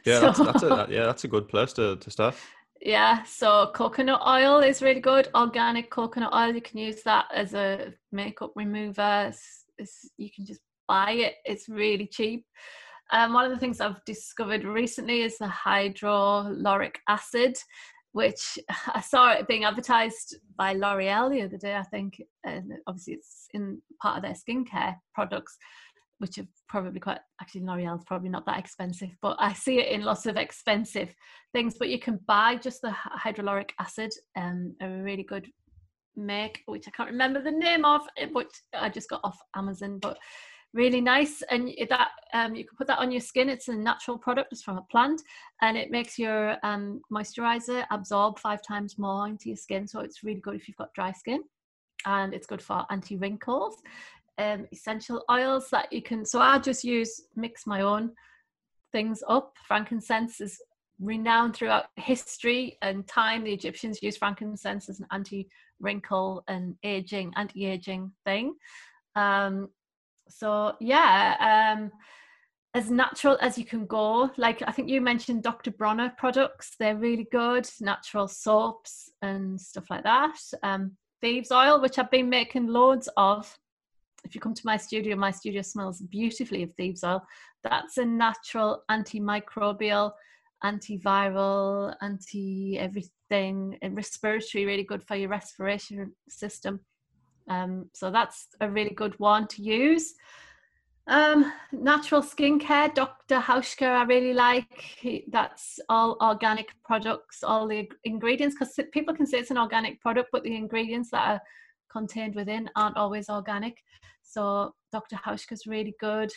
yeah, 0.04 0.20
so, 0.20 0.20
that's, 0.20 0.38
that's 0.38 0.62
a, 0.62 0.86
yeah, 0.88 1.06
that's 1.06 1.24
a 1.24 1.28
good 1.28 1.48
place 1.48 1.72
to, 1.74 1.96
to 1.96 2.10
start. 2.10 2.36
Yeah, 2.80 3.22
so 3.24 3.70
coconut 3.74 4.20
oil 4.26 4.60
is 4.60 4.82
really 4.82 5.00
good. 5.00 5.28
Organic 5.34 5.90
coconut 5.90 6.34
oil, 6.34 6.54
you 6.54 6.60
can 6.60 6.78
use 6.78 7.02
that 7.02 7.26
as 7.34 7.54
a 7.54 7.94
makeup 8.12 8.52
remover. 8.54 9.26
It's, 9.28 9.64
it's, 9.78 10.10
you 10.16 10.30
can 10.30 10.44
just 10.46 10.60
buy 10.86 11.12
it. 11.12 11.34
It's 11.44 11.68
really 11.68 12.06
cheap. 12.06 12.44
Um, 13.10 13.32
one 13.32 13.44
of 13.44 13.50
the 13.50 13.58
things 13.58 13.80
I've 13.80 14.04
discovered 14.04 14.64
recently 14.64 15.22
is 15.22 15.38
the 15.38 15.46
hyaluronic 15.46 16.96
acid 17.08 17.56
which 18.14 18.58
I 18.94 19.00
saw 19.00 19.32
it 19.32 19.48
being 19.48 19.64
advertised 19.64 20.36
by 20.56 20.72
L'Oreal 20.72 21.30
the 21.30 21.42
other 21.42 21.58
day, 21.58 21.74
I 21.74 21.82
think. 21.82 22.22
And 22.44 22.72
obviously, 22.86 23.14
it's 23.14 23.48
in 23.52 23.82
part 24.00 24.16
of 24.16 24.22
their 24.22 24.34
skincare 24.34 24.94
products, 25.14 25.56
which 26.18 26.38
are 26.38 26.46
probably 26.68 27.00
quite, 27.00 27.18
actually, 27.42 27.62
L'Oreal's 27.62 28.04
probably 28.06 28.28
not 28.28 28.46
that 28.46 28.58
expensive, 28.58 29.10
but 29.20 29.36
I 29.40 29.52
see 29.52 29.80
it 29.80 29.88
in 29.88 30.02
lots 30.02 30.26
of 30.26 30.36
expensive 30.36 31.12
things. 31.52 31.74
But 31.76 31.88
you 31.88 31.98
can 31.98 32.20
buy 32.26 32.54
just 32.54 32.82
the 32.82 32.94
hyaluronic 33.18 33.70
acid, 33.80 34.12
um, 34.36 34.76
a 34.80 34.88
really 34.88 35.24
good 35.24 35.48
make, 36.14 36.62
which 36.66 36.86
I 36.86 36.92
can't 36.92 37.10
remember 37.10 37.42
the 37.42 37.50
name 37.50 37.84
of, 37.84 38.02
but 38.32 38.46
I 38.72 38.90
just 38.90 39.10
got 39.10 39.22
off 39.24 39.38
Amazon. 39.56 39.98
But 40.00 40.18
really 40.74 41.00
nice 41.00 41.42
and 41.50 41.70
that 41.88 42.08
um, 42.34 42.54
you 42.54 42.64
can 42.64 42.76
put 42.76 42.86
that 42.86 42.98
on 42.98 43.10
your 43.10 43.20
skin 43.20 43.48
it's 43.48 43.68
a 43.68 43.74
natural 43.74 44.18
product 44.18 44.52
it's 44.52 44.62
from 44.62 44.76
a 44.76 44.82
plant 44.90 45.22
and 45.62 45.76
it 45.76 45.90
makes 45.90 46.18
your 46.18 46.56
um, 46.62 47.00
moisturizer 47.12 47.84
absorb 47.90 48.38
five 48.38 48.60
times 48.62 48.98
more 48.98 49.26
into 49.28 49.48
your 49.48 49.56
skin 49.56 49.86
so 49.86 50.00
it's 50.00 50.22
really 50.24 50.40
good 50.40 50.56
if 50.56 50.68
you've 50.68 50.76
got 50.76 50.92
dry 50.94 51.12
skin 51.12 51.42
and 52.06 52.34
it's 52.34 52.46
good 52.46 52.60
for 52.60 52.84
anti 52.90 53.16
wrinkles 53.16 53.76
um, 54.38 54.66
essential 54.72 55.24
oils 55.30 55.70
that 55.70 55.92
you 55.92 56.02
can 56.02 56.24
so 56.24 56.40
i 56.40 56.58
just 56.58 56.82
use 56.84 57.22
mix 57.36 57.66
my 57.66 57.82
own 57.82 58.10
things 58.92 59.22
up 59.28 59.54
frankincense 59.66 60.40
is 60.40 60.60
renowned 61.00 61.54
throughout 61.54 61.86
history 61.96 62.78
and 62.82 63.06
time. 63.06 63.44
The 63.44 63.52
Egyptians 63.52 64.02
used 64.02 64.18
frankincense 64.18 64.88
as 64.88 65.00
an 65.00 65.06
anti-wrinkle 65.10 66.44
and 66.48 66.76
aging, 66.82 67.32
anti-aging 67.36 68.12
thing. 68.24 68.54
Um, 69.16 69.68
so 70.28 70.74
yeah, 70.80 71.74
um, 71.76 71.90
as 72.74 72.90
natural 72.90 73.38
as 73.40 73.56
you 73.56 73.64
can 73.64 73.86
go. 73.86 74.30
Like 74.36 74.62
I 74.66 74.72
think 74.72 74.88
you 74.88 75.00
mentioned 75.00 75.42
Dr. 75.42 75.70
Bronner 75.70 76.12
products, 76.18 76.74
they're 76.78 76.96
really 76.96 77.26
good, 77.30 77.68
natural 77.80 78.28
soaps 78.28 79.10
and 79.22 79.60
stuff 79.60 79.88
like 79.90 80.02
that. 80.02 80.36
Um, 80.62 80.96
thieves 81.20 81.52
oil, 81.52 81.80
which 81.80 81.98
I've 81.98 82.10
been 82.10 82.28
making 82.28 82.66
loads 82.66 83.08
of. 83.16 83.56
If 84.24 84.34
you 84.34 84.40
come 84.40 84.54
to 84.54 84.62
my 84.64 84.76
studio, 84.76 85.16
my 85.16 85.30
studio 85.30 85.62
smells 85.62 86.00
beautifully 86.00 86.62
of 86.62 86.72
thieves 86.72 87.04
oil. 87.04 87.22
That's 87.62 87.98
a 87.98 88.04
natural 88.04 88.82
antimicrobial, 88.90 90.12
antiviral, 90.64 91.94
anti 92.02 92.78
everything, 92.78 93.78
and 93.82 93.96
respiratory, 93.96 94.64
really 94.64 94.82
good 94.82 95.02
for 95.04 95.14
your 95.14 95.28
respiration 95.28 96.12
system. 96.28 96.80
Um, 97.48 97.90
so 97.92 98.10
that's 98.10 98.48
a 98.60 98.70
really 98.70 98.94
good 98.94 99.18
one 99.18 99.46
to 99.48 99.62
use. 99.62 100.14
Um, 101.06 101.52
natural 101.70 102.22
skincare, 102.22 102.94
Dr. 102.94 103.38
Hauschka, 103.38 103.86
I 103.86 104.04
really 104.04 104.32
like. 104.32 105.24
That's 105.30 105.78
all 105.90 106.16
organic 106.22 106.70
products, 106.84 107.42
all 107.42 107.68
the 107.68 107.90
ingredients, 108.04 108.56
because 108.58 108.78
people 108.92 109.14
can 109.14 109.26
say 109.26 109.38
it's 109.38 109.50
an 109.50 109.58
organic 109.58 110.00
product, 110.00 110.30
but 110.32 110.44
the 110.44 110.56
ingredients 110.56 111.10
that 111.10 111.28
are 111.28 111.40
contained 111.92 112.34
within 112.34 112.70
aren't 112.74 112.96
always 112.96 113.28
organic. 113.28 113.76
So 114.22 114.74
Dr. 114.92 115.16
Hauschka 115.16 115.52
is 115.52 115.66
really 115.66 115.94
good. 116.00 116.32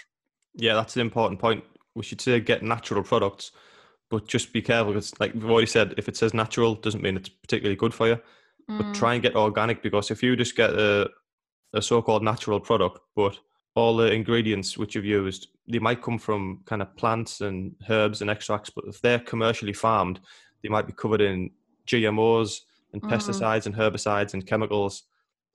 Yeah, 0.56 0.74
that's 0.74 0.96
an 0.96 1.02
important 1.02 1.40
point. 1.40 1.64
We 1.96 2.04
should 2.04 2.20
say 2.20 2.40
get 2.42 2.62
natural 2.62 3.04
products, 3.04 3.52
but 4.10 4.28
just 4.28 4.52
be 4.52 4.62
careful 4.62 4.94
because, 4.94 5.18
like 5.20 5.34
we've 5.34 5.50
already 5.50 5.68
said, 5.68 5.94
if 5.98 6.10
it 6.10 6.18
says 6.18 6.34
natural, 6.34 6.76
doesn't 6.76 7.02
mean 7.02 7.16
it's 7.16 7.30
particularly 7.30 7.78
good 7.78 7.94
for 7.94 8.08
you. 8.08 8.20
Mm. 8.70 8.78
But 8.78 8.94
try 8.94 9.14
and 9.14 9.24
get 9.24 9.36
organic 9.36 9.82
because 9.82 10.12
if 10.12 10.22
you 10.22 10.36
just 10.36 10.56
get 10.56 10.72
a, 10.72 11.10
a 11.74 11.82
so-called 11.82 12.24
natural 12.24 12.60
product, 12.60 13.00
but 13.16 13.38
all 13.76 13.96
the 13.96 14.12
ingredients 14.12 14.78
which 14.78 14.96
you've 14.96 15.06
used, 15.06 15.48
they 15.68 15.80
might 15.80 16.02
come 16.02 16.18
from 16.18 16.62
kind 16.66 16.82
of 16.82 16.96
plants 16.98 17.42
and 17.42 17.76
herbs 17.90 18.22
and 18.22 18.30
extracts, 18.30 18.70
but 18.70 18.86
if 18.88 19.02
they're 19.02 19.20
commercially 19.20 19.74
farmed, 19.74 20.20
they 20.64 20.70
might 20.70 20.88
be 20.88 20.94
covered 20.94 21.22
in 21.22 21.52
GMOs 21.88 22.62
and 22.94 23.02
mm. 23.02 23.10
pesticides 23.10 23.66
and 23.66 23.76
herbicides 23.76 24.34
and 24.34 24.48
chemicals. 24.48 25.04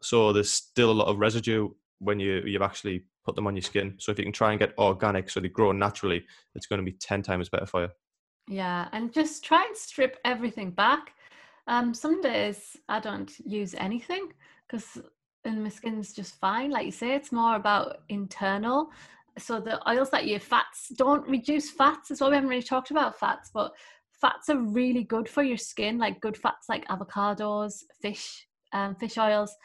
So 0.02 0.32
there's 0.32 0.52
still 0.52 0.90
a 0.90 0.92
lot 0.92 1.08
of 1.08 1.18
residue 1.18 1.70
when 1.98 2.18
you 2.18 2.42
you've 2.44 2.62
actually 2.62 3.04
put 3.24 3.36
them 3.36 3.46
on 3.46 3.54
your 3.54 3.62
skin. 3.62 3.94
So 3.98 4.10
if 4.12 4.18
you 4.18 4.24
can 4.24 4.32
try 4.32 4.50
and 4.50 4.58
get 4.58 4.76
organic, 4.78 5.30
so 5.30 5.40
they 5.40 5.48
grow 5.48 5.72
naturally, 5.72 6.24
it's 6.54 6.66
going 6.66 6.80
to 6.80 6.84
be 6.84 6.96
ten 6.98 7.22
times 7.22 7.48
better 7.48 7.66
for 7.66 7.82
you. 7.82 7.88
Yeah, 8.48 8.88
and 8.92 9.12
just 9.12 9.44
try 9.44 9.64
and 9.64 9.76
strip 9.76 10.18
everything 10.24 10.70
back. 10.70 11.14
Um, 11.66 11.94
some 11.94 12.20
days 12.20 12.76
I 12.88 13.00
don't 13.00 13.32
use 13.44 13.74
anything 13.74 14.28
because 14.66 14.98
and 15.44 15.62
my 15.62 15.68
skin's 15.68 16.12
just 16.12 16.38
fine. 16.38 16.70
Like 16.70 16.86
you 16.86 16.92
say, 16.92 17.14
it's 17.14 17.32
more 17.32 17.56
about 17.56 17.98
internal. 18.08 18.90
So 19.38 19.60
the 19.60 19.86
oils 19.88 20.10
that 20.10 20.26
you 20.26 20.38
fats 20.38 20.88
don't 20.96 21.26
reduce 21.28 21.70
fats 21.70 22.10
as 22.10 22.20
well. 22.20 22.30
We 22.30 22.36
haven't 22.36 22.50
really 22.50 22.62
talked 22.62 22.90
about 22.90 23.18
fats, 23.18 23.50
but 23.52 23.72
fats 24.20 24.48
are 24.50 24.58
really 24.58 25.04
good 25.04 25.28
for 25.28 25.42
your 25.42 25.56
skin. 25.56 25.98
Like 25.98 26.20
good 26.20 26.36
fats 26.36 26.68
like 26.68 26.86
avocados, 26.88 27.82
fish, 28.00 28.46
um, 28.72 28.94
fish 28.94 29.18
oils, 29.18 29.56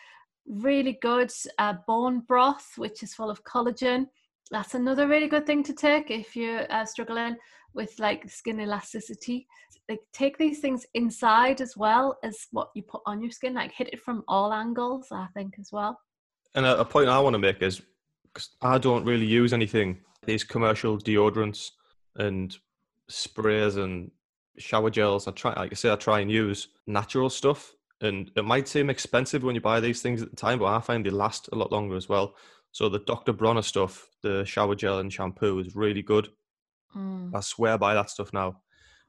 really 0.48 0.98
good. 1.02 1.32
Uh, 1.60 1.74
bone 1.86 2.22
broth, 2.22 2.74
which 2.78 3.04
is 3.04 3.14
full 3.14 3.30
of 3.30 3.44
collagen. 3.44 4.08
That's 4.52 4.76
another 4.76 5.08
really 5.08 5.28
good 5.28 5.46
thing 5.46 5.64
to 5.64 5.74
take 5.74 6.10
if 6.10 6.36
you're 6.36 6.72
uh, 6.72 6.86
struggling 6.86 7.36
with 7.74 7.98
like 8.00 8.30
skin 8.30 8.62
elasticity. 8.62 9.48
Like 9.90 10.00
take 10.14 10.38
these 10.38 10.60
things 10.60 10.86
inside 10.94 11.62
as 11.62 11.76
well 11.78 12.18
as 12.24 12.48
what 12.52 12.70
you 12.76 12.84
put 12.84 13.02
on 13.06 13.22
your 13.22 13.32
skin. 13.32 13.54
Like 13.54 13.72
hit 13.72 13.90
it 13.94 14.02
from 14.02 14.24
all 14.28 14.54
angles, 14.54 15.08
I 15.12 15.28
think 15.34 15.56
as 15.60 15.70
well. 15.72 16.00
And 16.56 16.66
a, 16.66 16.80
a 16.80 16.86
point 16.86 17.10
I 17.10 17.20
want 17.20 17.34
to 17.34 17.40
make 17.40 17.62
is 17.62 17.82
because 18.24 18.50
I 18.62 18.78
don't 18.78 19.06
really 19.06 19.26
use 19.26 19.54
anything 19.54 20.00
these 20.26 20.44
commercial 20.44 20.98
deodorants 20.98 21.72
and 22.18 22.56
sprays 23.08 23.78
and 23.78 24.12
shower 24.58 24.90
gels. 24.90 25.28
I 25.28 25.32
try, 25.32 25.54
like 25.54 25.72
I 25.72 25.76
say, 25.76 25.92
I 25.92 25.96
try 25.96 26.20
and 26.20 26.30
use 26.30 26.68
natural 26.86 27.30
stuff. 27.30 27.74
And 28.02 28.30
it 28.36 28.46
might 28.46 28.68
seem 28.68 28.92
expensive 28.92 29.44
when 29.44 29.56
you 29.56 29.62
buy 29.62 29.80
these 29.80 30.02
things 30.02 30.22
at 30.22 30.30
the 30.30 30.36
time, 30.36 30.60
but 30.60 30.66
I 30.66 30.80
find 30.82 31.04
they 31.04 31.10
last 31.10 31.50
a 31.52 31.56
lot 31.56 31.72
longer 31.72 31.96
as 31.96 32.08
well. 32.08 32.36
So 32.78 32.90
the 32.90 33.00
Dr. 33.00 33.34
Bronner 33.34 33.64
stuff, 33.64 34.08
the 34.22 34.46
shower 34.46 34.76
gel 34.76 35.00
and 35.00 35.12
shampoo 35.12 35.58
is 35.58 35.76
really 35.76 36.04
good. 36.04 36.30
Mm. 36.96 37.34
I 37.34 37.40
swear 37.40 37.76
by 37.76 37.96
that 37.96 38.12
stuff 38.12 38.32
now. 38.34 38.62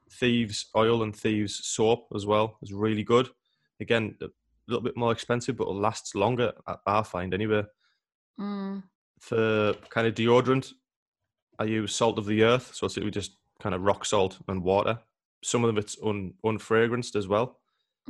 Thieves 0.09 0.71
oil 0.75 1.03
and 1.03 1.15
Thieves 1.15 1.67
soap 1.67 2.07
as 2.15 2.25
well 2.25 2.57
is 2.63 2.73
really 2.73 3.03
good. 3.03 3.29
Again, 3.79 4.17
a 4.23 4.27
little 4.67 4.81
bit 4.81 4.97
more 4.97 5.11
expensive, 5.11 5.55
but 5.55 5.67
it 5.67 5.75
lasts 5.75 6.15
longer. 6.15 6.51
I 6.87 7.03
find 7.03 7.31
anyway. 7.31 7.61
Mm. 8.39 8.81
For 9.19 9.75
kind 9.91 10.07
of 10.07 10.15
deodorant, 10.15 10.73
I 11.59 11.65
use 11.65 11.93
salt 11.93 12.17
of 12.17 12.25
the 12.25 12.41
earth, 12.41 12.71
so 12.73 12.87
it's 12.87 12.95
just 12.95 13.37
kind 13.61 13.75
of 13.75 13.83
rock 13.83 14.03
salt 14.03 14.39
and 14.47 14.63
water. 14.63 14.97
Some 15.43 15.63
of 15.63 15.67
them 15.67 15.77
it's 15.77 15.95
un 16.03 16.33
unfragranced 16.43 17.15
as 17.15 17.27
well. 17.27 17.59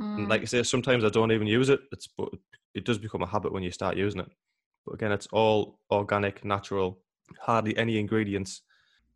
Mm. 0.00 0.20
And 0.20 0.28
like 0.30 0.40
I 0.40 0.46
say, 0.46 0.62
sometimes 0.62 1.04
I 1.04 1.10
don't 1.10 1.32
even 1.32 1.46
use 1.46 1.68
it. 1.68 1.80
It's 1.92 2.08
but 2.16 2.30
it 2.74 2.86
does 2.86 2.96
become 2.96 3.20
a 3.20 3.26
habit 3.26 3.52
when 3.52 3.62
you 3.62 3.70
start 3.70 3.98
using 3.98 4.22
it. 4.22 4.30
But 4.86 4.94
again, 4.94 5.12
it's 5.12 5.28
all 5.32 5.78
organic, 5.90 6.44
natural, 6.44 6.98
hardly 7.38 7.76
any 7.76 7.98
ingredients. 7.98 8.62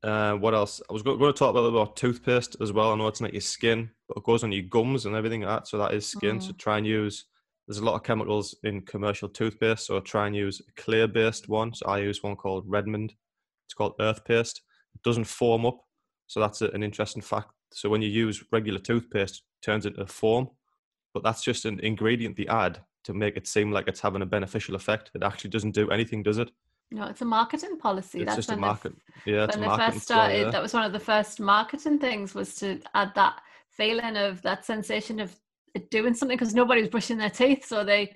Uh, 0.02 0.34
what 0.34 0.54
else? 0.54 0.82
I 0.88 0.92
was 0.92 1.02
going 1.02 1.18
to 1.18 1.32
talk 1.32 1.54
a 1.54 1.58
about, 1.58 1.68
about 1.68 1.96
toothpaste 1.96 2.56
as 2.60 2.72
well. 2.72 2.92
I 2.92 2.96
know 2.96 3.08
it's 3.08 3.22
not 3.22 3.32
your 3.32 3.40
skin, 3.40 3.90
but 4.08 4.18
it 4.18 4.24
goes 4.24 4.44
on 4.44 4.52
your 4.52 4.64
gums 4.64 5.06
and 5.06 5.16
everything 5.16 5.40
like 5.40 5.60
that. 5.60 5.68
So 5.68 5.78
that 5.78 5.94
is 5.94 6.06
skin. 6.06 6.38
Mm. 6.38 6.42
So 6.42 6.52
try 6.52 6.78
and 6.78 6.86
use. 6.86 7.24
There's 7.66 7.78
a 7.78 7.84
lot 7.84 7.94
of 7.94 8.02
chemicals 8.02 8.54
in 8.64 8.82
commercial 8.82 9.28
toothpaste, 9.28 9.86
so 9.86 9.98
try 10.00 10.26
and 10.26 10.36
use 10.36 10.60
a 10.60 10.82
clear-based 10.82 11.48
one. 11.48 11.72
So 11.72 11.86
I 11.86 12.00
use 12.00 12.22
one 12.22 12.36
called 12.36 12.64
Redmond. 12.66 13.14
It's 13.66 13.72
called 13.72 13.94
Earth 14.00 14.22
Paste. 14.26 14.60
It 14.94 15.02
doesn't 15.02 15.24
form 15.24 15.64
up, 15.64 15.80
so 16.26 16.40
that's 16.40 16.60
an 16.60 16.82
interesting 16.82 17.22
fact. 17.22 17.48
So 17.72 17.88
when 17.88 18.02
you 18.02 18.10
use 18.10 18.44
regular 18.52 18.78
toothpaste, 18.78 19.36
it 19.36 19.64
turns 19.64 19.86
into 19.86 20.02
a 20.02 20.06
foam, 20.06 20.50
but 21.14 21.22
that's 21.22 21.42
just 21.42 21.64
an 21.64 21.80
ingredient 21.80 22.36
they 22.36 22.46
add 22.46 22.80
to 23.04 23.14
make 23.14 23.36
it 23.36 23.46
seem 23.46 23.70
like 23.70 23.88
it's 23.88 24.00
having 24.00 24.22
a 24.22 24.26
beneficial 24.26 24.74
effect. 24.74 25.10
It 25.14 25.22
actually 25.22 25.50
doesn't 25.50 25.74
do 25.74 25.90
anything, 25.90 26.22
does 26.22 26.38
it? 26.38 26.50
No, 26.90 27.06
it's 27.06 27.22
a 27.22 27.24
marketing 27.24 27.78
policy. 27.78 28.20
It's 28.20 28.26
That's 28.26 28.46
just 28.46 28.50
a 28.50 28.56
market. 28.56 28.94
yeah, 29.26 29.46
when 29.46 29.60
they 29.60 29.76
first 29.76 30.00
started, 30.00 30.38
yeah. 30.42 30.50
that 30.50 30.62
was 30.62 30.74
one 30.74 30.84
of 30.84 30.92
the 30.92 31.00
first 31.00 31.40
marketing 31.40 31.98
things 31.98 32.34
was 32.34 32.54
to 32.56 32.80
add 32.94 33.12
that 33.14 33.40
feeling 33.70 34.16
of 34.16 34.42
that 34.42 34.64
sensation 34.64 35.18
of 35.18 35.34
doing 35.90 36.14
something 36.14 36.36
because 36.36 36.54
nobody 36.54 36.82
was 36.82 36.90
brushing 36.90 37.18
their 37.18 37.30
teeth, 37.30 37.64
so 37.64 37.84
they 37.84 38.14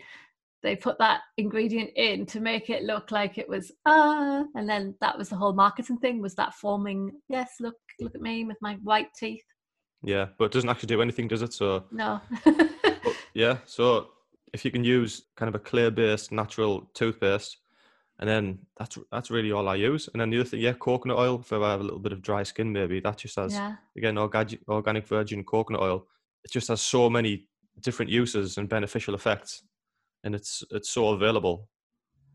they 0.62 0.76
put 0.76 0.98
that 0.98 1.20
ingredient 1.36 1.90
in 1.96 2.26
to 2.26 2.40
make 2.40 2.68
it 2.68 2.82
look 2.82 3.10
like 3.10 3.38
it 3.38 3.48
was 3.48 3.72
ah, 3.86 4.44
and 4.54 4.68
then 4.68 4.94
that 5.00 5.16
was 5.16 5.28
the 5.28 5.36
whole 5.36 5.52
marketing 5.52 5.98
thing 5.98 6.20
was 6.20 6.34
that 6.34 6.54
forming. 6.54 7.10
Yes, 7.28 7.54
look, 7.60 7.76
look 8.00 8.14
at 8.14 8.20
me 8.20 8.44
with 8.44 8.58
my 8.60 8.74
white 8.82 9.12
teeth. 9.18 9.44
Yeah, 10.02 10.26
but 10.38 10.46
it 10.46 10.52
doesn't 10.52 10.70
actually 10.70 10.88
do 10.88 11.02
anything, 11.02 11.26
does 11.26 11.42
it? 11.42 11.52
So 11.52 11.84
no. 11.90 12.20
yeah, 13.34 13.58
so 13.66 14.10
if 14.52 14.64
you 14.64 14.70
can 14.70 14.84
use 14.84 15.22
kind 15.36 15.48
of 15.48 15.54
a 15.54 15.58
clear 15.58 15.90
based 15.90 16.32
natural 16.32 16.90
toothpaste 16.94 17.58
and 18.20 18.28
then 18.28 18.58
that's 18.78 18.98
that's 19.12 19.30
really 19.30 19.52
all 19.52 19.68
I 19.68 19.76
use. 19.76 20.08
And 20.12 20.20
then 20.20 20.30
the 20.30 20.40
other 20.40 20.48
thing, 20.48 20.60
yeah, 20.60 20.72
coconut 20.72 21.18
oil 21.18 21.40
if 21.40 21.52
I 21.52 21.70
have 21.70 21.80
a 21.80 21.84
little 21.84 22.00
bit 22.00 22.12
of 22.12 22.22
dry 22.22 22.42
skin, 22.42 22.72
maybe 22.72 23.00
that 23.00 23.18
just 23.18 23.36
has 23.36 23.54
yeah. 23.54 23.76
again 23.96 24.18
organic 24.18 24.60
organic 24.68 25.06
virgin 25.06 25.44
coconut 25.44 25.82
oil. 25.82 26.06
It 26.44 26.50
just 26.50 26.68
has 26.68 26.80
so 26.80 27.08
many 27.08 27.46
different 27.80 28.10
uses 28.10 28.58
and 28.58 28.68
beneficial 28.68 29.14
effects, 29.14 29.62
and 30.24 30.34
it's 30.34 30.64
it's 30.70 30.90
so 30.90 31.10
available. 31.10 31.68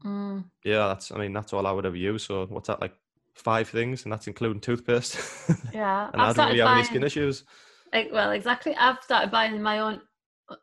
Mm. 0.06 0.46
Yeah, 0.64 0.88
that's 0.88 1.12
I 1.12 1.18
mean 1.18 1.34
that's 1.34 1.52
all 1.52 1.68
I 1.68 1.72
would 1.72 1.86
ever 1.86 1.98
use. 1.98 2.24
So 2.24 2.46
what's 2.46 2.68
that 2.68 2.82
like 2.82 2.94
five 3.36 3.68
things, 3.68 4.04
and 4.04 4.12
that's 4.12 4.28
including 4.28 4.62
toothpaste. 4.62 5.18
Yeah, 5.74 6.10
and 6.14 6.22
I've 6.22 6.30
I 6.30 6.34
don't 6.34 6.48
really 6.50 6.60
have 6.60 6.68
buying, 6.68 6.78
any 6.78 6.86
skin 6.86 7.04
issues. 7.04 7.44
Like, 7.92 8.10
well, 8.14 8.32
exactly. 8.32 8.76
I've 8.76 9.02
started 9.02 9.32
buying 9.32 9.60
my 9.62 9.80
own 9.80 10.02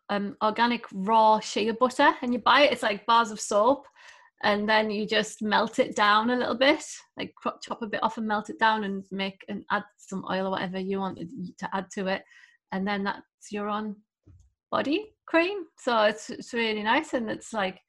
um, 0.09 0.37
organic 0.43 0.85
raw 0.93 1.41
shea 1.41 1.71
butter, 1.71 2.13
and 2.23 2.33
you 2.33 2.41
buy 2.41 2.63
it. 2.63 2.73
It's 2.73 2.83
like 2.83 3.07
bars 3.07 3.31
of 3.31 3.41
soap 3.41 3.87
and 4.43 4.69
then 4.69 4.91
you 4.91 5.07
just 5.07 5.43
melt 5.43 5.79
it 5.79 5.95
down 5.95 6.31
a 6.31 6.37
little 6.37 6.55
bit 6.55 6.83
like 7.17 7.35
chop 7.63 7.83
a 7.83 7.87
bit 7.87 8.03
off 8.03 8.19
and 8.19 8.27
melt 8.27 8.51
it 8.51 8.59
down 8.59 8.85
and 8.85 9.05
make 9.11 9.45
and 9.49 9.65
add 9.71 9.85
some 9.97 10.25
oil 10.31 10.47
or 10.47 10.51
whatever 10.51 10.79
you 10.79 10.99
want 10.99 11.19
to 11.59 11.69
add 11.75 11.87
to 11.93 12.07
it 12.07 12.23
and 12.73 12.87
then 12.87 13.05
that's 13.05 13.23
your 13.51 13.69
own 13.69 13.95
body 14.71 15.13
cream 15.27 15.65
so 15.79 16.05
it's, 16.05 16.31
it's 16.31 16.55
really 16.55 16.83
nice 16.83 17.13
and 17.13 17.31
it's 17.31 17.53
like 17.53 17.81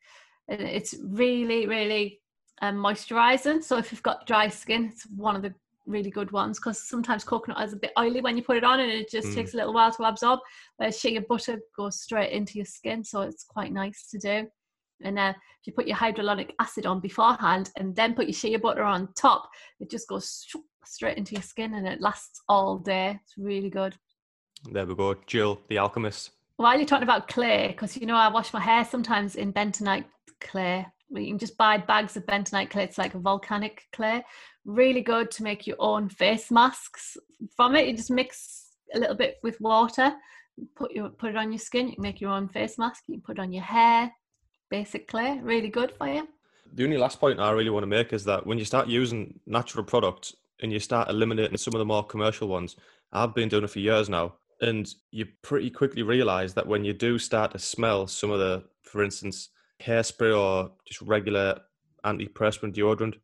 it's 0.47 0.95
really 1.03 1.67
really 1.67 2.19
um, 2.61 2.75
moisturizing 2.75 3.63
so 3.63 3.77
if 3.77 3.91
you've 3.91 4.03
got 4.03 4.27
dry 4.27 4.47
skin 4.47 4.89
it's 4.91 5.07
one 5.15 5.35
of 5.35 5.41
the 5.41 5.53
really 5.91 6.09
good 6.09 6.31
ones 6.31 6.57
because 6.57 6.81
sometimes 6.81 7.23
coconut 7.23 7.59
oil 7.59 7.65
is 7.65 7.73
a 7.73 7.77
bit 7.77 7.91
oily 7.99 8.21
when 8.21 8.37
you 8.37 8.43
put 8.43 8.57
it 8.57 8.63
on 8.63 8.79
and 8.79 8.91
it 8.91 9.09
just 9.09 9.29
mm. 9.29 9.35
takes 9.35 9.53
a 9.53 9.57
little 9.57 9.73
while 9.73 9.91
to 9.91 10.03
absorb 10.03 10.39
whereas 10.77 10.99
shea 10.99 11.19
butter 11.19 11.59
goes 11.75 11.99
straight 11.99 12.31
into 12.31 12.55
your 12.55 12.65
skin 12.65 13.03
so 13.03 13.21
it's 13.21 13.43
quite 13.43 13.71
nice 13.71 14.07
to 14.09 14.17
do 14.17 14.47
and 15.03 15.19
uh, 15.19 15.33
if 15.61 15.67
you 15.67 15.73
put 15.73 15.87
your 15.87 15.97
hyaluronic 15.97 16.51
acid 16.59 16.85
on 16.85 16.99
beforehand 16.99 17.71
and 17.77 17.95
then 17.95 18.13
put 18.13 18.25
your 18.25 18.33
shea 18.33 18.55
butter 18.57 18.83
on 18.83 19.09
top, 19.15 19.49
it 19.79 19.89
just 19.89 20.07
goes 20.07 20.45
straight 20.85 21.17
into 21.17 21.33
your 21.33 21.41
skin 21.41 21.75
and 21.75 21.87
it 21.87 22.01
lasts 22.01 22.41
all 22.47 22.77
day. 22.77 23.19
It's 23.23 23.37
really 23.37 23.69
good. 23.69 23.95
There 24.71 24.85
we 24.85 24.95
go. 24.95 25.15
Jill, 25.25 25.59
the 25.69 25.77
alchemist. 25.77 26.31
While 26.57 26.77
you're 26.77 26.85
talking 26.85 27.03
about 27.03 27.27
clay, 27.27 27.69
because 27.69 27.97
you 27.97 28.05
know 28.05 28.15
I 28.15 28.27
wash 28.27 28.53
my 28.53 28.59
hair 28.59 28.85
sometimes 28.85 29.35
in 29.35 29.51
bentonite 29.51 30.05
clay. 30.39 30.85
You 31.13 31.27
can 31.27 31.37
just 31.37 31.57
buy 31.57 31.77
bags 31.77 32.15
of 32.15 32.25
bentonite 32.25 32.69
clay. 32.69 32.83
It's 32.83 32.97
like 32.97 33.15
a 33.15 33.19
volcanic 33.19 33.83
clay. 33.91 34.23
Really 34.65 35.01
good 35.01 35.31
to 35.31 35.43
make 35.43 35.67
your 35.67 35.77
own 35.79 36.09
face 36.09 36.51
masks 36.51 37.17
from 37.55 37.75
it. 37.75 37.87
You 37.87 37.95
just 37.95 38.11
mix 38.11 38.69
a 38.93 38.99
little 38.99 39.15
bit 39.15 39.37
with 39.43 39.59
water, 39.61 40.13
put 40.75 40.91
your 40.91 41.09
put 41.09 41.31
it 41.31 41.37
on 41.37 41.51
your 41.51 41.59
skin. 41.59 41.87
You 41.87 41.95
can 41.95 42.01
make 42.03 42.21
your 42.21 42.31
own 42.31 42.47
face 42.47 42.77
mask. 42.77 43.03
You 43.07 43.15
can 43.15 43.21
put 43.21 43.37
it 43.37 43.41
on 43.41 43.51
your 43.51 43.63
hair. 43.63 44.11
Basic 44.69 45.07
clay, 45.07 45.39
really 45.41 45.69
good 45.69 45.91
for 45.97 46.07
you. 46.07 46.27
The 46.73 46.85
only 46.85 46.97
last 46.97 47.19
point 47.19 47.39
I 47.39 47.51
really 47.51 47.69
want 47.69 47.83
to 47.83 47.87
make 47.87 48.13
is 48.13 48.23
that 48.25 48.45
when 48.45 48.57
you 48.57 48.63
start 48.63 48.87
using 48.87 49.39
natural 49.45 49.83
products 49.83 50.33
and 50.61 50.71
you 50.71 50.79
start 50.79 51.09
eliminating 51.09 51.57
some 51.57 51.73
of 51.73 51.79
the 51.79 51.85
more 51.85 52.05
commercial 52.05 52.47
ones, 52.47 52.77
I've 53.11 53.35
been 53.35 53.49
doing 53.49 53.65
it 53.65 53.69
for 53.69 53.79
years 53.79 54.07
now 54.07 54.35
and 54.61 54.93
you 55.09 55.25
pretty 55.41 55.69
quickly 55.69 56.03
realize 56.03 56.53
that 56.53 56.67
when 56.67 56.85
you 56.85 56.93
do 56.93 57.17
start 57.17 57.51
to 57.51 57.59
smell 57.59 58.07
some 58.07 58.31
of 58.31 58.39
the 58.39 58.63
for 58.83 59.03
instance 59.03 59.49
hairspray 59.81 60.37
or 60.37 60.71
just 60.85 61.01
regular 61.01 61.59
antiperspirant 62.05 62.73
deodorant 62.75 63.15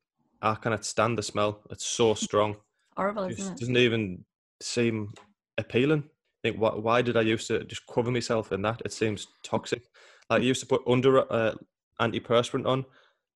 i 0.42 0.56
cannot 0.56 0.86
stand 0.86 1.18
the 1.18 1.24
smell 1.24 1.62
it's 1.70 1.86
so 1.86 2.14
strong 2.28 2.56
Horrible, 2.96 3.26
it 3.26 3.40
isn't 3.40 3.54
it? 3.54 3.60
doesn't 3.60 3.78
even 3.78 4.24
seem 4.62 5.14
appealing 5.58 6.04
I 6.44 6.50
think 6.50 6.62
why, 6.62 6.70
why 6.70 7.02
did 7.02 7.18
i 7.18 7.22
used 7.22 7.48
to 7.48 7.64
just 7.64 7.84
cover 7.88 8.12
myself 8.12 8.52
in 8.52 8.62
that 8.64 8.82
it 8.86 8.94
seems 8.94 9.28
toxic 9.44 9.84
like 10.30 10.42
you 10.42 10.50
used 10.50 10.62
to 10.62 10.68
put 10.68 10.82
under 10.88 11.32
uh, 11.32 11.54
antiperspirant 12.02 12.66
on 12.66 12.86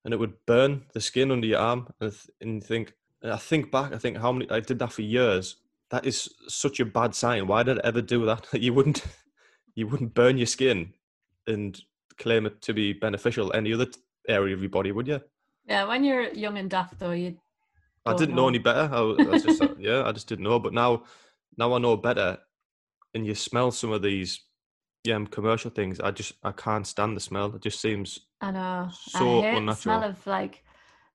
and 0.04 0.12
it 0.12 0.20
would 0.20 0.34
burn 0.46 0.84
the 0.94 1.00
skin 1.00 1.30
under 1.30 1.46
your 1.46 1.58
arm 1.58 1.88
and, 2.00 2.12
th- 2.12 2.30
and 2.40 2.62
think 2.64 2.94
and 3.22 3.32
i 3.32 3.36
think 3.36 3.70
back 3.70 3.92
i 3.92 3.98
think 3.98 4.16
how 4.16 4.32
many 4.32 4.50
i 4.50 4.60
did 4.60 4.78
that 4.78 4.92
for 4.92 5.02
years 5.02 5.56
that 5.92 6.06
is 6.06 6.30
such 6.48 6.80
a 6.80 6.86
bad 6.86 7.14
sign. 7.14 7.46
Why 7.46 7.62
did 7.62 7.78
I 7.78 7.82
ever 7.84 8.00
do 8.00 8.24
that? 8.24 8.48
You 8.54 8.72
wouldn't, 8.72 9.04
you 9.76 9.86
wouldn't 9.86 10.14
burn 10.14 10.38
your 10.38 10.46
skin 10.46 10.94
and 11.46 11.78
claim 12.18 12.46
it 12.46 12.60
to 12.62 12.72
be 12.74 12.92
beneficial 12.92 13.52
any 13.52 13.72
other 13.72 13.86
area 14.28 14.54
of 14.54 14.60
your 14.60 14.70
body, 14.70 14.92
would 14.92 15.08
you? 15.08 15.20
Yeah, 15.66 15.86
when 15.86 16.04
you're 16.04 16.32
young 16.32 16.58
and 16.58 16.68
daft, 16.70 16.98
though, 16.98 17.12
you. 17.12 17.36
I 18.04 18.14
didn't 18.14 18.34
know 18.34 18.42
know. 18.42 18.48
any 18.48 18.58
better. 18.58 18.88
I 18.92 18.98
I 18.98 19.02
was 19.30 19.42
just, 19.44 19.62
uh, 19.62 19.74
yeah, 19.78 20.02
I 20.04 20.12
just 20.12 20.28
didn't 20.28 20.44
know. 20.44 20.58
But 20.58 20.72
now, 20.72 21.04
now 21.56 21.72
I 21.74 21.78
know 21.78 21.96
better. 21.96 22.38
And 23.14 23.26
you 23.26 23.34
smell 23.34 23.70
some 23.70 23.92
of 23.92 24.02
these, 24.02 24.40
yeah, 25.04 25.22
commercial 25.30 25.70
things. 25.70 26.00
I 26.00 26.10
just, 26.10 26.32
I 26.42 26.52
can't 26.52 26.86
stand 26.86 27.16
the 27.16 27.20
smell. 27.20 27.54
It 27.54 27.62
just 27.62 27.80
seems 27.80 28.18
I 28.40 28.50
know. 28.50 28.88
So 28.92 29.18
I 29.18 29.42
hate 29.42 29.50
the 29.52 29.56
unnatural. 29.58 29.76
smell 29.98 30.04
of 30.04 30.26
like 30.26 30.64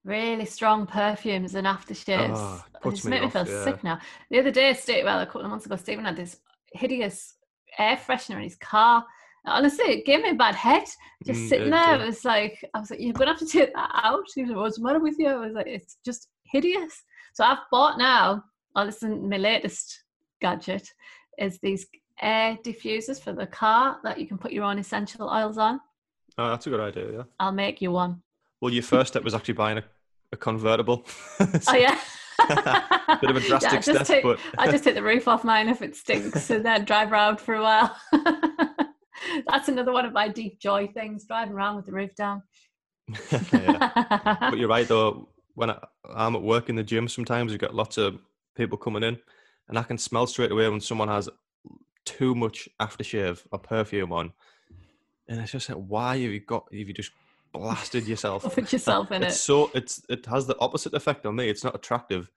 really 0.05 0.45
strong 0.45 0.85
perfumes 0.85 1.55
and 1.55 1.67
aftershaves. 1.67 2.37
Ah, 2.37 2.65
it 2.85 2.87
It 2.87 2.91
just 2.91 3.05
me 3.05 3.19
me 3.19 3.29
feel 3.29 3.47
yeah. 3.47 3.63
sick 3.63 3.83
now. 3.83 3.99
The 4.29 4.39
other 4.39 4.51
day, 4.51 4.73
Steve, 4.73 5.03
well, 5.03 5.19
a 5.19 5.25
couple 5.25 5.41
of 5.41 5.49
months 5.49 5.65
ago, 5.65 5.75
Stephen 5.75 6.05
had 6.05 6.15
this 6.15 6.37
hideous 6.71 7.35
air 7.77 7.97
freshener 7.97 8.37
in 8.37 8.43
his 8.43 8.55
car. 8.55 9.05
Honestly, 9.47 9.85
it 9.85 10.05
gave 10.05 10.21
me 10.21 10.29
a 10.31 10.35
bad 10.35 10.55
head 10.55 10.83
just 11.25 11.39
Mm, 11.41 11.49
sitting 11.49 11.69
there. 11.71 11.97
did. 11.97 12.03
It 12.03 12.05
was 12.07 12.25
like, 12.25 12.63
I 12.73 12.79
was 12.79 12.91
like, 12.91 12.99
you're 12.99 13.13
going 13.13 13.27
to 13.27 13.33
have 13.33 13.39
to 13.39 13.45
take 13.47 13.73
that 13.73 13.91
out. 14.03 14.23
He 14.35 14.41
was 14.41 14.49
like, 14.51 14.59
what's 14.59 14.77
the 14.77 14.83
matter 14.83 14.99
with 14.99 15.15
you? 15.17 15.27
I 15.29 15.35
was 15.37 15.53
like, 15.53 15.67
it's 15.67 15.97
just 16.05 16.27
hideous. 16.43 17.03
So 17.33 17.43
I've 17.43 17.59
bought 17.71 17.97
now, 17.97 18.43
oh, 18.75 18.85
this 18.85 19.01
is 19.01 19.09
my 19.09 19.37
latest 19.37 20.03
gadget, 20.41 20.87
is 21.37 21.59
these 21.59 21.87
air 22.21 22.57
diffusers 22.63 23.21
for 23.21 23.33
the 23.33 23.47
car 23.47 23.99
that 24.03 24.19
you 24.19 24.27
can 24.27 24.37
put 24.37 24.51
your 24.51 24.63
own 24.63 24.79
essential 24.79 25.29
oils 25.29 25.57
on. 25.57 25.79
oh, 26.37 26.49
that's 26.49 26.67
a 26.67 26.69
good 26.69 26.79
idea. 26.79 27.11
Yeah. 27.11 27.23
I'll 27.39 27.51
make 27.51 27.81
you 27.81 27.91
one. 27.91 28.21
Well, 28.61 28.73
your 28.73 28.83
first 28.83 29.13
step 29.13 29.23
was 29.23 29.33
actually 29.35 29.53
buying 29.53 29.77
a, 29.77 29.83
a 30.31 30.37
convertible. 30.37 31.05
Oh 31.39 31.75
yeah. 31.75 31.99
Bit 33.21 33.29
of 33.31 33.35
a 33.37 33.39
drastic 33.39 33.71
I 33.73 33.75
just 33.81 33.83
step, 33.83 34.05
take, 34.07 34.23
but 34.23 34.39
I 34.57 34.69
just 34.71 34.83
take 34.83 34.95
the 34.95 35.03
roof 35.03 35.27
off 35.27 35.43
mine 35.43 35.69
if 35.69 35.81
it 35.81 35.95
stinks 35.95 36.49
and 36.49 36.63
then 36.65 36.85
drive 36.85 37.11
around 37.11 37.39
for 37.39 37.55
a 37.55 37.61
while. 37.61 37.95
That's 39.49 39.67
another 39.67 39.91
one 39.91 40.05
of 40.05 40.13
my 40.13 40.27
deep 40.27 40.59
joy 40.59 40.87
things, 40.93 41.25
driving 41.25 41.53
around 41.53 41.75
with 41.75 41.85
the 41.85 41.91
roof 41.91 42.15
down. 42.15 42.43
But 43.31 44.57
you're 44.57 44.69
right 44.69 44.87
though. 44.87 45.29
When 45.55 45.71
I, 45.71 45.79
I'm 46.13 46.35
at 46.35 46.43
work 46.43 46.69
in 46.69 46.75
the 46.75 46.83
gym, 46.83 47.07
sometimes 47.07 47.51
you've 47.51 47.61
got 47.61 47.73
lots 47.73 47.97
of 47.97 48.19
people 48.55 48.77
coming 48.77 49.03
in, 49.03 49.17
and 49.67 49.79
I 49.79 49.83
can 49.83 49.97
smell 49.97 50.27
straight 50.27 50.51
away 50.51 50.69
when 50.69 50.81
someone 50.81 51.07
has 51.07 51.29
too 52.05 52.35
much 52.35 52.69
aftershave 52.79 53.45
or 53.51 53.59
perfume 53.59 54.13
on, 54.13 54.33
and 55.27 55.39
it's 55.39 55.51
just 55.51 55.69
like, 55.69 55.77
why 55.77 56.17
have 56.19 56.31
you 56.31 56.39
got? 56.39 56.65
Have 56.71 56.87
you 56.87 56.93
just 56.93 57.11
blasted 57.53 58.07
yourself? 58.07 58.43
Put 58.55 58.71
yourself 58.71 59.11
in 59.11 59.23
it's 59.23 59.35
it. 59.35 59.39
so 59.39 59.71
it's 59.73 60.01
it 60.09 60.25
has 60.27 60.45
the 60.45 60.57
opposite 60.59 60.93
effect 60.93 61.25
on 61.25 61.35
me. 61.35 61.49
It's 61.49 61.63
not 61.63 61.75
attractive. 61.75 62.29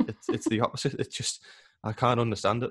It's 0.00 0.28
it's 0.28 0.48
the 0.48 0.60
opposite. 0.60 0.94
It's 0.98 1.16
just 1.16 1.42
I 1.82 1.92
can't 1.92 2.20
understand 2.20 2.64
it. 2.64 2.70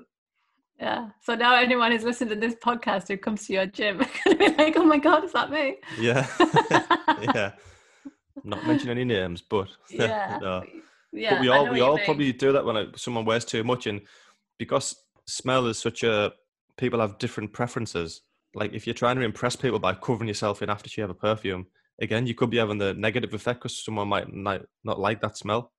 Yeah. 0.80 1.08
So 1.22 1.34
now 1.34 1.56
anyone 1.56 1.90
who's 1.90 2.04
listened 2.04 2.30
to 2.30 2.36
this 2.36 2.54
podcast 2.54 3.08
who 3.08 3.16
comes 3.16 3.46
to 3.46 3.52
your 3.52 3.66
gym 3.66 4.00
are 4.00 4.08
going 4.24 4.38
to 4.38 4.56
be 4.56 4.62
like, 4.62 4.76
oh 4.76 4.84
my 4.84 4.98
God, 4.98 5.24
is 5.24 5.32
that 5.32 5.50
me? 5.50 5.76
Yeah, 5.98 6.26
yeah. 7.34 7.52
Not 8.44 8.66
mention 8.66 8.88
any 8.90 9.04
names, 9.04 9.42
but 9.42 9.68
yeah. 9.90 10.38
no. 10.40 10.62
Yeah. 11.12 11.34
but 11.34 11.40
we 11.40 11.48
all 11.48 11.68
we 11.68 11.80
all 11.80 11.96
mean. 11.96 12.04
probably 12.04 12.32
do 12.32 12.52
that 12.52 12.64
when 12.64 12.92
someone 12.96 13.24
wears 13.24 13.44
too 13.44 13.64
much, 13.64 13.86
and 13.86 14.02
because 14.58 14.94
smell 15.26 15.66
is 15.66 15.78
such 15.78 16.02
a 16.04 16.32
people 16.76 17.00
have 17.00 17.18
different 17.18 17.52
preferences. 17.52 18.22
Like 18.54 18.72
if 18.72 18.86
you're 18.86 18.94
trying 18.94 19.16
to 19.16 19.22
impress 19.22 19.56
people 19.56 19.78
by 19.78 19.94
covering 19.94 20.28
yourself 20.28 20.62
in 20.62 20.68
aftershave 20.68 21.10
or 21.10 21.14
perfume, 21.14 21.66
again, 22.00 22.26
you 22.26 22.34
could 22.34 22.50
be 22.50 22.58
having 22.58 22.78
the 22.78 22.94
negative 22.94 23.34
effect 23.34 23.60
because 23.60 23.84
someone 23.84 24.08
might 24.08 24.32
not, 24.32 24.62
not 24.84 25.00
like 25.00 25.20
that 25.20 25.36
smell. 25.36 25.72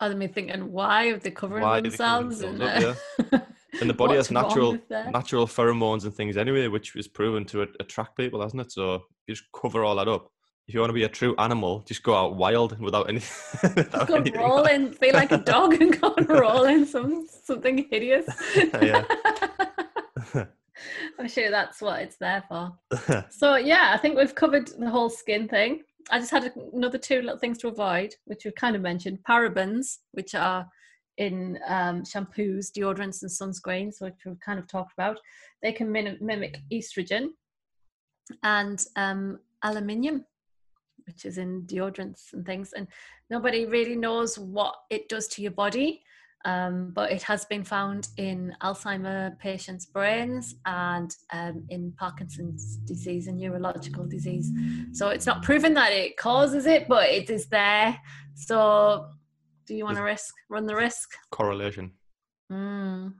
Other 0.00 0.14
me 0.14 0.26
thinking, 0.26 0.72
why 0.72 1.08
are 1.08 1.18
they 1.18 1.30
covering 1.30 1.62
Why 1.62 1.78
are 1.78 1.80
they 1.82 1.90
themselves? 1.90 2.40
themselves 2.40 2.98
and, 3.30 3.42
And 3.80 3.88
the 3.88 3.94
body 4.02 4.16
what's 4.16 4.28
has 4.28 4.32
natural 4.32 4.78
natural 4.90 5.46
pheromones 5.46 6.04
and 6.04 6.14
things 6.14 6.36
anyway, 6.36 6.68
which 6.68 6.94
is 6.96 7.08
proven 7.08 7.44
to 7.46 7.62
attract 7.80 8.16
people, 8.16 8.42
hasn't 8.42 8.62
it? 8.62 8.72
So 8.72 9.04
you 9.26 9.34
just 9.34 9.44
cover 9.52 9.84
all 9.84 9.96
that 9.96 10.08
up. 10.08 10.28
If 10.68 10.74
you 10.74 10.80
want 10.80 10.90
to 10.90 10.94
be 10.94 11.02
a 11.02 11.08
true 11.08 11.34
animal, 11.38 11.80
just 11.86 12.02
go 12.02 12.14
out 12.14 12.36
wild 12.36 12.78
without 12.78 13.08
any. 13.08 13.20
without 13.62 14.06
go 14.06 14.14
anything. 14.14 14.40
rolling, 14.40 14.96
be 15.00 15.10
like 15.10 15.32
a 15.32 15.38
dog 15.38 15.74
and 15.80 16.00
go 16.00 16.14
and 16.16 16.28
roll 16.28 16.64
in 16.64 16.86
some 16.86 17.26
something 17.28 17.86
hideous. 17.90 18.26
Yeah. 18.80 19.04
I'm 21.18 21.28
sure 21.28 21.50
that's 21.50 21.80
what 21.80 22.02
it's 22.02 22.16
there 22.16 22.44
for. 22.48 22.72
So 23.30 23.56
yeah, 23.56 23.92
I 23.94 23.98
think 23.98 24.16
we've 24.16 24.34
covered 24.34 24.68
the 24.68 24.90
whole 24.90 25.10
skin 25.10 25.48
thing. 25.48 25.82
I 26.10 26.18
just 26.18 26.30
had 26.30 26.52
another 26.72 26.98
two 26.98 27.22
little 27.22 27.38
things 27.38 27.58
to 27.58 27.68
avoid, 27.68 28.14
which 28.24 28.44
we've 28.44 28.54
kind 28.54 28.76
of 28.76 28.82
mentioned: 28.82 29.18
parabens, 29.28 29.98
which 30.12 30.34
are 30.34 30.66
in 31.18 31.58
um, 31.68 32.02
shampoos, 32.02 32.70
deodorants, 32.72 33.22
and 33.22 33.30
sunscreens, 33.30 34.00
which 34.00 34.14
we've 34.24 34.40
kind 34.40 34.58
of 34.58 34.66
talked 34.66 34.92
about. 34.92 35.18
They 35.62 35.72
can 35.72 35.90
mimic 35.92 36.58
estrogen, 36.72 37.28
and 38.42 38.84
um, 38.96 39.40
aluminium, 39.62 40.24
which 41.06 41.24
is 41.24 41.38
in 41.38 41.62
deodorants 41.62 42.32
and 42.32 42.44
things. 42.46 42.72
And 42.72 42.86
nobody 43.30 43.66
really 43.66 43.96
knows 43.96 44.38
what 44.38 44.74
it 44.90 45.08
does 45.08 45.28
to 45.28 45.42
your 45.42 45.52
body. 45.52 46.02
Um, 46.44 46.90
but 46.92 47.12
it 47.12 47.22
has 47.22 47.44
been 47.44 47.62
found 47.62 48.08
in 48.16 48.56
Alzheimer 48.62 49.38
patients' 49.38 49.86
brains 49.86 50.56
and 50.66 51.14
um, 51.32 51.64
in 51.68 51.92
Parkinson's 51.96 52.78
disease 52.78 53.28
and 53.28 53.38
neurological 53.38 54.06
disease. 54.06 54.50
So 54.92 55.10
it's 55.10 55.24
not 55.24 55.44
proven 55.44 55.72
that 55.74 55.92
it 55.92 56.16
causes 56.16 56.66
it, 56.66 56.88
but 56.88 57.08
it 57.08 57.30
is 57.30 57.46
there. 57.46 57.96
So 58.34 59.06
do 59.72 59.78
you 59.78 59.84
want 59.86 59.96
to 59.96 60.02
risk 60.02 60.34
run 60.50 60.66
the 60.66 60.76
risk? 60.76 61.14
Correlation. 61.30 61.92
Mm. 62.52 63.14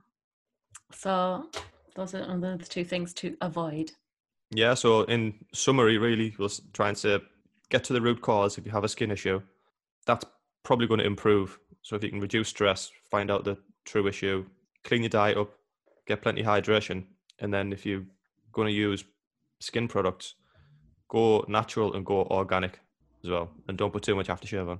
So 0.93 1.49
those 1.95 2.13
are 2.13 2.39
the 2.39 2.57
two 2.69 2.83
things 2.83 3.11
to 3.15 3.35
avoid. 3.41 3.91
Yeah, 4.51 4.75
so 4.75 5.01
in 5.03 5.33
summary, 5.51 5.97
really, 5.97 6.35
we'll 6.37 6.45
s- 6.45 6.61
try 6.71 6.89
and 6.89 6.97
say 6.97 7.19
get 7.71 7.83
to 7.85 7.93
the 7.93 8.01
root 8.01 8.21
cause 8.21 8.59
if 8.59 8.67
you 8.67 8.71
have 8.71 8.83
a 8.83 8.87
skin 8.87 9.09
issue. 9.09 9.41
That's 10.05 10.25
probably 10.61 10.85
going 10.85 10.99
to 10.99 11.07
improve. 11.07 11.57
So 11.81 11.95
if 11.95 12.03
you 12.03 12.11
can 12.11 12.19
reduce 12.19 12.49
stress, 12.49 12.91
find 13.09 13.31
out 13.31 13.45
the 13.45 13.57
true 13.83 14.07
issue, 14.07 14.45
clean 14.83 15.01
your 15.01 15.09
diet 15.09 15.37
up, 15.37 15.53
get 16.05 16.21
plenty 16.21 16.41
of 16.41 16.47
hydration, 16.47 17.05
and 17.39 17.51
then 17.51 17.73
if 17.73 17.83
you're 17.83 18.05
going 18.51 18.67
to 18.67 18.73
use 18.73 19.03
skin 19.59 19.87
products, 19.87 20.35
go 21.09 21.43
natural 21.47 21.95
and 21.95 22.05
go 22.05 22.25
organic 22.25 22.79
as 23.23 23.31
well, 23.31 23.49
and 23.67 23.75
don't 23.75 23.91
put 23.91 24.03
too 24.03 24.15
much 24.15 24.27
aftershave 24.27 24.69
on. 24.69 24.79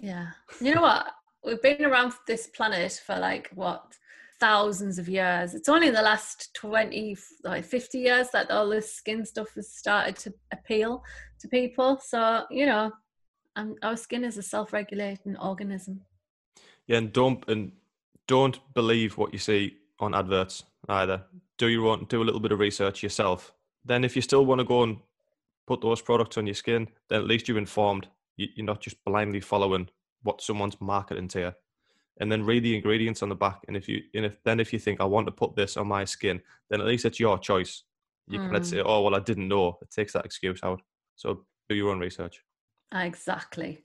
Yeah. 0.00 0.28
You 0.60 0.74
know 0.74 0.82
what? 0.82 1.06
We've 1.44 1.62
been 1.62 1.84
around 1.84 2.12
this 2.26 2.46
planet 2.48 3.00
for 3.04 3.18
like 3.18 3.50
what 3.54 3.94
thousands 4.40 4.98
of 4.98 5.08
years. 5.08 5.54
It's 5.54 5.68
only 5.68 5.88
in 5.88 5.94
the 5.94 6.02
last 6.02 6.54
20, 6.54 7.16
like 7.44 7.64
50 7.64 7.98
years 7.98 8.28
that 8.32 8.50
all 8.50 8.68
this 8.68 8.92
skin 8.92 9.24
stuff 9.24 9.48
has 9.54 9.68
started 9.68 10.16
to 10.16 10.34
appeal 10.52 11.02
to 11.40 11.48
people. 11.48 12.00
So, 12.02 12.44
you 12.50 12.66
know, 12.66 12.92
um, 13.56 13.76
our 13.82 13.96
skin 13.96 14.24
is 14.24 14.38
a 14.38 14.42
self 14.42 14.72
regulating 14.72 15.36
organism. 15.36 16.02
Yeah, 16.86 16.98
and 16.98 17.12
don't 17.12 17.46
and 17.48 17.72
don't 18.26 18.60
believe 18.74 19.18
what 19.18 19.32
you 19.32 19.38
see 19.38 19.76
on 19.98 20.14
adverts 20.14 20.64
either. 20.88 21.24
Do 21.58 21.66
your 21.66 21.88
own, 21.88 22.06
do 22.08 22.22
a 22.22 22.24
little 22.24 22.40
bit 22.40 22.52
of 22.52 22.60
research 22.60 23.02
yourself. 23.02 23.52
Then, 23.84 24.04
if 24.04 24.14
you 24.14 24.22
still 24.22 24.46
want 24.46 24.60
to 24.60 24.64
go 24.64 24.84
and 24.84 24.98
put 25.66 25.80
those 25.80 26.00
products 26.00 26.38
on 26.38 26.46
your 26.46 26.54
skin, 26.54 26.88
then 27.08 27.20
at 27.20 27.26
least 27.26 27.48
you're 27.48 27.58
informed. 27.58 28.06
You- 28.38 28.48
You're 28.56 28.64
not 28.66 28.80
just 28.80 29.04
blindly 29.04 29.40
following 29.40 29.90
what 30.22 30.40
someone's 30.40 30.80
marketing 30.80 31.28
to 31.28 31.40
you. 31.40 31.52
and 32.20 32.32
then 32.32 32.44
read 32.44 32.64
the 32.64 32.74
ingredients 32.74 33.22
on 33.22 33.28
the 33.28 33.34
back. 33.36 33.60
And 33.68 33.76
if 33.76 33.88
you 33.88 34.02
and 34.12 34.24
if 34.24 34.42
then 34.42 34.58
if 34.58 34.72
you 34.72 34.78
think 34.80 35.00
I 35.00 35.04
want 35.04 35.26
to 35.28 35.32
put 35.32 35.54
this 35.54 35.76
on 35.76 35.86
my 35.86 36.04
skin, 36.04 36.42
then 36.68 36.80
at 36.80 36.86
least 36.88 37.04
it's 37.04 37.20
your 37.20 37.38
choice. 37.38 37.84
You 38.26 38.40
can 38.40 38.50
let's 38.52 38.68
Mm. 38.68 38.72
say, 38.72 38.82
oh 38.84 39.02
well, 39.02 39.14
I 39.14 39.20
didn't 39.20 39.46
know. 39.46 39.78
It 39.82 39.90
takes 39.92 40.14
that 40.14 40.24
excuse 40.24 40.60
out. 40.64 40.80
So 41.14 41.46
do 41.68 41.76
your 41.76 41.90
own 41.92 42.00
research. 42.00 42.42
Exactly. 42.92 43.84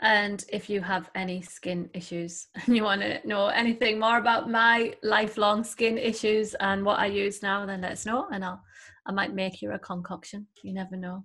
And 0.00 0.44
if 0.52 0.70
you 0.70 0.80
have 0.82 1.10
any 1.16 1.42
skin 1.42 1.90
issues 1.94 2.46
and 2.66 2.76
you 2.76 2.84
want 2.84 3.00
to 3.02 3.26
know 3.26 3.48
anything 3.48 3.98
more 3.98 4.18
about 4.18 4.48
my 4.50 4.94
lifelong 5.02 5.64
skin 5.64 5.98
issues 5.98 6.54
and 6.54 6.84
what 6.84 6.98
I 7.00 7.06
use 7.06 7.42
now, 7.42 7.66
then 7.66 7.80
let 7.80 7.92
us 7.92 8.06
know 8.06 8.28
and 8.32 8.44
I'll 8.44 8.62
I 9.06 9.12
might 9.12 9.34
make 9.34 9.60
you 9.62 9.72
a 9.72 9.78
concoction. 9.78 10.46
You 10.62 10.72
never 10.74 10.96
know. 10.96 11.24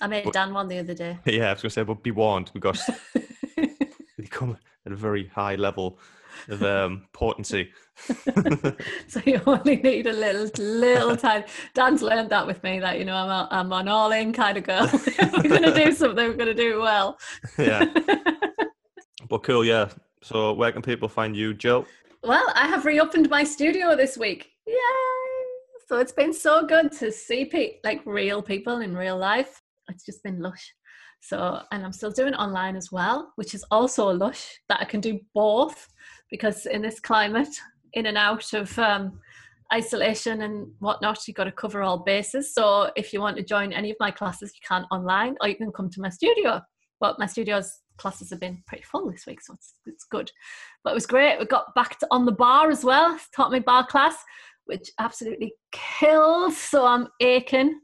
I 0.00 0.06
made 0.06 0.24
But- 0.24 0.32
Dan 0.34 0.54
one 0.54 0.68
the 0.68 0.78
other 0.78 0.94
day. 0.94 1.18
yeah, 1.26 1.48
I 1.50 1.52
was 1.52 1.62
gonna 1.62 1.70
say, 1.70 1.82
but 1.82 2.02
be 2.02 2.10
warned 2.10 2.50
because 2.54 2.88
they 3.56 4.24
come 4.30 4.56
at 4.86 4.92
a 4.92 4.96
very 4.96 5.26
high 5.26 5.56
level 5.56 5.98
of 6.48 6.62
um, 6.62 7.06
potency. 7.12 7.70
so 9.08 9.20
you 9.26 9.40
only 9.46 9.76
need 9.76 10.06
a 10.06 10.12
little 10.12 10.48
little 10.64 11.16
time. 11.16 11.44
Dan's 11.74 12.00
learned 12.02 12.30
that 12.30 12.46
with 12.46 12.62
me 12.62 12.78
that 12.78 12.98
you 12.98 13.04
know 13.04 13.16
I'm 13.16 13.28
a, 13.28 13.48
I'm 13.50 13.72
an 13.72 13.88
all 13.88 14.12
in 14.12 14.32
kind 14.32 14.56
of 14.56 14.64
girl. 14.64 14.88
if 14.92 15.32
we're 15.32 15.48
gonna 15.48 15.74
do 15.74 15.92
something, 15.92 16.28
we're 16.28 16.34
gonna 16.36 16.54
do 16.54 16.78
it 16.78 16.82
well. 16.82 17.18
yeah, 17.58 17.84
but 19.28 19.42
cool. 19.42 19.64
Yeah. 19.64 19.88
So 20.22 20.52
where 20.52 20.70
can 20.72 20.82
people 20.82 21.08
find 21.08 21.36
you, 21.36 21.54
Jill? 21.54 21.86
Well, 22.22 22.52
I 22.54 22.66
have 22.66 22.84
reopened 22.84 23.28
my 23.30 23.44
studio 23.44 23.96
this 23.96 24.16
week. 24.18 24.50
Yay! 24.66 24.74
So 25.88 25.96
it's 25.98 26.12
been 26.12 26.32
so 26.34 26.66
good 26.66 26.92
to 26.92 27.10
see 27.10 27.44
pe- 27.46 27.76
like 27.82 28.02
real 28.04 28.42
people 28.42 28.78
in 28.80 28.96
real 28.96 29.16
life. 29.16 29.62
It's 29.88 30.04
just 30.04 30.22
been 30.22 30.40
lush. 30.40 30.74
So, 31.20 31.60
and 31.72 31.84
I'm 31.84 31.92
still 31.92 32.10
doing 32.10 32.34
online 32.34 32.76
as 32.76 32.92
well, 32.92 33.32
which 33.36 33.54
is 33.54 33.64
also 33.70 34.08
lush 34.08 34.58
that 34.68 34.80
I 34.80 34.84
can 34.84 35.00
do 35.00 35.18
both 35.34 35.88
because 36.30 36.66
in 36.66 36.82
this 36.82 37.00
climate, 37.00 37.54
in 37.94 38.06
and 38.06 38.16
out 38.16 38.52
of 38.52 38.78
um, 38.78 39.18
isolation 39.72 40.42
and 40.42 40.68
whatnot, 40.78 41.26
you've 41.26 41.36
got 41.36 41.44
to 41.44 41.52
cover 41.52 41.82
all 41.82 41.98
bases. 41.98 42.54
So, 42.54 42.90
if 42.96 43.12
you 43.12 43.20
want 43.20 43.36
to 43.36 43.42
join 43.42 43.72
any 43.72 43.90
of 43.90 43.96
my 43.98 44.10
classes, 44.10 44.52
you 44.54 44.60
can 44.66 44.84
online 44.90 45.36
or 45.40 45.48
you 45.48 45.56
can 45.56 45.72
come 45.72 45.90
to 45.90 46.00
my 46.00 46.08
studio. 46.08 46.60
But 47.00 47.18
my 47.18 47.26
studio's 47.26 47.80
classes 47.96 48.30
have 48.30 48.40
been 48.40 48.62
pretty 48.66 48.84
full 48.84 49.10
this 49.10 49.26
week, 49.26 49.40
so 49.40 49.54
it's, 49.54 49.74
it's 49.86 50.04
good. 50.04 50.30
But 50.82 50.90
it 50.90 50.94
was 50.94 51.06
great. 51.06 51.38
We 51.38 51.46
got 51.46 51.74
back 51.74 51.98
to 51.98 52.08
on 52.10 52.24
the 52.26 52.32
bar 52.32 52.70
as 52.70 52.84
well. 52.84 53.18
Taught 53.34 53.52
my 53.52 53.60
bar 53.60 53.86
class, 53.86 54.16
which 54.66 54.90
absolutely 54.98 55.52
killed. 55.72 56.52
So 56.54 56.86
I'm 56.86 57.08
aching 57.20 57.80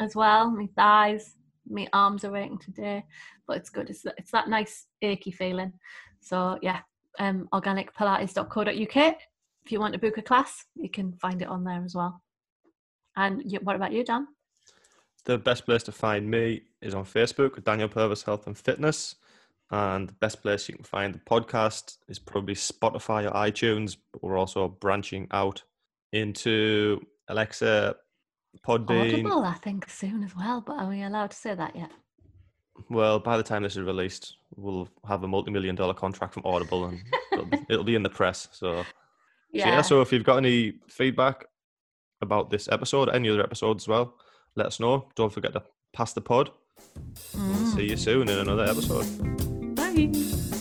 as 0.00 0.14
well. 0.14 0.50
My 0.50 0.68
thighs, 0.76 1.34
my 1.68 1.86
arms 1.92 2.24
are 2.24 2.36
aching 2.36 2.58
today, 2.58 3.04
but 3.46 3.56
it's 3.56 3.70
good. 3.70 3.90
It's 3.90 4.04
it's 4.16 4.30
that 4.30 4.48
nice 4.48 4.86
achy 5.02 5.30
feeling. 5.30 5.72
So 6.20 6.58
yeah, 6.62 6.80
um, 7.18 7.48
organicpilates.co.uk. 7.52 9.16
If 9.64 9.72
you 9.72 9.80
want 9.80 9.92
to 9.92 9.98
book 9.98 10.18
a 10.18 10.22
class, 10.22 10.64
you 10.76 10.88
can 10.88 11.12
find 11.12 11.42
it 11.42 11.48
on 11.48 11.64
there 11.64 11.82
as 11.84 11.94
well. 11.94 12.22
And 13.16 13.42
you, 13.50 13.58
what 13.62 13.76
about 13.76 13.92
you, 13.92 14.04
Dan? 14.04 14.28
The 15.24 15.36
best 15.36 15.66
place 15.66 15.82
to 15.84 15.92
find 15.92 16.30
me 16.30 16.62
is 16.80 16.94
on 16.94 17.04
Facebook, 17.04 17.62
Daniel 17.64 17.88
Purvis 17.88 18.22
Health 18.22 18.46
and 18.46 18.56
Fitness. 18.56 19.16
And 19.70 20.08
the 20.08 20.14
best 20.14 20.40
place 20.40 20.68
you 20.68 20.76
can 20.76 20.84
find 20.84 21.14
the 21.14 21.18
podcast 21.18 21.98
is 22.08 22.18
probably 22.18 22.54
Spotify 22.54 23.26
or 23.26 23.32
iTunes. 23.32 23.96
But 24.12 24.22
we're 24.22 24.38
also 24.38 24.68
branching 24.68 25.28
out 25.30 25.62
into 26.12 27.04
Alexa, 27.28 27.96
Podbean. 28.66 29.12
Audible, 29.12 29.44
I 29.44 29.54
think, 29.54 29.88
soon 29.88 30.22
as 30.22 30.34
well. 30.36 30.60
But 30.60 30.78
are 30.78 30.88
we 30.88 31.02
allowed 31.02 31.30
to 31.30 31.36
say 31.36 31.54
that 31.54 31.74
yet? 31.76 31.90
Well, 32.90 33.18
by 33.18 33.36
the 33.36 33.42
time 33.42 33.62
this 33.62 33.76
is 33.76 33.82
released, 33.82 34.36
we'll 34.56 34.88
have 35.06 35.24
a 35.24 35.28
multi-million 35.28 35.74
dollar 35.74 35.94
contract 35.94 36.34
from 36.34 36.44
Audible, 36.44 36.86
and 36.86 37.02
it'll, 37.32 37.46
be, 37.46 37.58
it'll 37.68 37.84
be 37.84 37.94
in 37.94 38.02
the 38.02 38.08
press. 38.08 38.48
So, 38.52 38.84
yeah. 39.52 39.64
So, 39.64 39.68
yeah. 39.68 39.82
So 39.82 40.00
if 40.00 40.12
you've 40.12 40.24
got 40.24 40.36
any 40.36 40.74
feedback 40.88 41.46
about 42.20 42.50
this 42.50 42.68
episode, 42.70 43.08
any 43.10 43.28
other 43.30 43.42
episodes 43.42 43.84
as 43.84 43.88
well, 43.88 44.14
let 44.54 44.66
us 44.66 44.80
know. 44.80 45.08
Don't 45.16 45.32
forget 45.32 45.52
to 45.54 45.62
pass 45.92 46.12
the 46.12 46.20
pod. 46.20 46.50
Mm. 47.32 47.74
See 47.74 47.90
you 47.90 47.96
soon 47.96 48.28
in 48.28 48.38
another 48.38 48.64
episode. 48.64 49.74
Bye. 49.74 50.57